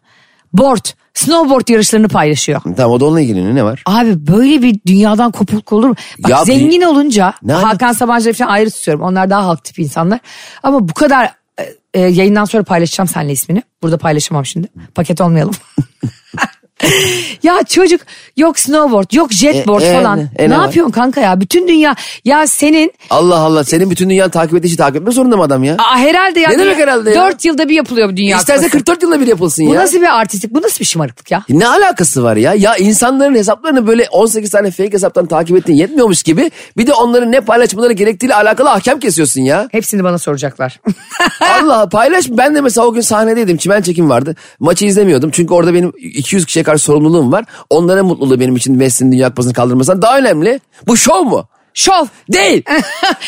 Board, 0.54 0.86
snowboard 1.14 1.68
yarışlarını 1.68 2.08
paylaşıyor. 2.08 2.62
tamam 2.78 2.92
o 2.92 3.00
da 3.00 3.06
onunla 3.06 3.22
ilgileniyor. 3.22 3.56
Ne 3.56 3.64
var? 3.64 3.84
Abi 3.86 4.28
böyle 4.28 4.62
bir 4.62 4.80
dünyadan 4.88 5.32
kopukluk 5.32 5.74
olur 5.74 5.88
mu? 5.90 5.96
Bak 6.20 6.32
Ya 6.32 6.46
zengin 6.46 6.82
olunca 6.82 7.34
Ne 7.44 7.54
Hakan 7.54 7.94
Sabancı'yı 7.94 8.34
falan 8.34 8.50
ayrı 8.50 8.72
tutuyorum. 8.72 9.04
Onlar 9.04 9.30
daha 9.30 9.46
halk 9.46 9.64
tipi 9.64 9.82
insanlar. 9.84 10.20
Ama 10.64 10.88
bu 10.90 10.94
kadar 10.94 11.26
e, 11.60 11.64
e, 11.94 12.00
yayından 12.00 12.46
sonra 12.46 12.64
paylaşacağım 12.64 13.08
seninle 13.08 13.32
ismini. 13.34 13.64
Burada 13.84 13.98
paylaşamam 13.98 14.46
şimdi. 14.46 14.68
Paket 14.96 15.22
olmayalım. 15.22 15.56
ya 17.44 17.63
çocuk 17.63 18.02
yok 18.38 18.60
snowboard 18.60 19.12
yok 19.13 19.32
jetboard 19.32 19.82
E, 19.82 19.86
e, 19.86 19.94
falan. 19.94 20.20
ne- 20.20 20.30
e, 20.44 20.50
ne 20.50 20.58
var? 20.58 20.63
yapıyorsun 20.65 20.92
kanka 20.92 21.22
ya? 21.22 21.42
Bütün 21.42 21.68
dünya 21.68 21.96
ya 22.26 22.48
senin 22.48 22.92
Allah 23.10 23.38
Allah 23.39 23.63
senin 23.63 23.89
bütün 23.89 24.10
dünyanın 24.10 24.30
takip 24.32 24.56
ettiği 24.58 24.78
takip 24.78 24.96
etme 25.02 25.12
zorunda 25.12 25.38
mı 25.38 25.44
adam 25.44 25.63
ya? 25.63 25.74
aa, 25.78 25.98
herhalde 25.98 26.39
ya. 26.39 26.50
Ne 26.50 26.60
demek 26.60 26.78
herhalde 26.78 27.10
ya? 27.12 27.15
4 27.26 27.46
yılda 27.46 27.70
bir 27.70 27.76
yapılıyor 27.76 28.10
bu 28.12 28.18
dünya 28.18 28.38
İsterse 28.38 28.58
kupası. 28.62 28.72
44 28.78 29.04
yılda 29.04 29.20
bir 29.20 29.28
yapılsın 29.28 29.65
Bu 29.68 29.74
ya. 29.74 29.82
nasıl 29.82 30.02
bir 30.02 30.20
artistlik? 30.20 30.54
Bu 30.54 30.62
nasıl 30.62 30.80
bir 30.80 30.86
şımarıklık 30.86 31.32
ya? 31.32 31.44
Ne 31.50 31.68
alakası 31.68 32.24
var 32.24 32.36
ya? 32.38 32.54
Ya 32.54 32.76
insanların 32.76 33.36
hesaplarını 33.36 33.88
böyle 33.88 34.08
18 34.12 34.50
tane 34.50 34.72
fake 34.72 34.94
hesaptan 34.94 35.26
takip 35.26 35.58
ettiğin 35.58 35.78
yetmiyormuş 35.78 36.24
gibi 36.24 36.52
bir 36.78 36.88
de 36.88 36.94
onların 36.94 37.32
ne 37.32 37.42
paylaşmaları 37.42 37.94
gerektiğiyle 37.94 38.36
alakalı 38.36 38.72
ahkam 38.72 39.00
kesiyorsun 39.00 39.42
ya. 39.42 39.68
Hepsini 39.72 40.04
bana 40.04 40.18
soracaklar. 40.18 40.80
Allah 41.62 41.89
paylaş. 41.89 42.26
Ben 42.30 42.56
de 42.56 42.62
mesela 42.62 42.88
o 42.88 42.94
gün 42.94 43.02
sahnedeydim. 43.02 43.58
Çimen 43.58 43.82
çekim 43.82 44.10
vardı. 44.10 44.36
Maçı 44.60 44.86
izlemiyordum. 44.86 45.30
Çünkü 45.34 45.54
orada 45.54 45.74
benim 45.74 45.94
200 45.98 46.46
kişiye 46.46 46.63
karşı 46.70 46.84
sorumluluğum 46.84 47.32
var. 47.32 47.46
Onların 47.70 48.06
mutluluğu 48.06 48.40
benim 48.40 48.56
için 48.56 48.78
Messi'nin 48.78 49.12
Dünya 49.12 49.30
Kupası'nı 49.30 49.54
kaldırmasından 49.54 50.02
daha 50.02 50.18
önemli. 50.18 50.60
Bu 50.88 50.98
şov 50.98 51.24
mu? 51.24 51.48
Şov. 51.74 52.06
Değil. 52.34 52.64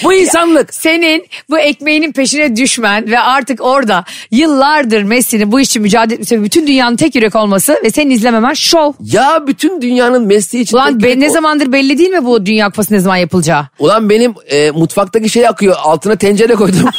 Bu 0.04 0.14
insanlık. 0.22 0.74
Senin 0.74 1.26
bu 1.50 1.60
ekmeğinin 1.60 2.12
peşine 2.12 2.56
düşmen 2.56 3.12
ve 3.12 3.20
artık 3.20 3.62
orada 3.62 4.04
yıllardır 4.32 5.04
Messi'nin 5.04 5.52
bu 5.52 5.60
işi 5.60 5.80
mücadele 5.80 6.14
etmesi 6.14 6.44
bütün 6.44 6.68
dünyanın 6.68 6.96
tek 6.96 7.16
yürek 7.16 7.36
olması 7.36 7.80
ve 7.84 7.90
senin 7.92 8.10
izlememen 8.10 8.54
şov. 8.54 8.94
Ya 9.04 9.44
bütün 9.48 9.82
dünyanın 9.82 10.28
mesleği 10.28 10.64
için... 10.64 10.78
Ulan 10.78 11.00
tek- 11.00 11.04
be, 11.04 11.20
ne 11.20 11.30
zamandır 11.30 11.72
belli 11.72 11.98
değil 11.98 12.10
mi 12.10 12.26
bu 12.26 12.46
Dünya 12.46 12.66
Kupası 12.66 12.94
ne 12.94 13.00
zaman 13.00 13.18
yapılacağı? 13.18 13.68
Ulan 13.80 14.10
benim 14.10 14.34
e, 14.50 14.72
mutfaktaki 14.72 15.30
şey 15.30 15.48
akıyor. 15.48 15.76
Altına 15.84 16.16
tencere 16.16 16.56
koydum. 16.56 16.80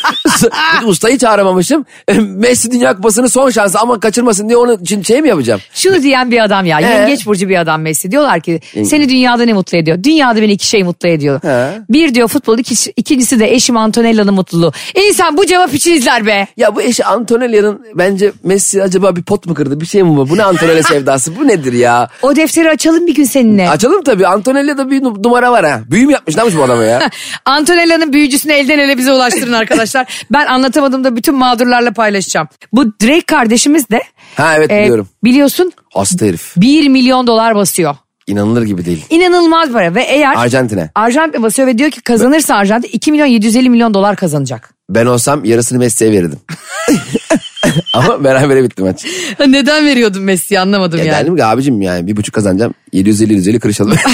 Ustayı 0.86 1.18
çağıramamışım. 1.18 1.84
E, 2.08 2.12
Messi 2.14 2.70
Dünya 2.72 2.96
Kupası'nın 2.96 3.26
son 3.26 3.50
şansı 3.50 3.78
ama 3.78 4.00
kaçırmasın 4.00 4.48
diye 4.48 4.56
onun 4.56 4.78
için 4.78 5.02
şey 5.02 5.22
mi 5.22 5.28
yapacağım? 5.28 5.60
Şunu 5.74 6.02
diyen 6.02 6.30
bir 6.30 6.44
adam 6.44 6.66
ya. 6.66 6.80
Ee? 6.80 6.84
Yengeç 6.84 7.26
burcu 7.26 7.48
bir 7.48 7.60
adam 7.60 7.82
Messi. 7.82 8.10
Diyorlar 8.10 8.40
ki 8.40 8.60
seni 8.84 9.08
dünyada 9.08 9.44
ne 9.44 9.52
mutlu 9.52 9.78
ediyor? 9.78 10.04
Dünyada 10.04 10.42
beni 10.42 10.52
iki 10.52 10.66
şey 10.66 10.82
mutlu 10.82 11.08
ediyor. 11.08 11.31
He. 11.42 11.78
Bir 11.90 12.14
diyor 12.14 12.28
futbol, 12.28 12.58
iki, 12.58 12.92
ikincisi 12.96 13.38
de 13.40 13.52
eşim 13.54 13.76
Antonella'nın 13.76 14.34
mutluluğu. 14.34 14.72
İnsan 15.08 15.36
bu 15.36 15.46
cevap 15.46 15.74
için 15.74 15.92
izler 15.94 16.26
be. 16.26 16.46
Ya 16.56 16.76
bu 16.76 16.82
eşi 16.82 17.04
Antonella'nın 17.04 17.80
bence 17.94 18.32
Messi 18.44 18.82
acaba 18.82 19.16
bir 19.16 19.22
pot 19.22 19.46
mu 19.46 19.54
kırdı? 19.54 19.80
Bir 19.80 19.86
şey 19.86 20.02
mi 20.02 20.16
bu? 20.16 20.28
Bu 20.30 20.36
ne 20.36 20.42
Antonella 20.44 20.82
sevdası? 20.82 21.36
Bu 21.36 21.48
nedir 21.48 21.72
ya? 21.72 22.08
O 22.22 22.36
defteri 22.36 22.70
açalım 22.70 23.06
bir 23.06 23.14
gün 23.14 23.24
seninle. 23.24 23.68
Açalım 23.70 24.02
tabii. 24.02 24.26
Antonella'da 24.26 24.90
bir 24.90 25.02
nu- 25.02 25.22
numara 25.22 25.52
var 25.52 25.64
ha. 25.66 25.80
Büyü 25.90 26.06
mü 26.06 26.12
yapmış? 26.12 26.36
Ne 26.36 26.40
yapmış 26.40 26.56
bu 26.56 26.62
adama 26.62 26.82
ya? 26.84 27.10
Antonella'nın 27.44 28.12
büyücüsünü 28.12 28.52
elden 28.52 28.78
ele 28.78 28.98
bize 28.98 29.12
ulaştırın 29.12 29.52
arkadaşlar. 29.52 30.24
ben 30.32 30.46
anlatamadığımda 30.46 31.16
bütün 31.16 31.34
mağdurlarla 31.34 31.92
paylaşacağım. 31.92 32.48
Bu 32.72 32.86
Drake 32.86 33.20
kardeşimiz 33.20 33.88
de 33.90 34.02
Ha 34.36 34.54
evet 34.56 34.70
e, 34.70 34.80
biliyorum. 34.82 35.08
biliyorsun 35.24 35.72
Hasta 35.94 36.26
herif. 36.26 36.52
1 36.56 36.88
milyon 36.88 37.26
dolar 37.26 37.54
basıyor. 37.54 37.94
İnanılır 38.26 38.62
gibi 38.62 38.84
değil. 38.84 39.06
İnanılmaz 39.10 39.72
para 39.72 39.94
ve 39.94 40.02
eğer 40.02 40.34
Arjantin'e. 40.36 40.90
Arjantin 40.94 41.42
basıyor 41.42 41.68
ve 41.68 41.78
diyor 41.78 41.90
ki 41.90 42.00
kazanırsa 42.02 42.54
Arjantin 42.54 42.90
2 42.92 43.12
milyon 43.12 43.26
750 43.26 43.70
milyon 43.70 43.94
dolar 43.94 44.16
kazanacak. 44.16 44.74
Ben 44.90 45.06
olsam 45.06 45.44
yarısını 45.44 45.78
Messi'ye 45.78 46.12
verirdim. 46.12 46.38
Ama 47.94 48.24
berabere 48.24 48.62
bitti 48.62 48.82
maç. 48.82 49.04
Neden 49.46 49.86
veriyordun 49.86 50.22
Messi'yi 50.22 50.60
anlamadım 50.60 50.98
Ya 50.98 51.04
yani. 51.04 51.14
derdim 51.14 51.36
ki 51.36 51.44
abicim 51.44 51.82
yani 51.82 52.06
bir 52.06 52.16
buçuk 52.16 52.34
kazanacağım. 52.34 52.74
750-750 52.92 53.58
kırışalım. 53.58 53.96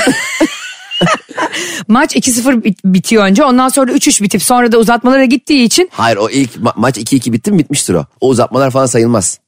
Maç 1.89 2.17
2-0 2.17 2.65
bit- 2.65 2.85
bitiyor 2.85 3.25
önce 3.25 3.45
ondan 3.45 3.69
sonra 3.69 3.93
3-3 3.93 4.23
bitip 4.23 4.43
sonra 4.43 4.73
da 4.73 4.79
uzatmalara 4.79 5.25
gittiği 5.25 5.65
için 5.65 5.89
Hayır 5.93 6.17
o 6.17 6.31
ilk 6.31 6.55
ma- 6.57 6.73
maç 6.77 6.99
2-2 6.99 7.33
bitti 7.33 7.53
mi 7.53 7.59
bitmiştir 7.59 7.95
o. 7.95 8.05
O 8.21 8.29
uzatmalar 8.29 8.71
falan 8.71 8.87
sayılmaz. 8.87 9.39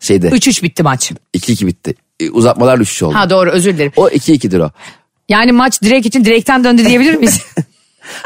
Şeyde 0.00 0.28
3-3 0.28 0.62
bitti 0.62 0.82
maç. 0.82 1.12
2-2 1.36 1.66
bitti. 1.66 1.94
E, 2.22 2.30
Uzatmalar 2.30 2.80
düşüş 2.80 3.02
oldu. 3.02 3.14
Ha 3.14 3.30
doğru 3.30 3.50
özür 3.50 3.74
dilerim. 3.74 3.92
O 3.96 4.08
2-2'dir 4.08 4.60
o. 4.60 4.70
Yani 5.28 5.52
maç 5.52 5.82
direkt 5.82 6.06
için 6.06 6.24
direkten 6.24 6.64
döndü 6.64 6.84
diyebilir 6.86 7.14
miyiz? 7.14 7.40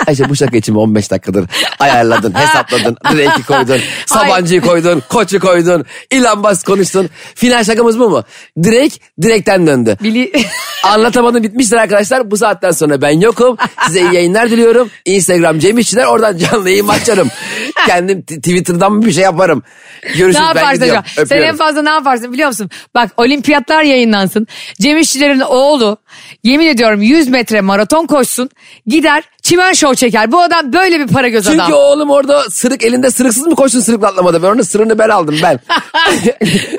Ayşe 0.06 0.28
bu 0.28 0.36
şaka 0.36 0.56
için 0.56 0.74
15 0.74 1.10
dakikadır 1.10 1.46
ayarladın, 1.78 2.34
hesapladın, 2.38 2.96
Drake'i 3.04 3.42
koydun, 3.42 3.80
Sabancı'yı 4.06 4.60
koydun, 4.60 5.02
Koç'u 5.08 5.40
koydun, 5.40 5.84
Elon 6.10 6.38
Musk 6.38 6.66
konuştun. 6.66 7.10
Final 7.34 7.64
şakamız 7.64 7.98
bu 7.98 8.10
mu? 8.10 8.24
Drake, 8.58 8.96
direkten 9.22 9.66
döndü. 9.66 9.96
Bili... 10.02 10.32
Anlatamadım 10.82 11.42
bitmiştir 11.42 11.76
arkadaşlar. 11.76 12.30
Bu 12.30 12.36
saatten 12.36 12.70
sonra 12.70 13.02
ben 13.02 13.20
yokum. 13.20 13.56
Size 13.86 14.00
iyi 14.00 14.14
yayınlar 14.14 14.50
diliyorum. 14.50 14.90
Instagram 15.04 15.58
Cem 15.58 15.78
İşçiler 15.78 16.04
oradan 16.04 16.36
canlı 16.36 16.70
yayın 16.70 16.88
açarım. 16.88 17.28
Kendim 17.86 18.22
Twitter'dan 18.22 19.02
bir 19.02 19.12
şey 19.12 19.22
yaparım. 19.22 19.62
Görüşürüz 20.02 20.46
ne 20.54 20.54
ben 20.54 20.74
gidiyorum. 20.74 21.02
Sen 21.28 21.36
en 21.36 21.56
fazla 21.56 21.82
ne 21.82 21.90
yaparsın 21.90 22.32
biliyor 22.32 22.48
musun? 22.48 22.70
Bak 22.94 23.10
olimpiyatlar 23.16 23.82
yayınlansın. 23.82 24.46
Cem 24.80 24.98
İşçilerin 24.98 25.40
oğlu 25.40 25.96
yemin 26.44 26.66
ediyorum 26.66 27.02
100 27.02 27.28
metre 27.28 27.60
maraton 27.60 28.06
koşsun. 28.06 28.50
Gider 28.86 29.24
çimen 29.46 29.72
şov 29.72 29.94
çeker. 29.94 30.32
Bu 30.32 30.40
adam 30.42 30.72
böyle 30.72 31.00
bir 31.00 31.06
para 31.06 31.28
göz 31.28 31.44
Çünkü 31.44 31.62
adam. 31.62 31.72
oğlum 31.72 32.10
orada 32.10 32.50
sırık 32.50 32.84
elinde 32.84 33.10
sırıksız 33.10 33.46
mı 33.46 33.54
koşsun 33.54 33.80
sırıkla 33.80 34.06
atlamada? 34.08 34.42
Ben 34.42 34.48
onun 34.48 34.62
sırrını 34.62 34.98
ben 34.98 35.08
aldım 35.08 35.36
ben. 35.42 35.60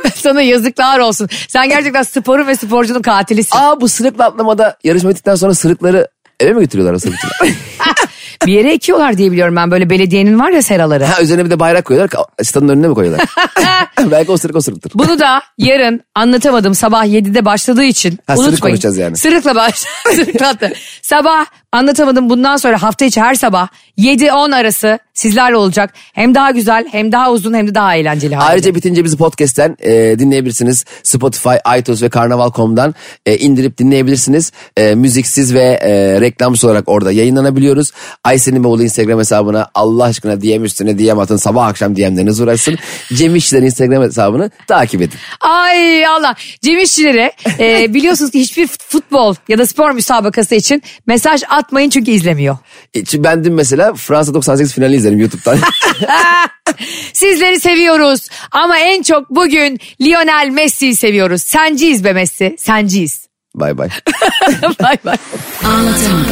Sana 0.16 0.42
yazıklar 0.42 1.00
olsun. 1.00 1.30
Sen 1.48 1.70
gerçekten 1.70 2.04
sporun 2.04 2.48
ve 2.48 2.56
sporcunun 2.56 3.02
katilisin. 3.02 3.58
Aa 3.58 3.82
bu 3.82 3.88
sırıkla 3.90 4.26
atlamada 4.26 4.78
yarışma 4.84 5.10
bittikten 5.10 5.36
sonra 5.36 5.54
sırıkları 5.54 6.08
eve 6.40 6.54
mi 6.54 6.60
götürüyorlar 6.60 6.94
o 6.94 7.00
sırıkçılar? 7.00 7.34
bir 8.46 8.54
yere 8.54 8.74
ekiyorlar 8.74 9.18
diye 9.18 9.32
biliyorum 9.32 9.56
ben. 9.56 9.72
Böyle 9.72 9.90
belediyenin 9.90 10.40
var 10.40 10.50
ya 10.50 10.62
seraları. 10.62 11.06
ha 11.06 11.22
üzerine 11.22 11.46
bir 11.46 11.50
de 11.50 11.60
bayrak 11.60 11.86
koyuyorlar. 11.86 12.26
Stadın 12.44 12.70
önüne 12.70 12.88
mi 12.88 12.94
koyuyorlar? 12.94 13.28
Belki 14.12 14.32
o 14.32 14.38
sırık 14.38 14.56
o 14.56 14.62
sırıktır. 14.62 14.92
Bunu 14.96 15.20
da 15.20 15.42
yarın 15.58 16.02
anlatamadım 16.16 16.76
sabah 16.76 17.06
7'de 17.06 17.46
başladığı 17.46 17.84
için 17.84 18.20
Ha, 18.28 18.36
sırık 18.38 18.50
unutmayın. 18.50 18.74
konuşacağız 18.74 18.98
yani. 18.98 19.18
Sırıkla 19.18 19.56
baş. 19.56 19.84
Sırıkla 20.16 20.58
sabah 21.02 21.46
anlatamadım 21.72 22.30
bundan 22.30 22.58
sonra 22.58 22.82
hafta 22.84 23.06
içi 23.06 23.22
her 23.22 23.36
sabah 23.36 23.68
7-10 23.98 24.56
arası 24.56 25.00
sizlerle 25.18 25.56
olacak. 25.56 25.94
Hem 26.14 26.36
daha 26.36 26.52
güzel 26.52 26.86
hem 26.92 27.12
daha 27.12 27.32
uzun 27.32 27.54
hem 27.54 27.68
de 27.68 27.76
daha 27.76 27.96
eğlenceli 27.96 28.36
halde. 28.36 28.52
Ayrıca 28.52 28.76
bitince 28.76 29.04
bizi 29.04 29.18
podcast'ten 29.18 29.78
e, 29.80 30.20
dinleyebilirsiniz. 30.20 30.86
Spotify, 31.04 31.56
iTunes 31.80 32.02
ve 32.02 32.10
Karnaval.com'dan 32.10 32.96
e, 33.26 33.38
indirip 33.38 33.78
dinleyebilirsiniz. 33.78 34.52
E, 34.78 34.96
müziksiz 34.96 35.54
ve 35.54 35.80
e, 35.82 36.22
reklamsız 36.22 36.66
olarak 36.66 36.84
orada 36.90 37.12
yayınlanabiliyoruz. 37.12 37.92
Aysen'in 38.24 38.64
bavulu 38.64 38.84
Instagram 38.84 39.20
hesabına 39.20 39.68
Allah 39.74 40.04
aşkına 40.04 40.42
DM 40.42 40.64
üstüne 40.64 41.00
DM 41.00 41.20
atın. 41.20 41.38
Sabah 41.38 41.68
akşam 41.68 41.96
DM'leriniz 41.96 42.42
uğraşsın. 42.42 42.78
Cem 43.14 43.36
İşçilerin 43.36 43.66
Instagram 43.66 44.04
hesabını 44.04 44.52
takip 44.68 45.02
edin. 45.02 45.18
Ay 45.42 46.06
Allah. 46.06 46.36
Cem 46.62 46.80
İşçilere 46.80 47.32
e, 47.60 47.94
biliyorsunuz 47.94 48.32
ki 48.32 48.40
hiçbir 48.40 48.68
futbol 48.68 49.36
ya 49.48 49.58
da 49.58 49.68
spor 49.68 49.92
müsabakası 49.92 50.56
için 50.56 50.84
mesaj 51.08 51.42
atmayın 51.50 51.90
çünkü 51.90 52.12
izlemiyor. 52.12 52.58
E, 52.96 53.24
ben 53.24 53.44
dün 53.44 53.54
mesela 53.54 53.94
Fransa 53.94 54.34
98 54.34 54.74
finali 54.74 54.96
izledim 54.96 55.07
YouTube'dan. 55.14 55.58
Sizleri 57.14 57.60
seviyoruz 57.60 58.28
ama 58.52 58.80
en 58.80 59.04
çok 59.04 59.30
bugün 59.30 59.80
Lionel 60.02 60.50
Messi'yi 60.52 60.96
seviyoruz. 60.96 61.44
Senciyiz 61.44 62.04
be 62.04 62.14
Messi. 62.14 62.56
Senciyiz. 62.60 63.28
bay 63.56 63.78
bay. 63.78 63.90
bay 64.84 64.98
bay. 65.06 65.18
Anlatamadım. 65.64 66.26